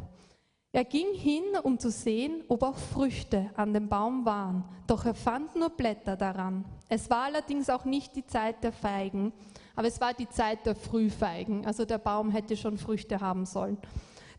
Er 0.72 0.84
ging 0.84 1.14
hin, 1.14 1.44
um 1.62 1.78
zu 1.78 1.90
sehen, 1.90 2.44
ob 2.48 2.64
auch 2.64 2.76
Früchte 2.76 3.50
an 3.56 3.72
dem 3.72 3.88
Baum 3.88 4.26
waren, 4.26 4.64
doch 4.86 5.06
er 5.06 5.14
fand 5.14 5.56
nur 5.56 5.70
Blätter 5.70 6.16
daran. 6.16 6.66
Es 6.90 7.08
war 7.08 7.24
allerdings 7.24 7.70
auch 7.70 7.86
nicht 7.86 8.14
die 8.14 8.26
Zeit 8.26 8.62
der 8.62 8.72
Feigen, 8.72 9.32
aber 9.74 9.88
es 9.88 10.02
war 10.02 10.12
die 10.12 10.28
Zeit 10.28 10.66
der 10.66 10.74
Frühfeigen, 10.74 11.64
also 11.64 11.86
der 11.86 11.98
Baum 11.98 12.30
hätte 12.30 12.58
schon 12.58 12.76
Früchte 12.76 13.22
haben 13.22 13.46
sollen. 13.46 13.78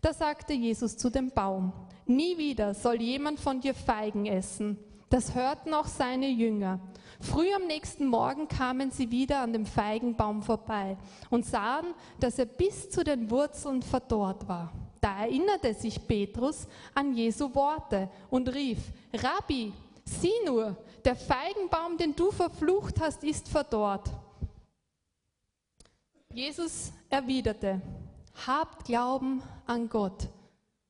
Da 0.01 0.13
sagte 0.13 0.53
Jesus 0.53 0.97
zu 0.97 1.09
dem 1.09 1.31
Baum, 1.31 1.73
nie 2.05 2.37
wieder 2.37 2.73
soll 2.73 3.01
jemand 3.01 3.39
von 3.39 3.59
dir 3.59 3.73
Feigen 3.73 4.25
essen. 4.25 4.77
Das 5.09 5.35
hörten 5.35 5.73
auch 5.73 5.87
seine 5.87 6.27
Jünger. 6.27 6.79
Früh 7.21 7.53
am 7.53 7.67
nächsten 7.67 8.07
Morgen 8.07 8.47
kamen 8.47 8.91
sie 8.91 9.11
wieder 9.11 9.39
an 9.39 9.53
dem 9.53 9.65
Feigenbaum 9.65 10.41
vorbei 10.41 10.97
und 11.29 11.45
sahen, 11.45 11.93
dass 12.19 12.37
er 12.39 12.45
bis 12.45 12.89
zu 12.89 13.03
den 13.03 13.29
Wurzeln 13.29 13.81
verdorrt 13.81 14.47
war. 14.47 14.73
Da 14.99 15.21
erinnerte 15.21 15.73
sich 15.73 16.05
Petrus 16.07 16.67
an 16.93 17.13
Jesu 17.13 17.53
Worte 17.53 18.09
und 18.29 18.53
rief, 18.53 18.79
Rabbi, 19.13 19.71
sieh 20.03 20.45
nur, 20.45 20.75
der 21.03 21.15
Feigenbaum, 21.15 21.97
den 21.97 22.15
du 22.15 22.31
verflucht 22.31 22.99
hast, 22.99 23.23
ist 23.23 23.47
verdorrt. 23.47 24.09
Jesus 26.33 26.91
erwiderte, 27.09 27.81
habt 28.45 28.85
Glauben 28.85 29.41
an 29.65 29.89
Gott. 29.89 30.29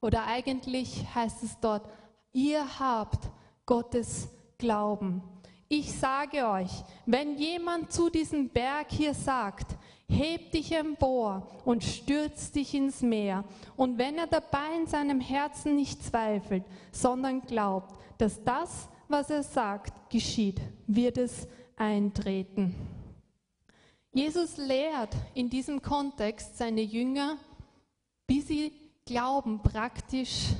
Oder 0.01 0.25
eigentlich 0.25 1.05
heißt 1.13 1.43
es 1.43 1.59
dort, 1.59 1.87
ihr 2.31 2.79
habt 2.79 3.29
Gottes 3.65 4.29
Glauben. 4.57 5.23
Ich 5.67 5.91
sage 5.97 6.47
euch, 6.47 6.71
wenn 7.05 7.37
jemand 7.37 7.91
zu 7.91 8.09
diesem 8.09 8.49
Berg 8.49 8.91
hier 8.91 9.13
sagt, 9.13 9.75
heb 10.07 10.51
dich 10.51 10.71
empor 10.71 11.47
und 11.65 11.83
stürz 11.83 12.51
dich 12.51 12.73
ins 12.75 13.01
Meer, 13.01 13.43
und 13.75 13.97
wenn 13.97 14.17
er 14.17 14.27
dabei 14.27 14.77
in 14.79 14.87
seinem 14.87 15.19
Herzen 15.19 15.75
nicht 15.75 16.03
zweifelt, 16.03 16.63
sondern 16.91 17.41
glaubt, 17.41 17.95
dass 18.19 18.43
das, 18.43 18.87
was 19.07 19.29
er 19.29 19.43
sagt, 19.43 20.09
geschieht, 20.11 20.61
wird 20.85 21.17
es 21.17 21.47
eintreten. 21.75 22.75
Jesus 24.15 24.55
lehrt 24.55 25.13
in 25.33 25.49
diesem 25.49 25.81
Kontext 25.81 26.57
seine 26.57 26.79
Jünger, 26.79 27.35
wie 28.27 28.39
sie 28.39 28.71
Glauben 29.05 29.61
praktisch 29.61 30.53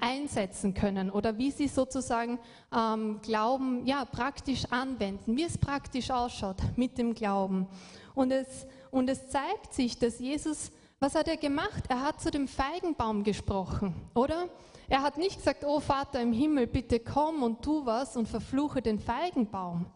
einsetzen 0.00 0.74
können 0.74 1.12
oder 1.12 1.38
wie 1.38 1.52
sie 1.52 1.68
sozusagen 1.68 2.40
ähm, 2.76 3.20
Glauben 3.22 3.86
ja, 3.86 4.04
praktisch 4.04 4.64
anwenden, 4.70 5.36
wie 5.36 5.44
es 5.44 5.56
praktisch 5.56 6.10
ausschaut 6.10 6.56
mit 6.74 6.98
dem 6.98 7.14
Glauben. 7.14 7.68
Und 8.16 8.32
es, 8.32 8.66
und 8.90 9.08
es 9.08 9.28
zeigt 9.28 9.72
sich, 9.72 9.96
dass 9.96 10.18
Jesus, 10.18 10.72
was 10.98 11.14
hat 11.14 11.28
er 11.28 11.36
gemacht? 11.36 11.84
Er 11.88 12.00
hat 12.00 12.20
zu 12.20 12.32
dem 12.32 12.48
Feigenbaum 12.48 13.22
gesprochen, 13.22 13.94
oder? 14.14 14.48
Er 14.88 15.02
hat 15.02 15.18
nicht 15.18 15.36
gesagt, 15.36 15.62
oh 15.64 15.78
Vater 15.78 16.20
im 16.20 16.32
Himmel, 16.32 16.66
bitte 16.66 16.98
komm 16.98 17.44
und 17.44 17.62
tu 17.62 17.86
was 17.86 18.16
und 18.16 18.26
verfluche 18.26 18.82
den 18.82 18.98
Feigenbaum. 18.98 19.86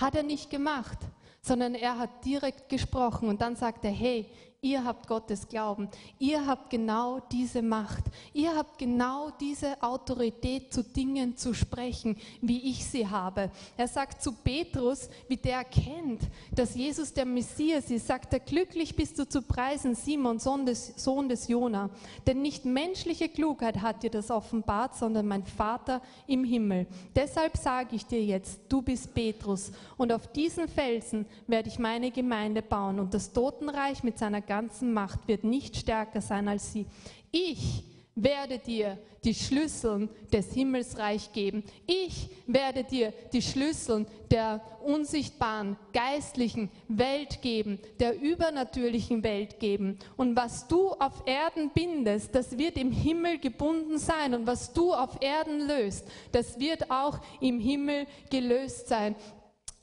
Hat 0.00 0.14
er 0.14 0.22
nicht 0.22 0.48
gemacht 0.48 0.96
sondern 1.42 1.74
er 1.74 1.98
hat 1.98 2.24
direkt 2.24 2.68
gesprochen 2.68 3.28
und 3.28 3.40
dann 3.40 3.56
sagt 3.56 3.84
er, 3.84 3.90
hey, 3.90 4.26
Ihr 4.64 4.84
habt 4.84 5.08
Gottes 5.08 5.48
Glauben. 5.48 5.88
Ihr 6.20 6.46
habt 6.46 6.70
genau 6.70 7.18
diese 7.32 7.62
Macht. 7.62 8.04
Ihr 8.32 8.54
habt 8.54 8.78
genau 8.78 9.30
diese 9.40 9.82
Autorität, 9.82 10.72
zu 10.72 10.84
Dingen 10.84 11.36
zu 11.36 11.52
sprechen, 11.52 12.16
wie 12.40 12.70
ich 12.70 12.84
sie 12.86 13.08
habe. 13.08 13.50
Er 13.76 13.88
sagt 13.88 14.22
zu 14.22 14.30
Petrus, 14.30 15.10
wie 15.26 15.36
der 15.36 15.56
erkennt, 15.56 16.20
dass 16.52 16.76
Jesus 16.76 17.12
der 17.12 17.24
Messias 17.24 17.90
ist, 17.90 18.06
sagt 18.06 18.32
er, 18.34 18.38
glücklich 18.38 18.94
bist 18.94 19.18
du 19.18 19.28
zu 19.28 19.42
preisen, 19.42 19.96
Simon, 19.96 20.38
Sohn 20.38 20.64
des, 20.64 20.92
Sohn 20.94 21.28
des 21.28 21.48
Jona. 21.48 21.90
Denn 22.24 22.40
nicht 22.40 22.64
menschliche 22.64 23.28
Klugheit 23.28 23.82
hat 23.82 24.04
dir 24.04 24.10
das 24.10 24.30
offenbart, 24.30 24.94
sondern 24.94 25.26
mein 25.26 25.42
Vater 25.42 26.00
im 26.28 26.44
Himmel. 26.44 26.86
Deshalb 27.16 27.56
sage 27.56 27.96
ich 27.96 28.06
dir 28.06 28.24
jetzt, 28.24 28.60
du 28.68 28.80
bist 28.80 29.12
Petrus. 29.12 29.72
Und 29.96 30.12
auf 30.12 30.28
diesen 30.28 30.68
Felsen 30.68 31.26
werde 31.48 31.68
ich 31.68 31.80
meine 31.80 32.12
Gemeinde 32.12 32.62
bauen 32.62 33.00
und 33.00 33.12
das 33.12 33.32
Totenreich 33.32 34.04
mit 34.04 34.18
seiner 34.18 34.51
ganzen 34.52 34.92
Macht 34.92 35.28
wird 35.28 35.44
nicht 35.44 35.78
stärker 35.78 36.20
sein 36.20 36.46
als 36.46 36.72
sie. 36.72 36.84
Ich 37.30 37.84
werde 38.14 38.58
dir 38.58 38.98
die 39.24 39.34
Schlüssel 39.34 40.10
des 40.30 40.52
Himmelsreich 40.52 41.32
geben. 41.32 41.64
Ich 41.86 42.28
werde 42.46 42.84
dir 42.84 43.14
die 43.32 43.40
Schlüssel 43.40 44.04
der 44.30 44.60
unsichtbaren, 44.84 45.78
geistlichen 45.94 46.70
Welt 46.88 47.40
geben, 47.40 47.78
der 47.98 48.20
übernatürlichen 48.20 49.24
Welt 49.24 49.58
geben. 49.58 49.98
Und 50.18 50.36
was 50.36 50.68
du 50.68 50.90
auf 50.90 51.26
Erden 51.26 51.70
bindest, 51.72 52.34
das 52.34 52.58
wird 52.58 52.76
im 52.76 52.92
Himmel 52.92 53.38
gebunden 53.38 53.96
sein. 53.98 54.34
Und 54.34 54.46
was 54.46 54.74
du 54.74 54.92
auf 54.92 55.22
Erden 55.22 55.66
löst, 55.66 56.06
das 56.32 56.58
wird 56.58 56.90
auch 56.90 57.18
im 57.40 57.60
Himmel 57.60 58.06
gelöst 58.28 58.88
sein. 58.88 59.14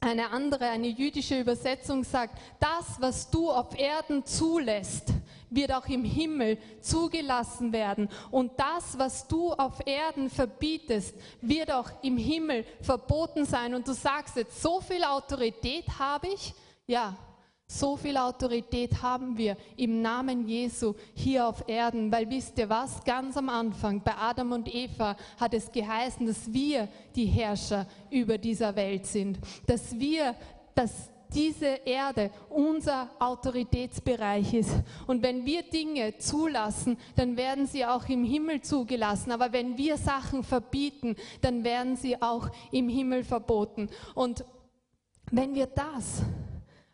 Eine 0.02 0.30
andere, 0.32 0.66
eine 0.66 0.88
jüdische 0.88 1.40
Übersetzung 1.40 2.06
sagt, 2.06 2.40
das, 2.60 3.02
was 3.02 3.30
du 3.30 3.52
auf 3.52 3.78
Erden 3.78 4.26
zulässt, 4.26 5.10
wird 5.50 5.74
auch 5.74 5.88
im 5.88 6.06
Himmel 6.06 6.58
zugelassen 6.80 7.74
werden. 7.74 8.08
Und 8.32 8.52
das, 8.58 8.98
was 8.98 9.28
du 9.28 9.52
auf 9.52 9.86
Erden 9.86 10.30
verbietest, 10.30 11.16
wird 11.42 11.72
auch 11.72 11.90
im 12.02 12.18
Himmel 12.18 12.66
verboten 12.82 13.46
sein. 13.46 13.74
Und 13.74 13.88
du 13.88 13.94
sagst 13.94 14.38
jetzt, 14.38 14.62
so 14.62 14.80
viel 14.80 15.04
Autorität 15.04 15.86
habe 16.00 16.28
ich? 16.30 16.54
Ja, 16.88 17.18
so 17.72 17.96
viel 17.96 18.18
Autorität 18.18 19.00
haben 19.04 19.38
wir 19.38 19.56
im 19.78 20.02
Namen 20.02 20.48
Jesu 20.48 20.96
hier 21.14 21.48
auf 21.48 21.64
Erden, 21.68 22.12
weil 22.12 22.28
wisst 22.28 22.58
ihr 22.58 22.68
was, 22.68 23.04
ganz 23.04 23.38
am 23.38 23.48
Anfang 23.48 24.02
bei 24.02 24.16
Adam 24.16 24.54
und 24.54 24.74
Eva 24.74 25.16
hat 25.40 25.54
es 25.54 25.72
geheißen, 25.72 26.26
dass 26.26 26.52
wir 26.52 26.88
die 27.16 27.28
Herrscher 27.28 27.86
über 28.10 28.40
dieser 28.40 28.76
Welt 28.76 29.06
sind, 29.06 29.38
dass 29.68 29.98
wir, 30.00 30.34
dass 30.74 31.12
diese 31.32 31.68
Erde 31.86 32.32
unser 32.50 33.08
Autoritätsbereich 33.20 34.52
ist. 34.56 34.72
Und 35.06 35.22
wenn 35.22 35.46
wir 35.46 35.62
Dinge 35.62 36.18
zulassen, 36.18 36.98
dann 37.16 37.38
werden 37.38 37.68
sie 37.68 37.86
auch 37.86 38.10
im 38.10 38.24
Himmel 38.24 38.62
zugelassen. 38.62 39.32
Aber 39.32 39.54
wenn 39.54 39.78
wir 39.78 39.98
Sachen 39.98 40.44
verbieten, 40.44 41.16
dann 41.42 41.64
werden 41.64 41.96
sie 41.96 42.20
auch 42.20 42.50
im 42.72 42.90
Himmel 42.90 43.24
verboten. 43.24 43.90
Und 44.16 44.44
wenn 45.30 45.54
wir 45.54 45.68
das 45.68 46.24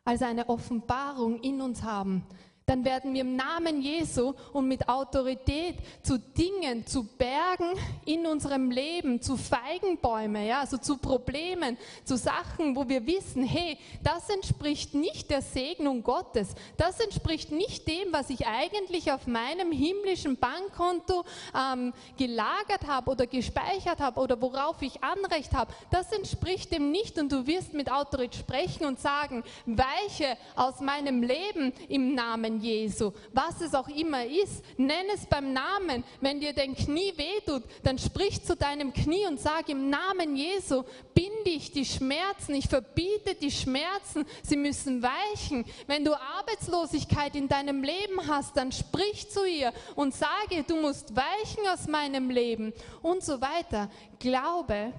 als 0.06 0.22
eine 0.22 0.48
Offenbarung 0.48 1.40
in 1.42 1.62
uns 1.62 1.84
haben, 1.84 2.24
dann 2.66 2.84
werden 2.84 3.14
wir 3.14 3.22
im 3.22 3.36
Namen 3.36 3.82
Jesu 3.82 4.34
und 4.52 4.68
mit 4.68 4.90
Autorität 4.90 5.76
zu 6.02 6.18
Dingen, 6.18 6.86
zu 6.88 7.04
Bergen 7.04 7.78
in 8.06 8.26
unserem 8.26 8.72
Leben, 8.72 9.22
zu 9.22 9.38
Feigenbäume, 9.38 10.48
ja, 10.48 10.62
also 10.62 10.78
zu 10.78 10.98
Problemen, 10.98 11.78
zu 12.04 12.18
Sachen, 12.18 12.76
wo 12.76 12.90
wir 12.90 13.06
wissen, 13.06 13.44
hey, 13.44 13.78
das 14.04 14.30
entspricht 14.30 14.96
nicht 14.96 15.30
der 15.30 15.44
Segnung 15.44 16.02
Gottes, 16.02 16.56
das 16.78 17.00
entspricht 17.00 17.52
nicht 17.52 17.88
dem, 17.88 18.12
was 18.12 18.32
ich 18.32 18.48
eigentlich 18.48 19.12
auf 19.12 19.28
meinem 19.28 19.72
himmlischen 19.72 20.38
Bankkonto 20.38 21.24
ähm, 21.54 21.94
gelagert 22.18 22.88
habe 22.88 23.12
oder 23.12 23.28
gespeichert 23.28 24.00
habe 24.00 24.20
oder 24.20 24.42
worauf 24.42 24.82
ich 24.82 25.04
Anrecht 25.04 25.54
habe, 25.54 25.72
das 25.92 26.12
entspricht 26.12 26.72
dem 26.72 26.90
nicht 26.90 27.20
und 27.20 27.32
du 27.32 27.46
wirst 27.46 27.74
mit 27.74 27.92
Autorität 27.92 28.36
sprechen 28.36 28.86
und 28.86 29.00
sagen, 29.00 29.44
weiche 29.68 30.38
aus 30.56 30.80
meinem 30.80 31.22
Leben 31.22 31.74
im 31.90 32.16
Namen 32.16 32.55
Jesu. 32.60 33.12
Was 33.34 33.62
es 33.62 33.74
auch 33.74 33.88
immer 33.88 34.26
ist, 34.26 34.64
nenn 34.78 35.06
es 35.14 35.26
beim 35.26 35.54
Namen. 35.54 36.04
Wenn 36.22 36.40
dir 36.40 36.54
dein 36.54 36.76
Knie 36.76 37.14
wehtut, 37.16 37.64
dann 37.84 37.98
sprich 37.98 38.44
zu 38.44 38.56
deinem 38.56 38.94
Knie 38.94 39.26
und 39.28 39.40
sag 39.40 39.70
im 39.70 39.90
Namen 39.90 40.36
Jesu, 40.36 40.84
binde 41.14 41.50
ich 41.50 41.72
die 41.72 41.86
Schmerzen, 41.86 42.56
ich 42.56 42.68
verbiete 42.68 43.36
die 43.36 43.52
Schmerzen, 43.52 44.26
sie 44.44 44.58
müssen 44.58 45.02
weichen. 45.02 45.66
Wenn 45.88 46.04
du 46.04 46.14
Arbeitslosigkeit 46.14 47.36
in 47.36 47.48
deinem 47.48 47.84
Leben 47.84 48.28
hast, 48.28 48.58
dann 48.58 48.72
sprich 48.72 49.30
zu 49.30 49.46
ihr 49.46 49.74
und 49.96 50.14
sage, 50.14 50.64
du 50.68 50.76
musst 50.76 51.16
weichen 51.16 51.68
aus 51.74 51.88
meinem 51.88 52.30
Leben 52.30 52.74
und 53.02 53.24
so 53.24 53.40
weiter. 53.42 53.90
Glaube 54.20 54.94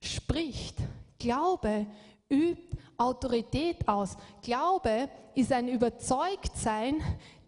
spricht. 0.00 0.76
Glaube 1.18 1.86
übt 2.28 2.76
Autorität 3.02 3.86
aus. 3.88 4.16
Glaube 4.42 5.08
ist 5.34 5.52
ein 5.52 5.68
Überzeugtsein 5.68 6.96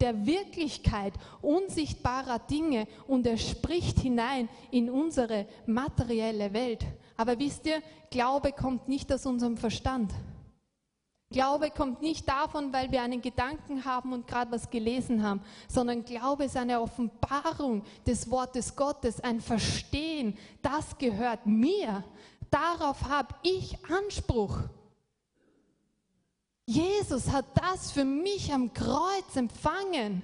der 0.01 0.27
Wirklichkeit 0.27 1.15
unsichtbarer 1.41 2.39
Dinge 2.39 2.87
und 3.07 3.27
er 3.27 3.39
spricht 3.39 4.01
hinein 4.01 4.49
in 4.71 4.91
unsere 4.91 5.47
materielle 5.67 6.53
Welt. 6.53 6.85
Aber 7.17 7.39
wisst 7.39 7.67
ihr, 7.67 7.83
Glaube 8.11 8.53
kommt 8.53 8.89
nicht 8.89 9.13
aus 9.13 9.27
unserem 9.27 9.57
Verstand. 9.57 10.13
Glaube 11.31 11.71
kommt 11.71 12.01
nicht 12.01 12.29
davon, 12.29 12.73
weil 12.73 12.93
wir 12.93 13.03
einen 13.03 13.21
Gedanken 13.21 13.85
haben 13.85 14.13
und 14.13 14.27
gerade 14.27 14.53
was 14.53 14.71
gelesen 14.71 15.23
haben, 15.23 15.41
sondern 15.69 16.05
Glaube 16.05 16.45
ist 16.45 16.57
eine 16.57 16.81
Offenbarung 16.81 17.83
des 18.07 18.31
Wortes 18.31 18.77
Gottes, 18.77 19.21
ein 19.21 19.41
Verstehen, 19.41 20.39
das 20.63 20.97
gehört 20.97 21.45
mir. 21.45 22.05
Darauf 22.51 23.09
habe 23.09 23.35
ich 23.43 23.77
Anspruch. 23.91 24.59
Jesus 26.67 27.31
hat 27.31 27.45
das 27.55 27.93
für 27.93 28.05
mich 28.05 28.53
am 28.53 28.73
Kreuz 28.73 29.37
empfangen. 29.37 30.23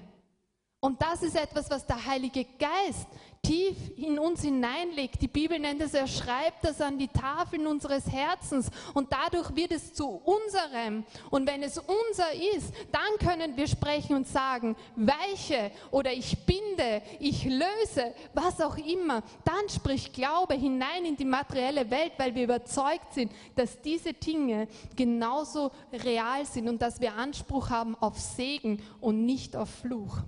Und 0.83 1.03
das 1.03 1.23
ist 1.23 1.37
etwas, 1.37 1.69
was 1.69 1.85
der 1.85 2.07
Heilige 2.07 2.47
Geist 2.59 3.07
tief 3.43 3.77
in 3.99 4.19
uns 4.19 4.41
hineinlegt. 4.41 5.21
Die 5.21 5.29
Bibel 5.29 5.59
nennt 5.59 5.83
es, 5.83 5.93
er 5.93 6.07
schreibt 6.07 6.65
das 6.65 6.81
an 6.81 6.99
die 6.99 7.09
Tafeln 7.09 7.67
unseres 7.67 8.11
Herzens 8.11 8.71
und 8.95 9.13
dadurch 9.13 9.55
wird 9.55 9.73
es 9.73 9.93
zu 9.93 10.07
unserem. 10.09 11.05
Und 11.29 11.47
wenn 11.47 11.63
es 11.63 11.77
unser 11.77 12.33
ist, 12.57 12.73
dann 12.93 13.19
können 13.19 13.59
wir 13.59 13.67
sprechen 13.67 14.17
und 14.17 14.27
sagen, 14.27 14.75
weiche 14.97 15.71
oder 15.91 16.15
ich 16.15 16.47
binde, 16.47 17.03
ich 17.19 17.45
löse, 17.45 18.15
was 18.33 18.63
auch 18.63 18.79
immer. 18.79 19.23
Dann 19.45 19.69
spricht 19.69 20.15
Glaube 20.15 20.55
hinein 20.55 21.05
in 21.05 21.17
die 21.17 21.27
materielle 21.27 21.91
Welt, 21.91 22.13
weil 22.17 22.35
wir 22.35 22.45
überzeugt 22.45 23.13
sind, 23.13 23.33
dass 23.55 23.83
diese 23.83 24.15
Dinge 24.15 24.67
genauso 24.97 25.73
real 25.93 26.47
sind 26.47 26.71
und 26.71 26.81
dass 26.81 27.03
wir 27.03 27.15
Anspruch 27.15 27.69
haben 27.69 27.97
auf 27.97 28.19
Segen 28.19 28.83
und 29.01 29.27
nicht 29.27 29.57
auf 29.57 29.69
Fluch. 29.69 30.23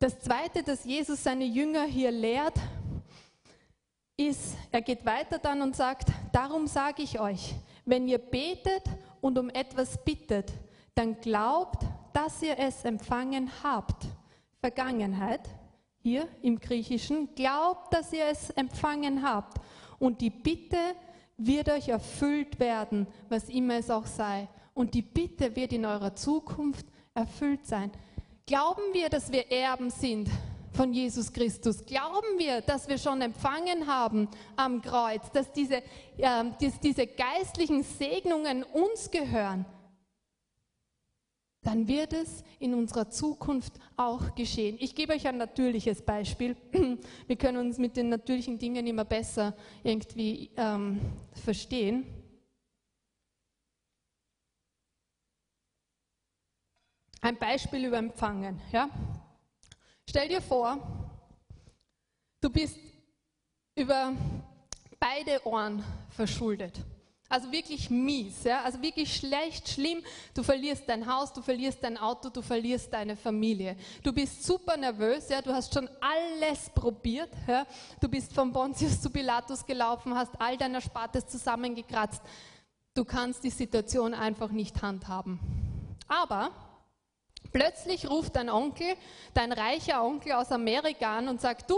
Das 0.00 0.20
Zweite, 0.20 0.62
das 0.62 0.84
Jesus 0.84 1.24
seine 1.24 1.44
Jünger 1.44 1.82
hier 1.82 2.12
lehrt, 2.12 2.54
ist, 4.16 4.56
er 4.70 4.80
geht 4.80 5.04
weiter 5.04 5.38
dann 5.38 5.60
und 5.60 5.74
sagt, 5.74 6.08
darum 6.32 6.68
sage 6.68 7.02
ich 7.02 7.18
euch, 7.18 7.56
wenn 7.84 8.06
ihr 8.06 8.18
betet 8.18 8.84
und 9.20 9.38
um 9.38 9.50
etwas 9.50 10.04
bittet, 10.04 10.52
dann 10.94 11.20
glaubt, 11.20 11.84
dass 12.12 12.40
ihr 12.42 12.56
es 12.60 12.84
empfangen 12.84 13.50
habt. 13.64 14.06
Vergangenheit, 14.60 15.48
hier 16.00 16.28
im 16.42 16.60
Griechischen, 16.60 17.34
glaubt, 17.34 17.92
dass 17.92 18.12
ihr 18.12 18.26
es 18.26 18.50
empfangen 18.50 19.22
habt. 19.22 19.58
Und 19.98 20.20
die 20.20 20.30
Bitte 20.30 20.78
wird 21.36 21.68
euch 21.70 21.88
erfüllt 21.88 22.60
werden, 22.60 23.08
was 23.28 23.48
immer 23.48 23.74
es 23.74 23.90
auch 23.90 24.06
sei. 24.06 24.48
Und 24.74 24.94
die 24.94 25.02
Bitte 25.02 25.56
wird 25.56 25.72
in 25.72 25.84
eurer 25.84 26.14
Zukunft 26.14 26.86
erfüllt 27.14 27.66
sein. 27.66 27.90
Glauben 28.48 28.94
wir, 28.94 29.10
dass 29.10 29.30
wir 29.30 29.52
Erben 29.52 29.90
sind 29.90 30.30
von 30.72 30.90
Jesus 30.94 31.30
Christus? 31.30 31.84
Glauben 31.84 32.38
wir, 32.38 32.62
dass 32.62 32.88
wir 32.88 32.96
schon 32.96 33.20
empfangen 33.20 33.86
haben 33.86 34.26
am 34.56 34.80
Kreuz, 34.80 35.30
dass 35.34 35.52
diese, 35.52 35.82
äh, 36.16 36.44
dass 36.58 36.80
diese 36.80 37.06
geistlichen 37.06 37.82
Segnungen 37.82 38.62
uns 38.62 39.10
gehören? 39.10 39.66
Dann 41.60 41.86
wird 41.88 42.14
es 42.14 42.42
in 42.58 42.72
unserer 42.72 43.10
Zukunft 43.10 43.74
auch 43.98 44.34
geschehen. 44.34 44.78
Ich 44.80 44.94
gebe 44.94 45.12
euch 45.12 45.28
ein 45.28 45.36
natürliches 45.36 46.00
Beispiel. 46.00 46.56
Wir 47.26 47.36
können 47.36 47.58
uns 47.58 47.76
mit 47.76 47.98
den 47.98 48.08
natürlichen 48.08 48.58
Dingen 48.58 48.86
immer 48.86 49.04
besser 49.04 49.54
irgendwie 49.82 50.52
ähm, 50.56 51.00
verstehen. 51.44 52.06
Ein 57.20 57.36
Beispiel 57.36 57.86
über 57.86 57.98
Empfangen. 57.98 58.60
Ja? 58.70 58.88
Stell 60.08 60.28
dir 60.28 60.40
vor, 60.40 60.78
du 62.40 62.50
bist 62.50 62.78
über 63.74 64.12
beide 64.98 65.44
Ohren 65.46 65.84
verschuldet. 66.10 66.80
Also 67.30 67.52
wirklich 67.52 67.90
mies, 67.90 68.44
ja? 68.44 68.62
also 68.62 68.80
wirklich 68.80 69.14
schlecht, 69.14 69.68
schlimm. 69.68 70.02
Du 70.32 70.42
verlierst 70.42 70.84
dein 70.88 71.06
Haus, 71.06 71.30
du 71.30 71.42
verlierst 71.42 71.84
dein 71.84 71.98
Auto, 71.98 72.30
du 72.30 72.40
verlierst 72.40 72.90
deine 72.90 73.16
Familie. 73.16 73.76
Du 74.02 74.14
bist 74.14 74.44
super 74.44 74.78
nervös, 74.78 75.28
ja? 75.28 75.42
du 75.42 75.52
hast 75.52 75.74
schon 75.74 75.90
alles 76.00 76.70
probiert. 76.70 77.30
Ja? 77.46 77.66
Du 78.00 78.08
bist 78.08 78.32
von 78.32 78.50
Pontius 78.50 79.02
zu 79.02 79.10
Pilatus 79.10 79.66
gelaufen, 79.66 80.14
hast 80.14 80.40
all 80.40 80.56
deiner 80.56 80.80
Spartes 80.80 81.26
zusammengekratzt. 81.26 82.22
Du 82.94 83.04
kannst 83.04 83.44
die 83.44 83.50
Situation 83.50 84.14
einfach 84.14 84.50
nicht 84.50 84.80
handhaben. 84.80 85.38
Aber 86.08 86.50
Plötzlich 87.52 88.08
ruft 88.08 88.36
dein 88.36 88.50
Onkel, 88.50 88.94
dein 89.34 89.52
reicher 89.52 90.04
Onkel 90.04 90.32
aus 90.32 90.52
Amerika 90.52 91.18
an 91.18 91.28
und 91.28 91.40
sagt, 91.40 91.70
du, 91.70 91.76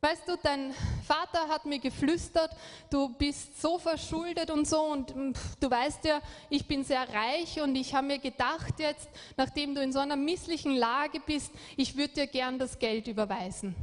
weißt 0.00 0.28
du, 0.28 0.36
dein 0.42 0.74
Vater 1.06 1.48
hat 1.48 1.64
mir 1.64 1.78
geflüstert, 1.78 2.50
du 2.90 3.08
bist 3.10 3.60
so 3.60 3.78
verschuldet 3.78 4.50
und 4.50 4.66
so 4.66 4.82
und 4.82 5.14
du 5.60 5.70
weißt 5.70 6.04
ja, 6.04 6.20
ich 6.50 6.66
bin 6.66 6.84
sehr 6.84 7.08
reich 7.08 7.60
und 7.60 7.76
ich 7.76 7.94
habe 7.94 8.08
mir 8.08 8.18
gedacht 8.18 8.78
jetzt, 8.78 9.08
nachdem 9.36 9.74
du 9.74 9.80
in 9.80 9.92
so 9.92 10.00
einer 10.00 10.16
misslichen 10.16 10.76
Lage 10.76 11.20
bist, 11.20 11.52
ich 11.76 11.96
würde 11.96 12.14
dir 12.14 12.26
gern 12.26 12.58
das 12.58 12.78
Geld 12.78 13.06
überweisen. 13.06 13.76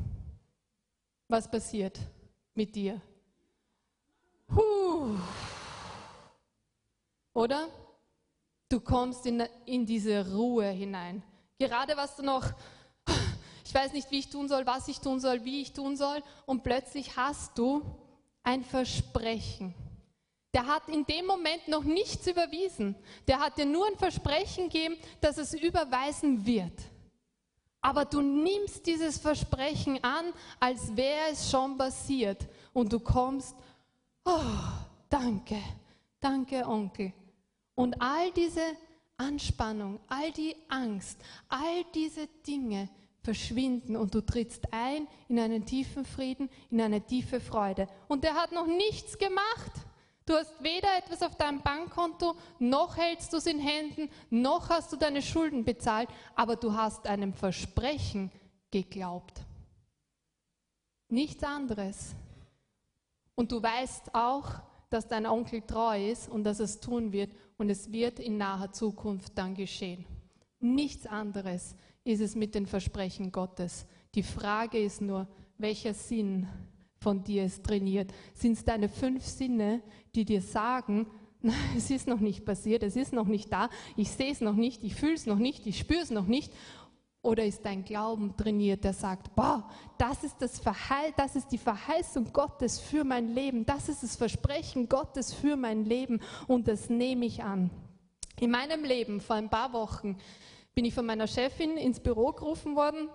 Was 1.29 1.49
passiert 1.49 1.97
mit 2.53 2.75
dir? 2.75 2.99
Puh. 4.47 5.15
Oder? 7.33 7.69
Du 8.69 8.79
kommst 8.79 9.25
in, 9.25 9.43
in 9.65 9.85
diese 9.85 10.31
Ruhe 10.31 10.69
hinein. 10.69 11.23
Gerade 11.57 11.97
was 11.97 12.15
du 12.15 12.23
noch, 12.23 12.45
ich 13.65 13.73
weiß 13.73 13.93
nicht, 13.93 14.09
wie 14.11 14.19
ich 14.19 14.29
tun 14.29 14.47
soll, 14.47 14.65
was 14.65 14.87
ich 14.87 14.99
tun 14.99 15.19
soll, 15.19 15.43
wie 15.43 15.61
ich 15.61 15.73
tun 15.73 15.97
soll, 15.97 16.21
und 16.45 16.63
plötzlich 16.63 17.17
hast 17.17 17.57
du 17.57 17.81
ein 18.43 18.63
Versprechen. 18.63 19.73
Der 20.53 20.67
hat 20.67 20.87
in 20.87 21.05
dem 21.05 21.25
Moment 21.25 21.67
noch 21.67 21.83
nichts 21.83 22.25
überwiesen. 22.27 22.95
Der 23.27 23.39
hat 23.39 23.57
dir 23.57 23.65
nur 23.65 23.87
ein 23.87 23.97
Versprechen 23.97 24.69
gegeben, 24.69 24.95
dass 25.19 25.37
es 25.37 25.53
überweisen 25.53 26.45
wird. 26.45 26.73
Aber 27.81 28.05
du 28.05 28.21
nimmst 28.21 28.85
dieses 28.85 29.17
Versprechen 29.17 30.03
an, 30.03 30.33
als 30.59 30.95
wäre 30.95 31.29
es 31.31 31.49
schon 31.49 31.77
passiert. 31.77 32.47
Und 32.73 32.91
du 32.91 32.99
kommst, 32.99 33.55
oh, 34.25 34.39
danke, 35.09 35.57
danke 36.19 36.65
Onkel. 36.67 37.13
Und 37.79 38.01
all 38.01 38.29
diese 38.33 38.75
Anspannung, 39.15 40.01
all 40.09 40.33
die 40.33 40.53
Angst, 40.67 41.17
all 41.47 41.85
diese 41.95 42.27
Dinge 42.45 42.89
verschwinden 43.21 43.95
und 43.95 44.13
du 44.13 44.19
trittst 44.19 44.73
ein 44.73 45.07
in 45.29 45.39
einen 45.39 45.65
tiefen 45.65 46.03
Frieden, 46.03 46.49
in 46.71 46.81
eine 46.81 46.99
tiefe 46.99 47.39
Freude. 47.39 47.87
Und 48.09 48.25
der 48.25 48.33
hat 48.33 48.51
noch 48.51 48.67
nichts 48.67 49.17
gemacht. 49.17 49.71
Du 50.25 50.33
hast 50.33 50.61
weder 50.61 50.89
etwas 50.97 51.23
auf 51.23 51.37
deinem 51.37 51.61
Bankkonto, 51.61 52.35
noch 52.59 52.97
hältst 52.97 53.31
du 53.31 53.37
es 53.37 53.45
in 53.45 53.59
Händen, 53.59 54.09
noch 54.29 54.67
hast 54.67 54.91
du 54.91 54.97
deine 54.97 55.21
Schulden 55.21 55.63
bezahlt, 55.63 56.09
aber 56.35 56.57
du 56.57 56.73
hast 56.73 57.07
einem 57.07 57.31
Versprechen 57.31 58.29
geglaubt. 58.71 59.39
Nichts 61.07 61.45
anderes. 61.45 62.13
Und 63.35 63.53
du 63.53 63.63
weißt 63.63 64.13
auch, 64.15 64.51
dass 64.89 65.07
dein 65.07 65.25
Onkel 65.25 65.61
treu 65.61 66.11
ist 66.11 66.27
und 66.27 66.43
dass 66.43 66.59
es 66.59 66.81
tun 66.81 67.13
wird 67.13 67.31
und 67.59 67.69
es 67.69 67.91
wird 67.91 68.19
in 68.19 68.37
naher 68.37 68.71
Zukunft 68.71 69.37
dann 69.37 69.53
geschehen. 69.53 70.05
Nichts 70.59 71.05
anderes 71.05 71.75
ist 72.03 72.21
es 72.21 72.35
mit 72.35 72.55
den 72.55 72.65
Versprechen 72.65 73.31
Gottes. 73.31 73.85
Die 74.15 74.23
Frage 74.23 74.79
ist 74.79 75.01
nur, 75.01 75.27
welcher 75.57 75.93
Sinn 75.93 76.47
von 76.97 77.23
dir 77.23 77.43
ist 77.43 77.63
trainiert? 77.63 78.11
Sind 78.33 78.53
es 78.53 78.63
deine 78.63 78.89
fünf 78.89 79.25
Sinne, 79.25 79.83
die 80.15 80.25
dir 80.25 80.41
sagen, 80.41 81.07
es 81.77 81.91
ist 81.91 82.07
noch 82.07 82.21
nicht 82.21 82.45
passiert, 82.45 82.81
es 82.81 82.95
ist 82.95 83.13
noch 83.13 83.27
nicht 83.27 83.51
da, 83.51 83.69
ich 83.97 84.09
sehe 84.09 84.31
es 84.31 84.41
noch 84.41 84.55
nicht, 84.55 84.83
ich 84.83 84.95
fühle 84.95 85.13
es 85.13 85.25
noch 85.25 85.37
nicht, 85.37 85.67
ich 85.67 85.79
spüre 85.79 86.01
es 86.01 86.11
noch 86.11 86.27
nicht? 86.27 86.53
Oder 87.21 87.45
ist 87.45 87.65
dein 87.65 87.83
Glauben 87.83 88.35
trainiert, 88.37 88.83
der 88.85 88.93
sagt, 88.93 89.35
boah, 89.35 89.69
das 89.97 90.23
ist, 90.23 90.37
das, 90.39 90.57
Verheiß, 90.57 91.13
das 91.17 91.35
ist 91.35 91.49
die 91.49 91.57
Verheißung 91.57 92.31
Gottes 92.31 92.79
für 92.79 93.03
mein 93.03 93.33
Leben, 93.33 93.65
das 93.65 93.89
ist 93.89 94.03
das 94.03 94.15
Versprechen 94.15 94.87
Gottes 94.87 95.33
für 95.33 95.57
mein 95.57 95.83
Leben 95.83 96.21
und 96.47 96.69
das 96.69 96.89
nehme 96.89 97.25
ich 97.25 97.43
an. 97.43 97.69
In 98.39 98.51
meinem 98.51 98.85
Leben 98.85 99.19
vor 99.19 99.35
ein 99.35 99.49
paar 99.49 99.73
Wochen 99.73 100.17
bin 100.73 100.85
ich 100.85 100.93
von 100.93 101.05
meiner 101.05 101.27
Chefin 101.27 101.75
ins 101.75 101.99
Büro 101.99 102.31
gerufen 102.31 102.77
worden, 102.77 103.09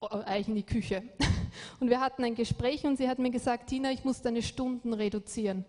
oh, 0.00 0.08
eigentlich 0.08 0.48
in 0.48 0.54
die 0.56 0.62
Küche. 0.62 1.02
Und 1.80 1.88
wir 1.88 2.00
hatten 2.00 2.22
ein 2.22 2.34
Gespräch 2.34 2.84
und 2.84 2.98
sie 2.98 3.08
hat 3.08 3.18
mir 3.18 3.30
gesagt, 3.30 3.68
Tina, 3.70 3.90
ich 3.90 4.04
muss 4.04 4.20
deine 4.20 4.42
Stunden 4.42 4.92
reduzieren. 4.92 5.64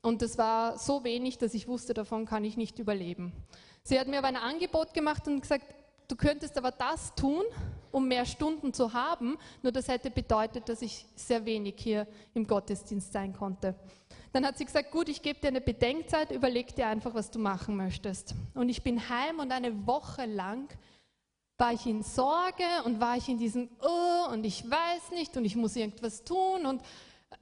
Und 0.00 0.22
das 0.22 0.38
war 0.38 0.78
so 0.78 1.04
wenig, 1.04 1.38
dass 1.38 1.54
ich 1.54 1.66
wusste, 1.66 1.92
davon 1.92 2.24
kann 2.24 2.44
ich 2.44 2.56
nicht 2.56 2.78
überleben. 2.78 3.32
Sie 3.82 3.98
hat 3.98 4.06
mir 4.06 4.18
aber 4.18 4.28
ein 4.28 4.36
Angebot 4.36 4.94
gemacht 4.94 5.26
und 5.26 5.40
gesagt, 5.40 5.74
du 6.08 6.16
könntest 6.16 6.56
aber 6.58 6.70
das 6.70 7.14
tun, 7.14 7.44
um 7.92 8.08
mehr 8.08 8.26
Stunden 8.26 8.72
zu 8.72 8.92
haben, 8.92 9.38
nur 9.62 9.72
das 9.72 9.88
hätte 9.88 10.10
bedeutet, 10.10 10.68
dass 10.68 10.82
ich 10.82 11.06
sehr 11.14 11.44
wenig 11.44 11.74
hier 11.78 12.06
im 12.34 12.46
Gottesdienst 12.46 13.12
sein 13.12 13.32
konnte. 13.32 13.74
Dann 14.32 14.44
hat 14.44 14.58
sie 14.58 14.64
gesagt, 14.64 14.90
gut, 14.90 15.08
ich 15.08 15.22
gebe 15.22 15.40
dir 15.40 15.48
eine 15.48 15.60
Bedenkzeit, 15.60 16.30
überleg 16.30 16.74
dir 16.74 16.86
einfach, 16.86 17.14
was 17.14 17.30
du 17.30 17.38
machen 17.38 17.76
möchtest. 17.76 18.34
Und 18.54 18.68
ich 18.68 18.82
bin 18.82 19.08
heim 19.08 19.38
und 19.38 19.52
eine 19.52 19.86
Woche 19.86 20.26
lang 20.26 20.68
war 21.56 21.72
ich 21.72 21.86
in 21.86 22.02
Sorge 22.02 22.64
und 22.84 23.00
war 23.00 23.16
ich 23.16 23.28
in 23.28 23.38
diesem, 23.38 23.68
oh, 23.80 24.32
und 24.32 24.44
ich 24.44 24.68
weiß 24.68 25.10
nicht 25.12 25.36
und 25.36 25.44
ich 25.44 25.56
muss 25.56 25.76
irgendwas 25.76 26.22
tun 26.24 26.66
und 26.66 26.82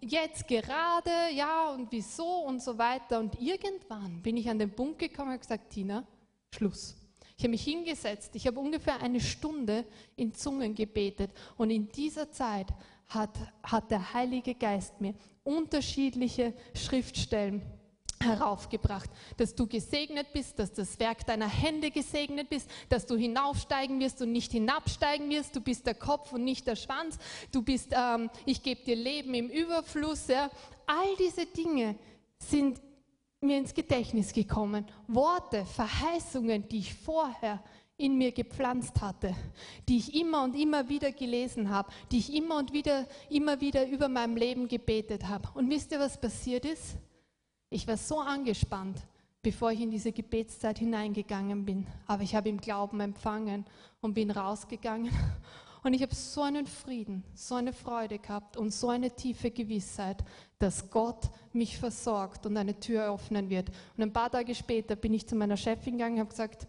jetzt 0.00 0.46
gerade, 0.48 1.10
ja, 1.34 1.70
und 1.70 1.90
wieso 1.92 2.44
und 2.46 2.62
so 2.62 2.78
weiter. 2.78 3.18
Und 3.18 3.40
irgendwann 3.40 4.22
bin 4.22 4.36
ich 4.36 4.48
an 4.48 4.58
den 4.58 4.74
Punkt 4.74 4.98
gekommen 4.98 5.32
und 5.32 5.40
gesagt, 5.40 5.70
Tina, 5.70 6.04
Schluss. 6.54 6.96
Ich 7.36 7.44
habe 7.44 7.50
mich 7.50 7.64
hingesetzt, 7.64 8.34
ich 8.34 8.46
habe 8.46 8.58
ungefähr 8.58 9.00
eine 9.02 9.20
Stunde 9.20 9.84
in 10.16 10.32
Zungen 10.32 10.74
gebetet 10.74 11.30
und 11.58 11.70
in 11.70 11.88
dieser 11.92 12.30
Zeit 12.30 12.68
hat, 13.08 13.36
hat 13.62 13.90
der 13.90 14.14
Heilige 14.14 14.54
Geist 14.54 15.00
mir 15.00 15.14
unterschiedliche 15.44 16.54
Schriftstellen 16.74 17.62
heraufgebracht, 18.20 19.10
dass 19.36 19.54
du 19.54 19.66
gesegnet 19.66 20.32
bist, 20.32 20.58
dass 20.58 20.72
das 20.72 20.98
Werk 20.98 21.26
deiner 21.26 21.48
Hände 21.48 21.90
gesegnet 21.90 22.48
bist, 22.48 22.68
dass 22.88 23.04
du 23.04 23.16
hinaufsteigen 23.16 24.00
wirst 24.00 24.22
und 24.22 24.32
nicht 24.32 24.52
hinabsteigen 24.52 25.28
wirst, 25.30 25.54
du 25.54 25.60
bist 25.60 25.86
der 25.86 25.94
Kopf 25.94 26.32
und 26.32 26.42
nicht 26.42 26.66
der 26.66 26.76
Schwanz, 26.76 27.18
du 27.52 27.62
bist, 27.62 27.90
ähm, 27.92 28.30
ich 28.46 28.62
gebe 28.62 28.82
dir 28.82 28.96
Leben 28.96 29.34
im 29.34 29.48
Überfluss. 29.50 30.28
Ja. 30.28 30.50
All 30.86 31.16
diese 31.18 31.46
Dinge 31.46 31.96
sind 32.38 32.80
mir 33.40 33.58
ins 33.58 33.74
Gedächtnis 33.74 34.32
gekommen. 34.32 34.86
Worte, 35.08 35.64
Verheißungen, 35.64 36.68
die 36.68 36.78
ich 36.78 36.94
vorher 36.94 37.62
in 37.98 38.18
mir 38.18 38.32
gepflanzt 38.32 39.00
hatte, 39.00 39.34
die 39.88 39.96
ich 39.96 40.14
immer 40.14 40.44
und 40.44 40.54
immer 40.54 40.88
wieder 40.88 41.12
gelesen 41.12 41.70
habe, 41.70 41.90
die 42.10 42.18
ich 42.18 42.34
immer 42.34 42.58
und 42.58 42.72
wieder, 42.72 43.06
immer 43.30 43.60
wieder 43.60 43.88
über 43.88 44.08
meinem 44.08 44.36
Leben 44.36 44.68
gebetet 44.68 45.26
habe. 45.28 45.48
Und 45.54 45.70
wisst 45.70 45.92
ihr, 45.92 46.00
was 46.00 46.20
passiert 46.20 46.66
ist? 46.66 46.96
Ich 47.70 47.86
war 47.86 47.96
so 47.96 48.20
angespannt, 48.20 48.98
bevor 49.42 49.72
ich 49.72 49.80
in 49.80 49.90
diese 49.90 50.12
Gebetszeit 50.12 50.78
hineingegangen 50.78 51.64
bin. 51.64 51.86
Aber 52.06 52.22
ich 52.22 52.34
habe 52.34 52.48
im 52.48 52.60
Glauben 52.60 53.00
empfangen 53.00 53.64
und 54.00 54.14
bin 54.14 54.30
rausgegangen. 54.30 55.12
Und 55.86 55.94
ich 55.94 56.02
habe 56.02 56.16
so 56.16 56.42
einen 56.42 56.66
Frieden, 56.66 57.22
so 57.32 57.54
eine 57.54 57.72
Freude 57.72 58.18
gehabt 58.18 58.56
und 58.56 58.74
so 58.74 58.88
eine 58.88 59.12
tiefe 59.12 59.52
Gewissheit, 59.52 60.16
dass 60.58 60.90
Gott 60.90 61.30
mich 61.52 61.78
versorgt 61.78 62.44
und 62.44 62.56
eine 62.56 62.80
Tür 62.80 63.14
öffnen 63.14 63.50
wird. 63.50 63.68
Und 63.96 64.02
ein 64.02 64.12
paar 64.12 64.28
Tage 64.28 64.56
später 64.56 64.96
bin 64.96 65.14
ich 65.14 65.28
zu 65.28 65.36
meiner 65.36 65.56
Chefin 65.56 65.96
gegangen 65.96 66.14
und 66.14 66.20
habe 66.22 66.30
gesagt, 66.30 66.66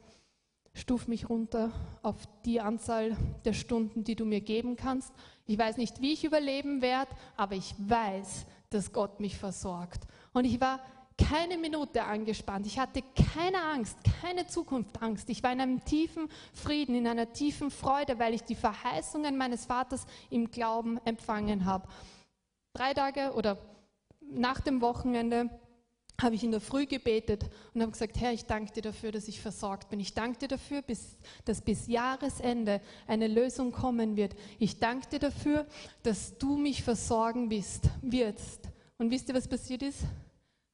stuf 0.76 1.08
mich 1.08 1.32
runter 1.32 1.72
auf 2.04 2.28
die 2.46 2.62
Anzahl 2.62 3.18
der 3.44 3.54
Stunden, 3.54 4.04
die 4.04 4.14
du 4.14 4.24
mir 4.24 4.42
geben 4.42 4.76
kannst. 4.76 5.12
Ich 5.48 5.58
weiß 5.58 5.78
nicht, 5.78 6.00
wie 6.00 6.14
ich 6.14 6.24
überleben 6.24 6.84
werde, 6.84 7.10
aber 7.38 7.56
ich 7.56 7.74
weiß, 7.80 8.46
dass 8.70 8.94
Gott 8.94 9.20
mich 9.20 9.36
versorgt. 9.36 10.06
Und 10.32 10.46
ich 10.46 10.62
war 10.62 10.80
keine 11.18 11.58
Minute 11.58 12.04
angespannt. 12.04 12.68
Ich 12.68 12.80
hatte 12.80 13.04
keine 13.36 13.62
Angst, 13.62 13.98
keine 14.22 14.48
Zukunftsangst. 14.48 15.30
Ich 15.30 15.44
war 15.44 15.52
in 15.52 15.62
einem 15.62 15.84
tiefen 15.84 16.30
Frieden, 16.54 16.96
in 16.96 17.08
einer 17.08 17.34
tiefen 17.34 17.72
Freude, 17.72 18.20
weil 18.20 18.34
ich 18.34 18.44
die 18.44 18.56
Verheißungen 18.56 19.38
meines 19.38 19.66
Vaters 19.66 20.06
im 20.30 20.52
Glauben 20.52 21.00
empfangen 21.06 21.66
habe. 21.66 21.88
Drei 22.74 22.94
Tage 22.94 23.34
oder 23.34 23.58
nach 24.22 24.60
dem 24.60 24.82
Wochenende 24.82 25.50
habe 26.20 26.36
ich 26.36 26.44
in 26.44 26.52
der 26.52 26.62
Früh 26.62 26.88
gebetet 26.88 27.46
und 27.74 27.82
habe 27.82 27.92
gesagt, 27.92 28.20
Herr, 28.20 28.34
ich 28.34 28.46
danke 28.46 28.74
dir 28.74 28.82
dafür, 28.82 29.12
dass 29.12 29.28
ich 29.28 29.40
versorgt 29.40 29.90
bin. 29.90 30.00
Ich 30.00 30.16
danke 30.16 30.40
dir 30.40 30.48
dafür, 30.48 30.84
dass 31.46 31.62
bis 31.62 31.88
Jahresende 31.88 32.82
eine 33.06 33.28
Lösung 33.28 33.72
kommen 33.72 34.16
wird. 34.16 34.36
Ich 34.58 34.80
danke 34.80 35.08
dir 35.10 35.20
dafür, 35.20 35.68
dass 36.02 36.38
du 36.38 36.58
mich 36.58 36.82
versorgen 36.82 37.52
wirst. 37.52 38.70
Und 38.98 39.12
wisst 39.12 39.30
ihr, 39.30 39.36
was 39.36 39.48
passiert 39.48 39.84
ist? 39.84 40.00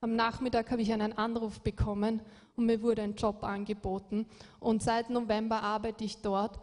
Am 0.04 0.18
Nachmittag 0.18 0.70
habe 0.70 0.82
ich 0.82 0.92
einen 0.92 1.14
Anruf 1.14 1.62
bekommen 1.62 2.20
und 2.58 2.66
mir 2.66 2.82
wurde 2.82 3.04
ein 3.04 3.16
Job 3.16 3.42
angeboten. 3.42 4.26
Und 4.60 4.84
seit 4.84 5.10
November 5.10 5.64
arbeite 5.64 6.04
ich 6.04 6.18
dort. 6.18 6.60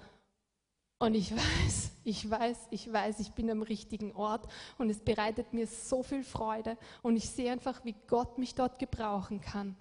Und 0.99 1.15
ich 1.15 1.35
weiß, 1.65 1.91
ich 2.05 2.29
weiß, 2.31 2.69
ich 2.71 2.93
weiß, 2.93 3.19
ich 3.21 3.33
bin 3.33 3.51
am 3.51 3.63
richtigen 3.63 4.13
Ort 4.13 4.47
und 4.77 4.91
es 4.91 5.01
bereitet 5.01 5.55
mir 5.55 5.67
so 5.67 6.03
viel 6.03 6.23
Freude 6.23 6.77
und 7.01 7.17
ich 7.17 7.31
sehe 7.31 7.51
einfach, 7.51 7.83
wie 7.83 7.95
Gott 8.09 8.37
mich 8.37 8.55
dort 8.55 8.79
gebrauchen 8.79 9.41
kann. 9.41 9.75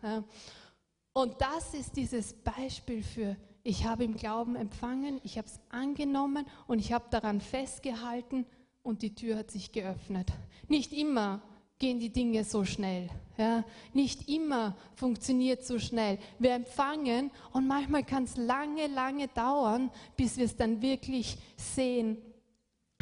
Und 1.12 1.36
das 1.42 1.74
ist 1.74 1.98
dieses 1.98 2.32
Beispiel 2.32 3.04
für, 3.04 3.36
ich 3.64 3.86
habe 3.86 4.06
im 4.06 4.16
Glauben 4.16 4.56
empfangen, 4.56 5.20
ich 5.26 5.38
habe 5.38 5.50
es 5.50 5.60
angenommen 5.68 6.46
und 6.66 6.80
ich 6.80 6.94
habe 6.94 7.08
daran 7.10 7.42
festgehalten 7.42 8.46
und 8.84 9.02
die 9.02 9.16
Tür 9.16 9.36
hat 9.36 9.52
sich 9.52 9.74
geöffnet. 9.74 10.32
Nicht 10.70 10.94
immer 10.94 11.42
gehen 11.80 12.00
die 12.00 12.12
Dinge 12.12 12.44
so 12.44 12.66
schnell. 12.66 13.10
Ja, 13.38 13.64
nicht 13.94 14.28
immer 14.28 14.76
funktioniert 14.96 15.66
so 15.66 15.80
schnell. 15.80 16.20
Wir 16.38 16.52
empfangen 16.52 17.32
und 17.54 17.68
manchmal 17.68 18.04
kann 18.04 18.26
es 18.26 18.36
lange, 18.36 18.88
lange 18.88 19.30
dauern, 19.30 19.90
bis 20.18 20.36
wir 20.36 20.44
es 20.44 20.58
dann 20.58 20.82
wirklich 20.82 21.38
sehen. 21.56 22.18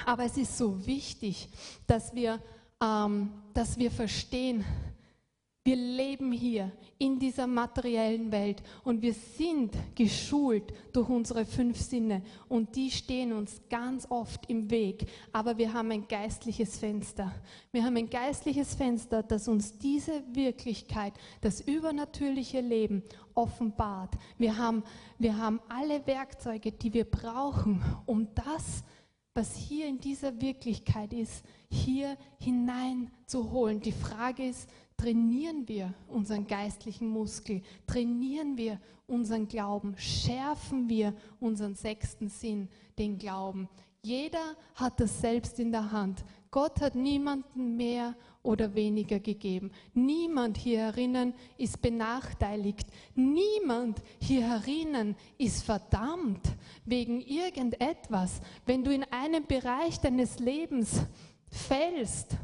Aber 0.05 0.25
es 0.25 0.38
ist 0.38 0.55
so 0.55 0.86
wichtig, 0.86 1.49
dass 1.88 2.13
wir, 2.13 2.39
ähm, 2.80 3.32
dass 3.55 3.80
wir 3.80 3.89
verstehen, 3.89 4.63
wir 5.68 5.76
leben 5.76 6.32
hier 6.32 6.72
in 6.97 7.20
dieser 7.20 7.45
materiellen 7.45 8.32
Welt 8.32 8.63
und 8.86 9.01
wir 9.01 9.13
sind 9.13 9.74
geschult 9.95 10.72
durch 10.93 11.09
unsere 11.09 11.43
fünf 11.43 11.78
Sinne 11.82 12.22
und 12.47 12.74
die 12.78 12.89
stehen 12.89 13.34
uns 13.34 13.59
ganz 13.70 14.09
oft 14.09 14.49
im 14.49 14.72
Weg. 14.72 15.07
Aber 15.34 15.57
wir 15.57 15.74
haben 15.74 15.91
ein 15.91 16.07
geistliches 16.07 16.78
Fenster. 16.78 17.34
Wir 17.74 17.84
haben 17.84 17.97
ein 17.97 18.09
geistliches 18.09 18.76
Fenster, 18.76 19.24
das 19.24 19.49
uns 19.49 19.78
diese 19.78 20.24
Wirklichkeit, 20.32 21.11
das 21.41 21.59
übernatürliche 21.59 22.61
Leben 22.61 23.03
offenbart. 23.34 24.15
Wir 24.38 24.57
haben, 24.57 24.84
wir 25.20 25.38
haben 25.38 25.59
alle 25.68 26.07
Werkzeuge, 26.07 26.72
die 26.72 26.93
wir 26.93 27.03
brauchen, 27.03 27.84
um 28.05 28.30
das, 28.36 28.86
was 29.34 29.53
hier 29.57 29.86
in 29.88 29.99
dieser 29.99 30.39
Wirklichkeit 30.41 31.11
ist, 31.11 31.43
hier 31.70 32.18
hineinzuholen. 32.39 33.82
Die 33.82 33.91
Frage 33.91 34.47
ist, 34.47 34.70
trainieren 34.97 35.67
wir 35.67 35.93
unseren 36.07 36.47
geistlichen 36.47 37.07
Muskel, 37.07 37.61
trainieren 37.85 38.57
wir 38.57 38.79
unseren 39.05 39.47
Glauben, 39.47 39.95
schärfen 39.97 40.89
wir 40.89 41.13
unseren 41.39 41.75
sechsten 41.75 42.29
Sinn, 42.29 42.67
den 42.97 43.17
Glauben. 43.17 43.69
Jeder 44.01 44.55
hat 44.75 44.99
das 44.99 45.21
selbst 45.21 45.59
in 45.59 45.71
der 45.71 45.91
Hand. 45.91 46.23
Gott 46.49 46.81
hat 46.81 46.95
niemanden 46.95 47.75
mehr 47.75 48.15
oder 48.41 48.73
weniger 48.73 49.19
gegeben. 49.19 49.71
Niemand 49.93 50.57
hier 50.57 50.93
ist 51.57 51.81
benachteiligt. 51.81 52.87
Niemand 53.15 54.01
hier 54.21 54.61
ist 55.37 55.63
verdammt 55.63 56.55
wegen 56.85 57.19
irgendetwas. 57.19 58.39
Wenn 58.65 58.83
du 58.83 58.93
in 58.93 59.03
einem 59.11 59.45
Bereich 59.45 59.99
deines 59.99 60.39
Lebens 60.39 61.01
fällst, 61.51 62.37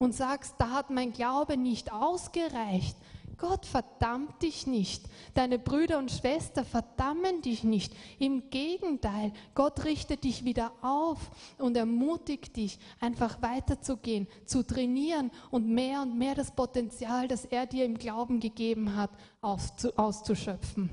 und 0.00 0.14
sagst, 0.14 0.54
da 0.58 0.70
hat 0.70 0.90
mein 0.90 1.12
Glaube 1.12 1.58
nicht 1.58 1.92
ausgereicht. 1.92 2.96
Gott 3.36 3.66
verdammt 3.66 4.42
dich 4.42 4.66
nicht. 4.66 5.04
Deine 5.34 5.58
Brüder 5.58 5.98
und 5.98 6.10
Schwestern 6.10 6.64
verdammen 6.64 7.42
dich 7.42 7.64
nicht. 7.64 7.94
Im 8.18 8.48
Gegenteil, 8.50 9.32
Gott 9.54 9.84
richtet 9.84 10.24
dich 10.24 10.44
wieder 10.44 10.72
auf 10.82 11.18
und 11.58 11.76
ermutigt 11.76 12.56
dich, 12.56 12.78
einfach 12.98 13.40
weiterzugehen, 13.42 14.26
zu 14.46 14.66
trainieren 14.66 15.30
und 15.50 15.68
mehr 15.68 16.02
und 16.02 16.18
mehr 16.18 16.34
das 16.34 16.50
Potenzial, 16.50 17.28
das 17.28 17.44
er 17.44 17.66
dir 17.66 17.84
im 17.84 17.98
Glauben 17.98 18.40
gegeben 18.40 18.96
hat, 18.96 19.10
auszuschöpfen. 19.42 20.90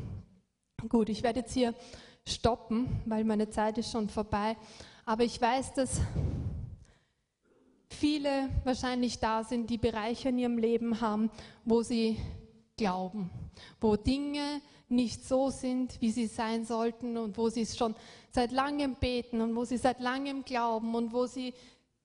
Gut, 0.90 1.10
ich 1.10 1.24
werde 1.24 1.40
jetzt 1.40 1.54
hier 1.54 1.74
stoppen, 2.26 3.02
weil 3.06 3.24
meine 3.24 3.50
Zeit 3.50 3.78
ist 3.78 3.92
schon 3.92 4.10
vorbei. 4.10 4.58
Aber 5.06 5.24
ich 5.24 5.42
weiß, 5.42 5.74
dass 5.74 6.02
viele 7.90 8.50
wahrscheinlich 8.64 9.20
da 9.20 9.44
sind, 9.44 9.70
die 9.70 9.78
Bereiche 9.78 10.30
in 10.30 10.38
ihrem 10.38 10.58
Leben 10.58 11.02
haben, 11.02 11.30
wo 11.66 11.82
sie 11.82 12.18
glauben, 12.78 13.32
wo 13.82 13.96
Dinge 13.96 14.62
nicht 14.90 15.26
so 15.26 15.50
sind, 15.50 16.00
wie 16.02 16.12
sie 16.12 16.28
sein 16.28 16.64
sollten 16.66 17.18
und 17.18 17.38
wo 17.38 17.50
sie 17.50 17.62
es 17.62 17.78
schon 17.78 17.96
seit 18.32 18.52
langem 18.52 18.96
beten 18.96 19.42
und 19.42 19.56
wo 19.56 19.66
sie 19.66 19.78
seit 19.78 20.00
langem 20.00 20.46
glauben 20.46 20.96
und 20.96 21.12
wo 21.12 21.26
sie 21.26 21.54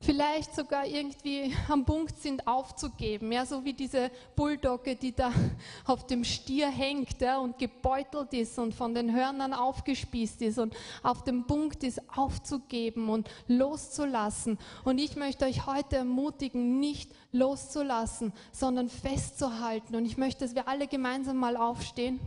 vielleicht 0.03 0.55
sogar 0.55 0.87
irgendwie 0.87 1.55
am 1.69 1.85
Punkt 1.85 2.19
sind 2.19 2.47
aufzugeben, 2.47 3.33
ja, 3.33 3.47
so 3.47 3.65
wie 3.65 3.73
diese 3.73 4.11
Bulldogge, 4.37 4.97
die 4.97 5.15
da 5.15 5.33
auf 5.87 6.07
dem 6.07 6.25
Stier 6.25 6.69
hängt 6.69 7.21
ja, 7.21 7.39
und 7.39 7.59
gebeutelt 7.59 8.33
ist 8.35 8.59
und 8.59 8.75
von 8.75 8.95
den 8.95 9.15
Hörnern 9.15 9.53
aufgespießt 9.55 10.43
ist 10.43 10.59
und 10.59 10.75
auf 11.03 11.25
dem 11.25 11.47
Punkt 11.47 11.85
ist 11.85 12.01
aufzugeben 12.15 13.09
und 13.09 13.31
loszulassen. 13.47 14.59
Und 14.85 14.99
ich 14.99 15.17
möchte 15.17 15.45
euch 15.45 15.67
heute 15.67 15.97
ermutigen, 15.97 16.81
nicht 16.81 17.13
loszulassen, 17.31 18.33
sondern 18.51 18.89
festzuhalten. 18.89 19.95
Und 19.95 20.05
ich 20.05 20.17
möchte, 20.17 20.45
dass 20.45 20.55
wir 20.55 20.69
alle 20.69 20.87
gemeinsam 20.87 21.37
mal 21.39 21.57
aufstehen. 21.57 22.21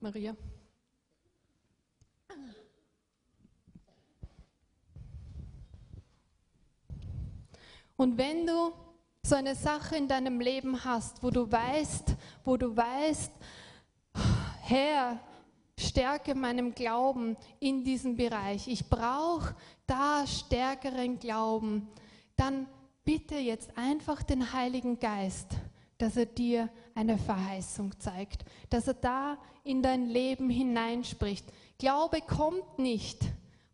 Maria. 0.00 0.36
Und 7.98 8.16
wenn 8.16 8.46
du 8.46 8.72
so 9.24 9.34
eine 9.34 9.56
Sache 9.56 9.96
in 9.96 10.06
deinem 10.06 10.40
Leben 10.40 10.84
hast, 10.84 11.20
wo 11.20 11.30
du 11.30 11.50
weißt, 11.50 12.14
wo 12.44 12.56
du 12.56 12.74
weißt, 12.74 13.32
Herr, 14.62 15.18
stärke 15.76 16.36
meinem 16.36 16.74
Glauben 16.76 17.36
in 17.58 17.82
diesem 17.82 18.16
Bereich. 18.16 18.68
Ich 18.68 18.88
brauche 18.88 19.52
da 19.88 20.24
stärkeren 20.28 21.18
Glauben. 21.18 21.88
Dann 22.36 22.68
bitte 23.04 23.34
jetzt 23.34 23.76
einfach 23.76 24.22
den 24.22 24.52
Heiligen 24.52 25.00
Geist, 25.00 25.48
dass 25.98 26.16
er 26.16 26.26
dir 26.26 26.68
eine 26.94 27.18
Verheißung 27.18 27.98
zeigt, 27.98 28.44
dass 28.70 28.86
er 28.86 28.94
da 28.94 29.38
in 29.64 29.82
dein 29.82 30.06
Leben 30.06 30.50
hineinspricht. 30.50 31.46
Glaube 31.78 32.20
kommt 32.20 32.78
nicht 32.78 33.18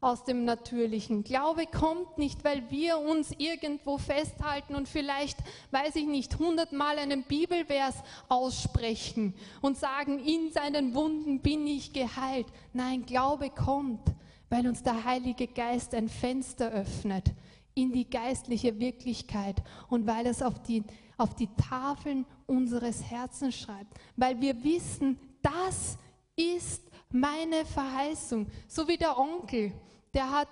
aus 0.04 0.24
dem 0.24 0.44
Natürlichen. 0.44 1.24
Glaube 1.24 1.66
kommt 1.66 2.18
nicht, 2.18 2.44
weil 2.44 2.70
wir 2.70 2.98
uns 2.98 3.32
irgendwo 3.38 3.96
festhalten 3.96 4.74
und 4.74 4.88
vielleicht, 4.88 5.38
weiß 5.70 5.96
ich 5.96 6.06
nicht, 6.06 6.38
hundertmal 6.38 6.98
einen 6.98 7.24
Bibelvers 7.24 7.96
aussprechen 8.28 9.34
und 9.62 9.78
sagen, 9.78 10.18
in 10.18 10.52
seinen 10.52 10.94
Wunden 10.94 11.40
bin 11.40 11.66
ich 11.66 11.92
geheilt. 11.92 12.46
Nein, 12.74 13.06
Glaube 13.06 13.48
kommt, 13.48 14.02
weil 14.50 14.68
uns 14.68 14.82
der 14.82 15.04
Heilige 15.04 15.46
Geist 15.46 15.94
ein 15.94 16.08
Fenster 16.08 16.70
öffnet 16.70 17.32
in 17.74 17.90
die 17.90 18.08
geistliche 18.08 18.78
Wirklichkeit 18.78 19.56
und 19.88 20.06
weil 20.06 20.26
es 20.26 20.42
auf 20.42 20.62
die, 20.62 20.84
auf 21.16 21.34
die 21.34 21.48
Tafeln 21.56 22.26
unseres 22.46 23.02
Herzens 23.02 23.56
schreibt, 23.56 23.94
weil 24.16 24.40
wir 24.40 24.62
wissen, 24.62 25.18
das 25.42 25.96
ist 26.36 26.82
meine 27.10 27.64
Verheißung, 27.64 28.46
so 28.68 28.86
wie 28.86 28.96
der 28.96 29.18
Onkel, 29.18 29.72
der 30.14 30.30
hat, 30.30 30.48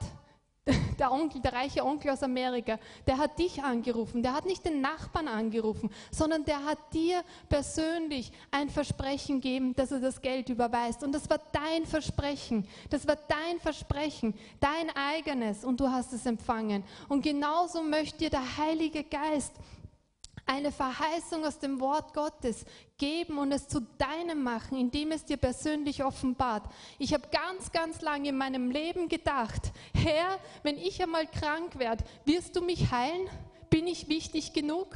der 0.99 1.11
Onkel, 1.11 1.41
der 1.41 1.53
reiche 1.53 1.85
Onkel 1.85 2.11
aus 2.11 2.23
Amerika, 2.23 2.79
der 3.07 3.19
hat 3.19 3.39
dich 3.39 3.63
angerufen, 3.63 4.23
der 4.23 4.35
hat 4.35 4.47
nicht 4.47 4.65
den 4.65 4.81
Nachbarn 4.81 5.27
angerufen, 5.27 5.91
sondern 6.11 6.45
der 6.45 6.65
hat 6.65 6.79
dir 6.93 7.23
persönlich 7.49 8.33
ein 8.51 8.69
Versprechen 8.69 9.41
gegeben, 9.41 9.75
dass 9.75 9.91
er 9.91 10.01
das 10.01 10.21
Geld 10.21 10.49
überweist. 10.49 11.03
Und 11.03 11.13
das 11.13 11.29
war 11.29 11.41
dein 11.53 11.85
Versprechen, 11.87 12.67
das 12.91 13.09
war 13.09 13.17
dein 13.17 13.59
Versprechen, 13.61 14.35
dein 14.61 14.91
eigenes 14.95 15.65
und 15.65 15.81
du 15.81 15.89
hast 15.89 16.13
es 16.13 16.27
empfangen. 16.27 16.85
Und 17.09 17.23
genauso 17.23 17.83
möchte 17.83 18.19
dir 18.19 18.31
der 18.31 18.57
Heilige 18.59 19.03
Geist 19.03 19.53
eine 20.47 20.73
Verheißung 20.73 21.45
aus 21.45 21.59
dem 21.59 21.81
Wort 21.81 22.15
Gottes 22.15 22.65
geben 22.99 23.39
und 23.39 23.53
es 23.53 23.69
zu 23.69 23.81
deinem 23.99 24.43
machen, 24.43 24.77
indem 24.77 25.13
es 25.13 25.25
dir 25.25 25.37
persönlich 25.37 26.05
offenbart. 26.05 26.65
Ich 26.99 27.15
habe 27.15 27.29
ganz, 27.31 27.73
ganz 27.73 28.01
lange 28.01 28.31
in 28.31 28.37
meinem 28.37 28.71
Leben 28.71 29.09
gedacht, 29.09 29.73
Herr, 29.95 30.39
wenn 30.63 30.79
ich 30.79 31.03
einmal 31.03 31.27
krank 31.27 31.79
werde, 31.79 32.05
wirst 32.25 32.57
du 32.57 32.61
mich 32.61 32.91
heilen? 32.91 33.29
Bin 33.71 33.87
ich 33.87 34.09
wichtig 34.09 34.53
genug? 34.53 34.89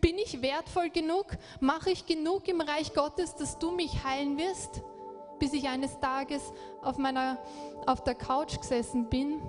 Bin 0.00 0.18
ich 0.18 0.42
wertvoll 0.42 0.90
genug? 0.90 1.26
Mache 1.60 1.90
ich 1.90 2.06
genug 2.06 2.48
im 2.48 2.60
Reich 2.60 2.92
Gottes, 2.92 3.34
dass 3.36 3.58
du 3.58 3.70
mich 3.70 4.02
heilen 4.04 4.36
wirst? 4.38 4.82
Bis 5.38 5.52
ich 5.52 5.68
eines 5.68 6.00
Tages 6.00 6.42
auf, 6.82 6.96
meiner, 6.96 7.38
auf 7.86 8.02
der 8.02 8.14
Couch 8.14 8.58
gesessen 8.58 9.08
bin 9.08 9.40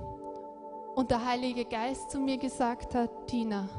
und 0.95 1.09
der 1.11 1.25
Heilige 1.25 1.65
Geist 1.65 2.11
zu 2.11 2.19
mir 2.19 2.37
gesagt 2.37 2.93
hat, 2.93 3.27
Tina, 3.27 3.69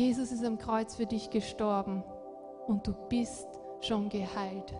Jesus 0.00 0.32
ist 0.32 0.42
am 0.46 0.56
Kreuz 0.56 0.94
für 0.96 1.04
dich 1.04 1.28
gestorben 1.28 2.02
und 2.66 2.86
du 2.86 2.94
bist 3.10 3.46
schon 3.82 4.08
geheilt. 4.08 4.74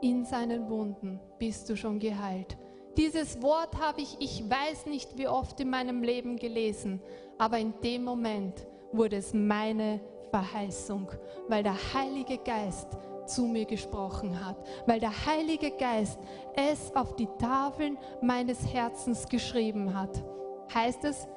In 0.00 0.24
seinen 0.24 0.70
Wunden 0.70 1.20
bist 1.38 1.68
du 1.68 1.76
schon 1.76 1.98
geheilt. 1.98 2.56
Dieses 2.96 3.42
Wort 3.42 3.78
habe 3.78 4.00
ich, 4.00 4.16
ich 4.20 4.48
weiß 4.48 4.86
nicht 4.86 5.18
wie 5.18 5.28
oft 5.28 5.60
in 5.60 5.68
meinem 5.68 6.02
Leben 6.02 6.36
gelesen, 6.36 7.02
aber 7.36 7.58
in 7.58 7.74
dem 7.84 8.04
Moment 8.04 8.66
wurde 8.90 9.16
es 9.16 9.34
meine 9.34 10.00
Verheißung, 10.30 11.10
weil 11.48 11.62
der 11.62 11.76
Heilige 11.92 12.38
Geist 12.38 12.88
zu 13.26 13.42
mir 13.42 13.66
gesprochen 13.66 14.46
hat, 14.46 14.56
weil 14.86 14.98
der 14.98 15.26
Heilige 15.26 15.72
Geist 15.72 16.18
es 16.56 16.90
auf 16.96 17.16
die 17.16 17.28
Tafeln 17.38 17.98
meines 18.22 18.66
Herzens 18.72 19.28
geschrieben 19.28 19.94
hat. 19.94 20.24
Heißt 20.72 21.04
es, 21.04 21.28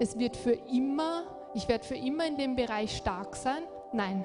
es 0.00 0.18
wird 0.18 0.36
für 0.36 0.52
immer 0.52 1.37
ich 1.54 1.68
werde 1.68 1.84
für 1.84 1.96
immer 1.96 2.26
in 2.26 2.36
dem 2.36 2.56
Bereich 2.56 2.96
stark 2.96 3.36
sein. 3.36 3.62
Nein, 3.92 4.24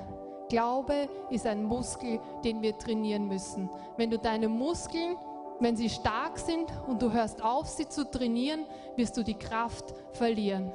Glaube 0.49 1.09
ist 1.30 1.47
ein 1.47 1.63
Muskel, 1.63 2.19
den 2.43 2.61
wir 2.61 2.78
trainieren 2.78 3.28
müssen. 3.28 3.69
Wenn 3.97 4.11
du 4.11 4.19
deine 4.19 4.49
Muskeln, 4.49 5.15
wenn 5.59 5.76
sie 5.76 5.89
stark 5.89 6.38
sind 6.38 6.67
und 6.88 7.01
du 7.01 7.11
hörst 7.11 7.43
auf, 7.43 7.67
sie 7.67 7.88
zu 7.88 8.09
trainieren, 8.09 8.65
wirst 8.95 9.15
du 9.17 9.24
die 9.24 9.38
Kraft 9.38 9.93
verlieren. 10.11 10.71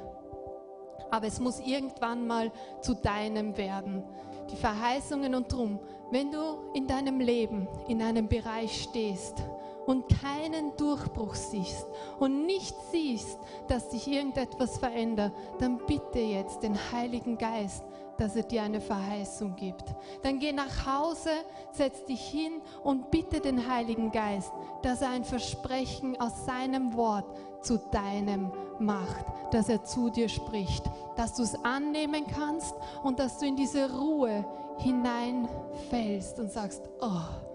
Aber 1.11 1.27
es 1.27 1.39
muss 1.39 1.59
irgendwann 1.59 2.27
mal 2.27 2.51
zu 2.81 2.93
deinem 2.93 3.57
werden. 3.57 4.03
Die 4.51 4.55
Verheißungen 4.55 5.35
und 5.35 5.51
drum, 5.51 5.79
wenn 6.11 6.31
du 6.31 6.71
in 6.73 6.87
deinem 6.87 7.19
Leben 7.19 7.67
in 7.87 8.01
einem 8.01 8.27
Bereich 8.27 8.81
stehst, 8.81 9.43
und 9.85 10.05
keinen 10.07 10.75
Durchbruch 10.77 11.35
siehst 11.35 11.85
und 12.19 12.45
nicht 12.45 12.75
siehst, 12.91 13.39
dass 13.67 13.91
sich 13.91 14.07
irgendetwas 14.07 14.77
verändert, 14.77 15.33
dann 15.59 15.79
bitte 15.85 16.19
jetzt 16.19 16.63
den 16.63 16.77
Heiligen 16.91 17.37
Geist, 17.37 17.83
dass 18.17 18.35
er 18.35 18.43
dir 18.43 18.63
eine 18.63 18.81
Verheißung 18.81 19.55
gibt. 19.55 19.85
Dann 20.21 20.39
geh 20.39 20.51
nach 20.51 20.85
Hause, 20.85 21.29
setz 21.71 22.03
dich 22.05 22.21
hin 22.21 22.61
und 22.83 23.09
bitte 23.11 23.39
den 23.39 23.69
Heiligen 23.71 24.11
Geist, 24.11 24.51
dass 24.81 25.01
er 25.01 25.09
ein 25.09 25.23
Versprechen 25.23 26.19
aus 26.19 26.45
seinem 26.45 26.95
Wort 26.95 27.25
zu 27.61 27.77
deinem 27.91 28.51
macht, 28.79 29.25
dass 29.51 29.69
er 29.69 29.83
zu 29.83 30.09
dir 30.09 30.29
spricht, 30.29 30.83
dass 31.15 31.35
du 31.35 31.43
es 31.43 31.55
annehmen 31.63 32.25
kannst 32.27 32.75
und 33.03 33.19
dass 33.19 33.37
du 33.39 33.45
in 33.45 33.55
diese 33.55 33.91
Ruhe 33.91 34.45
hineinfällst 34.77 36.39
und 36.39 36.51
sagst, 36.51 36.89
oh, 37.01 37.48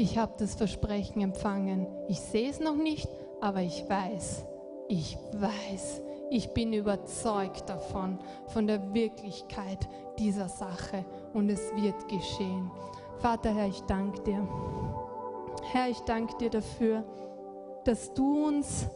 ich 0.00 0.16
habe 0.16 0.32
das 0.38 0.54
Versprechen 0.54 1.20
empfangen. 1.20 1.86
Ich 2.08 2.20
sehe 2.20 2.48
es 2.48 2.58
noch 2.58 2.76
nicht, 2.76 3.08
aber 3.40 3.60
ich 3.60 3.88
weiß, 3.88 4.46
ich 4.88 5.18
weiß, 5.34 6.00
ich 6.30 6.54
bin 6.54 6.72
überzeugt 6.72 7.68
davon, 7.68 8.18
von 8.46 8.66
der 8.66 8.94
Wirklichkeit 8.94 9.88
dieser 10.18 10.48
Sache 10.48 11.04
und 11.34 11.50
es 11.50 11.60
wird 11.76 12.08
geschehen. 12.08 12.70
Vater, 13.18 13.54
Herr, 13.54 13.68
ich 13.68 13.80
danke 13.82 14.22
dir. 14.22 14.48
Herr, 15.70 15.90
ich 15.90 16.00
danke 16.00 16.36
dir 16.38 16.50
dafür, 16.50 17.04
dass 17.84 18.14
du 18.14 18.46
uns 18.46 18.88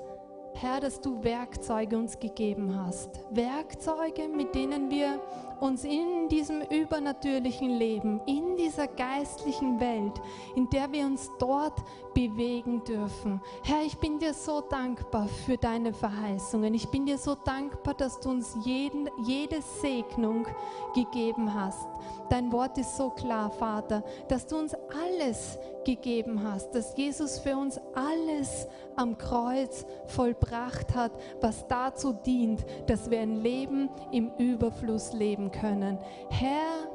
Herr, 0.55 0.81
dass 0.81 1.01
du 1.01 1.23
Werkzeuge 1.25 1.99
uns 1.99 2.19
gegeben 2.19 2.75
hast. 2.77 3.11
Werkzeuge, 3.31 4.29
mit 4.29 4.55
denen 4.55 4.89
wir 4.91 5.21
uns 5.61 5.85
in 5.85 6.29
diesem 6.29 6.63
übernatürlichen 6.63 7.71
Leben, 7.71 8.21
in 8.27 8.57
dieser 8.57 8.87
geistlichen 8.87 9.81
Welt, 9.81 10.13
in 10.55 10.71
der 10.71 10.93
wir 10.93 11.07
uns 11.07 11.31
dort 11.39 11.83
bewegen 12.15 12.85
dürfen. 12.85 13.41
Herr, 13.63 13.83
ich 13.83 13.99
bin 13.99 14.19
dir 14.19 14.33
so 14.33 14.61
dankbar 14.61 15.27
für 15.27 15.57
deine 15.57 15.93
Verheißungen. 15.93 16.73
Ich 16.75 16.89
bin 16.89 17.07
dir 17.07 17.19
so 17.19 17.35
dankbar, 17.35 17.95
dass 17.95 18.21
du 18.21 18.31
uns 18.31 18.57
jeden, 18.63 19.11
jede 19.25 19.61
Segnung 19.61 20.47
gegeben 20.95 21.53
hast. 21.53 21.89
Dein 22.31 22.51
Wort 22.53 22.79
ist 22.79 22.97
so 22.97 23.11
klar, 23.11 23.51
Vater, 23.51 24.03
dass 24.29 24.47
du 24.47 24.57
uns 24.57 24.75
alles 24.75 25.59
gegeben 25.85 26.43
hast, 26.43 26.75
dass 26.75 26.97
Jesus 26.97 27.39
für 27.39 27.57
uns 27.57 27.81
alles 27.95 28.67
am 28.97 29.19
Kreuz 29.19 29.85
vollbracht 30.07 30.95
hat, 30.95 31.13
was 31.41 31.67
dazu 31.69 32.13
dient, 32.13 32.65
dass 32.87 33.11
wir 33.11 33.21
ein 33.21 33.37
Leben 33.37 33.91
im 34.11 34.33
Überfluss 34.39 35.13
leben 35.13 35.51
können. 35.51 35.99
Herr, 36.31 36.89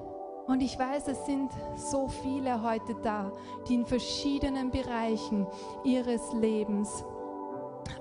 Und 0.47 0.61
ich 0.63 0.79
weiß, 0.79 1.07
es 1.09 1.27
sind 1.27 1.51
so 1.75 2.07
viele 2.07 2.63
heute 2.63 2.95
da, 3.03 3.31
die 3.67 3.75
in 3.75 3.85
verschiedenen 3.85 4.71
Bereichen 4.71 5.45
ihres 5.83 6.33
Lebens 6.33 7.05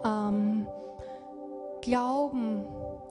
ähm, 0.02 0.66
glauben 1.82 2.64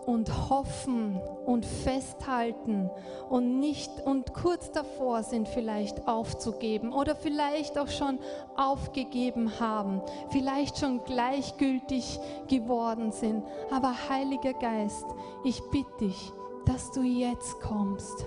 und 0.07 0.49
hoffen 0.49 1.19
und 1.45 1.65
festhalten 1.65 2.89
und 3.29 3.59
nicht 3.59 3.91
und 4.05 4.33
kurz 4.33 4.71
davor 4.71 5.21
sind 5.21 5.49
vielleicht 5.49 6.07
aufzugeben 6.07 6.93
oder 6.93 7.13
vielleicht 7.13 7.77
auch 7.77 7.89
schon 7.89 8.17
aufgegeben 8.55 9.59
haben, 9.59 10.01
vielleicht 10.29 10.77
schon 10.77 11.03
gleichgültig 11.03 12.21
geworden 12.47 13.11
sind. 13.11 13.43
Aber 13.69 13.93
Heiliger 14.07 14.53
Geist, 14.53 15.05
ich 15.43 15.61
bitte 15.71 15.97
dich, 15.99 16.31
dass 16.65 16.89
du 16.91 17.01
jetzt 17.01 17.59
kommst 17.59 18.25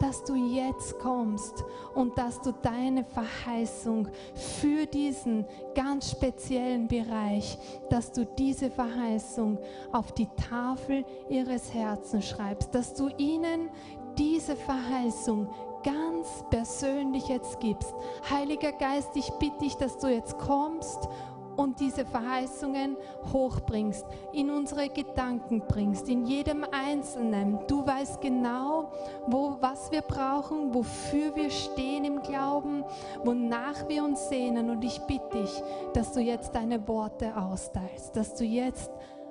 dass 0.00 0.24
du 0.24 0.34
jetzt 0.34 0.98
kommst 0.98 1.64
und 1.94 2.16
dass 2.18 2.40
du 2.40 2.52
deine 2.62 3.04
Verheißung 3.04 4.08
für 4.34 4.86
diesen 4.86 5.44
ganz 5.74 6.10
speziellen 6.10 6.88
Bereich, 6.88 7.58
dass 7.90 8.12
du 8.12 8.24
diese 8.24 8.70
Verheißung 8.70 9.58
auf 9.92 10.12
die 10.12 10.28
Tafel 10.48 11.04
ihres 11.28 11.72
Herzens 11.72 12.28
schreibst, 12.28 12.74
dass 12.74 12.94
du 12.94 13.08
ihnen 13.16 13.70
diese 14.18 14.56
Verheißung 14.56 15.48
ganz 15.82 16.44
persönlich 16.50 17.28
jetzt 17.28 17.60
gibst. 17.60 17.94
Heiliger 18.28 18.72
Geist, 18.72 19.10
ich 19.14 19.30
bitte 19.38 19.58
dich, 19.58 19.76
dass 19.76 19.98
du 19.98 20.08
jetzt 20.08 20.36
kommst 20.38 21.08
und 21.56 21.80
diese 21.80 22.04
Verheißungen 22.04 22.96
hochbringst, 23.32 24.06
in 24.32 24.50
unsere 24.50 24.88
Gedanken 24.88 25.62
bringst, 25.66 26.08
in 26.08 26.26
jedem 26.26 26.64
Einzelnen. 26.70 27.58
Du 27.66 27.86
weißt 27.86 28.20
genau, 28.20 28.90
wo, 29.26 29.56
was 29.60 29.90
wir 29.90 30.02
brauchen, 30.02 30.74
wofür 30.74 31.34
wir 31.34 31.50
stehen 31.50 32.04
im 32.04 32.22
Glauben, 32.22 32.84
wonach 33.24 33.88
wir 33.88 34.04
uns 34.04 34.28
sehnen. 34.28 34.70
Und 34.70 34.84
ich 34.84 35.00
bitte 35.00 35.38
dich, 35.38 35.62
dass 35.94 36.12
du 36.12 36.20
jetzt 36.20 36.54
deine 36.54 36.86
Worte 36.86 37.36
austeilst, 37.36 38.16
dass 38.16 38.34
du 38.34 38.44
jetzt 38.44 38.90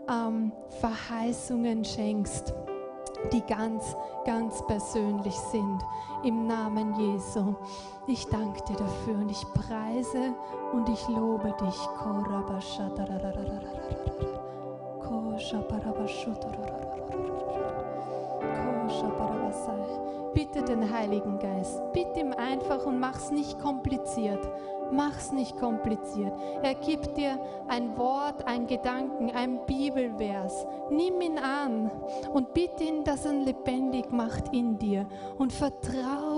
ähm, 0.09 0.51
Verheißungen 0.79 1.85
schenkst 1.85 2.53
die 3.31 3.41
ganz, 3.41 3.95
ganz 4.25 4.65
persönlich 4.67 5.35
sind. 5.51 5.81
Im 6.23 6.47
Namen 6.47 6.95
Jesu. 6.99 7.55
Ich 8.07 8.25
danke 8.27 8.63
dir 8.65 8.75
dafür 8.75 9.15
und 9.15 9.29
ich 9.29 9.45
preise 9.53 10.33
und 10.75 10.89
ich 10.89 11.07
lobe 11.07 11.55
dich. 11.61 11.79
Bitte 20.33 20.63
den 20.63 20.93
Heiligen 20.93 21.39
Geist, 21.39 21.81
bitte 21.93 22.19
ihm 22.19 22.33
einfach 22.33 22.85
und 22.85 22.99
mach's 22.99 23.31
nicht 23.31 23.57
kompliziert. 23.59 24.45
Mach's 24.91 25.31
nicht 25.31 25.57
kompliziert. 25.57 26.33
Er 26.61 26.75
gibt 26.75 27.17
dir 27.17 27.39
ein 27.67 27.97
Wort, 27.97 28.45
ein 28.45 28.67
Gedanken, 28.67 29.31
ein 29.31 29.65
Bibelvers. 29.65 30.67
Nimm 30.91 31.21
ihn 31.21 31.39
an 31.39 31.89
und 32.33 32.53
bitte 32.53 32.83
ihn, 32.83 33.03
dass 33.03 33.25
er 33.25 33.33
lebendig 33.33 34.11
macht 34.11 34.53
in 34.53 34.77
dir. 34.77 35.07
Und 35.37 35.51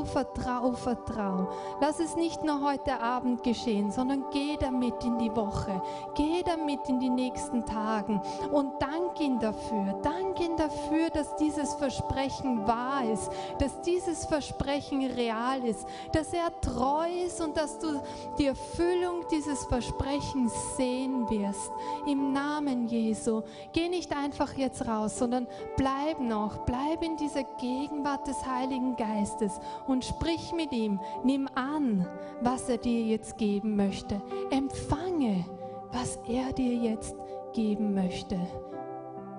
vertrau, 0.04 0.28
vertrau, 0.48 0.72
vertrau. 0.72 1.50
Lass 1.82 2.00
es 2.00 2.16
nicht 2.16 2.44
nur 2.44 2.62
heute 2.62 3.00
Abend 3.00 3.44
geschehen, 3.44 3.92
sondern 3.92 4.26
geh 4.32 4.58
damit 4.58 5.04
in 5.04 5.18
die 5.18 5.36
Woche. 5.36 5.82
Geh 6.16 6.44
damit 6.44 6.88
in 6.88 7.00
die 7.00 7.10
nächsten 7.10 7.66
Tagen 7.66 8.22
und 8.52 8.74
dank 8.80 9.20
ihn 9.20 9.40
dafür. 9.40 10.00
Dank 10.04 10.40
ihn 10.40 10.56
dafür, 10.58 11.10
dass 11.10 11.36
dieses 11.36 11.74
Versprechen 11.76 12.68
wahr 12.68 13.04
ist, 13.12 13.30
dass 13.60 13.82
dieses 13.82 14.26
Versprechen 14.26 15.06
real 15.12 15.64
ist, 15.66 15.86
dass 16.12 16.34
er 16.34 16.52
treu 16.62 17.08
ist 17.26 17.42
und 17.42 17.56
dass 17.58 17.80
du 17.80 18.00
die 18.38 18.48
Erfüllung 18.48 19.26
dieses 19.32 19.66
Versprechens 19.66 20.54
sehen 20.76 21.30
wirst. 21.30 21.72
Im 22.06 22.34
Namen 22.34 22.88
Jesu. 22.88 23.42
Geh 23.74 23.90
nicht 23.90 24.16
einfach 24.16 24.54
jetzt 24.54 24.88
raus, 24.88 25.18
sondern 25.18 25.48
bleib 25.76 26.20
noch, 26.20 26.58
bleib 26.66 27.04
in 27.04 27.18
dieser 27.18 27.44
Gegenwart 27.44 28.28
des 28.28 28.46
Heiligen 28.46 28.96
Geistes 28.96 29.60
und 29.88 30.06
sprich 30.06 30.54
mit 30.54 30.72
ihm. 30.72 31.00
Nimm 31.24 31.48
an, 31.56 32.08
was 32.42 32.70
er 32.70 32.78
dir 32.78 33.02
jetzt 33.04 33.38
geben 33.38 33.76
möchte. 33.76 34.22
Empfange, 34.52 35.46
was 35.92 36.20
er 36.28 36.54
dir 36.54 36.74
jetzt 36.74 37.16
geben 37.54 37.94
möchte. 37.94 38.40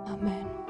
Amen. 0.06 0.67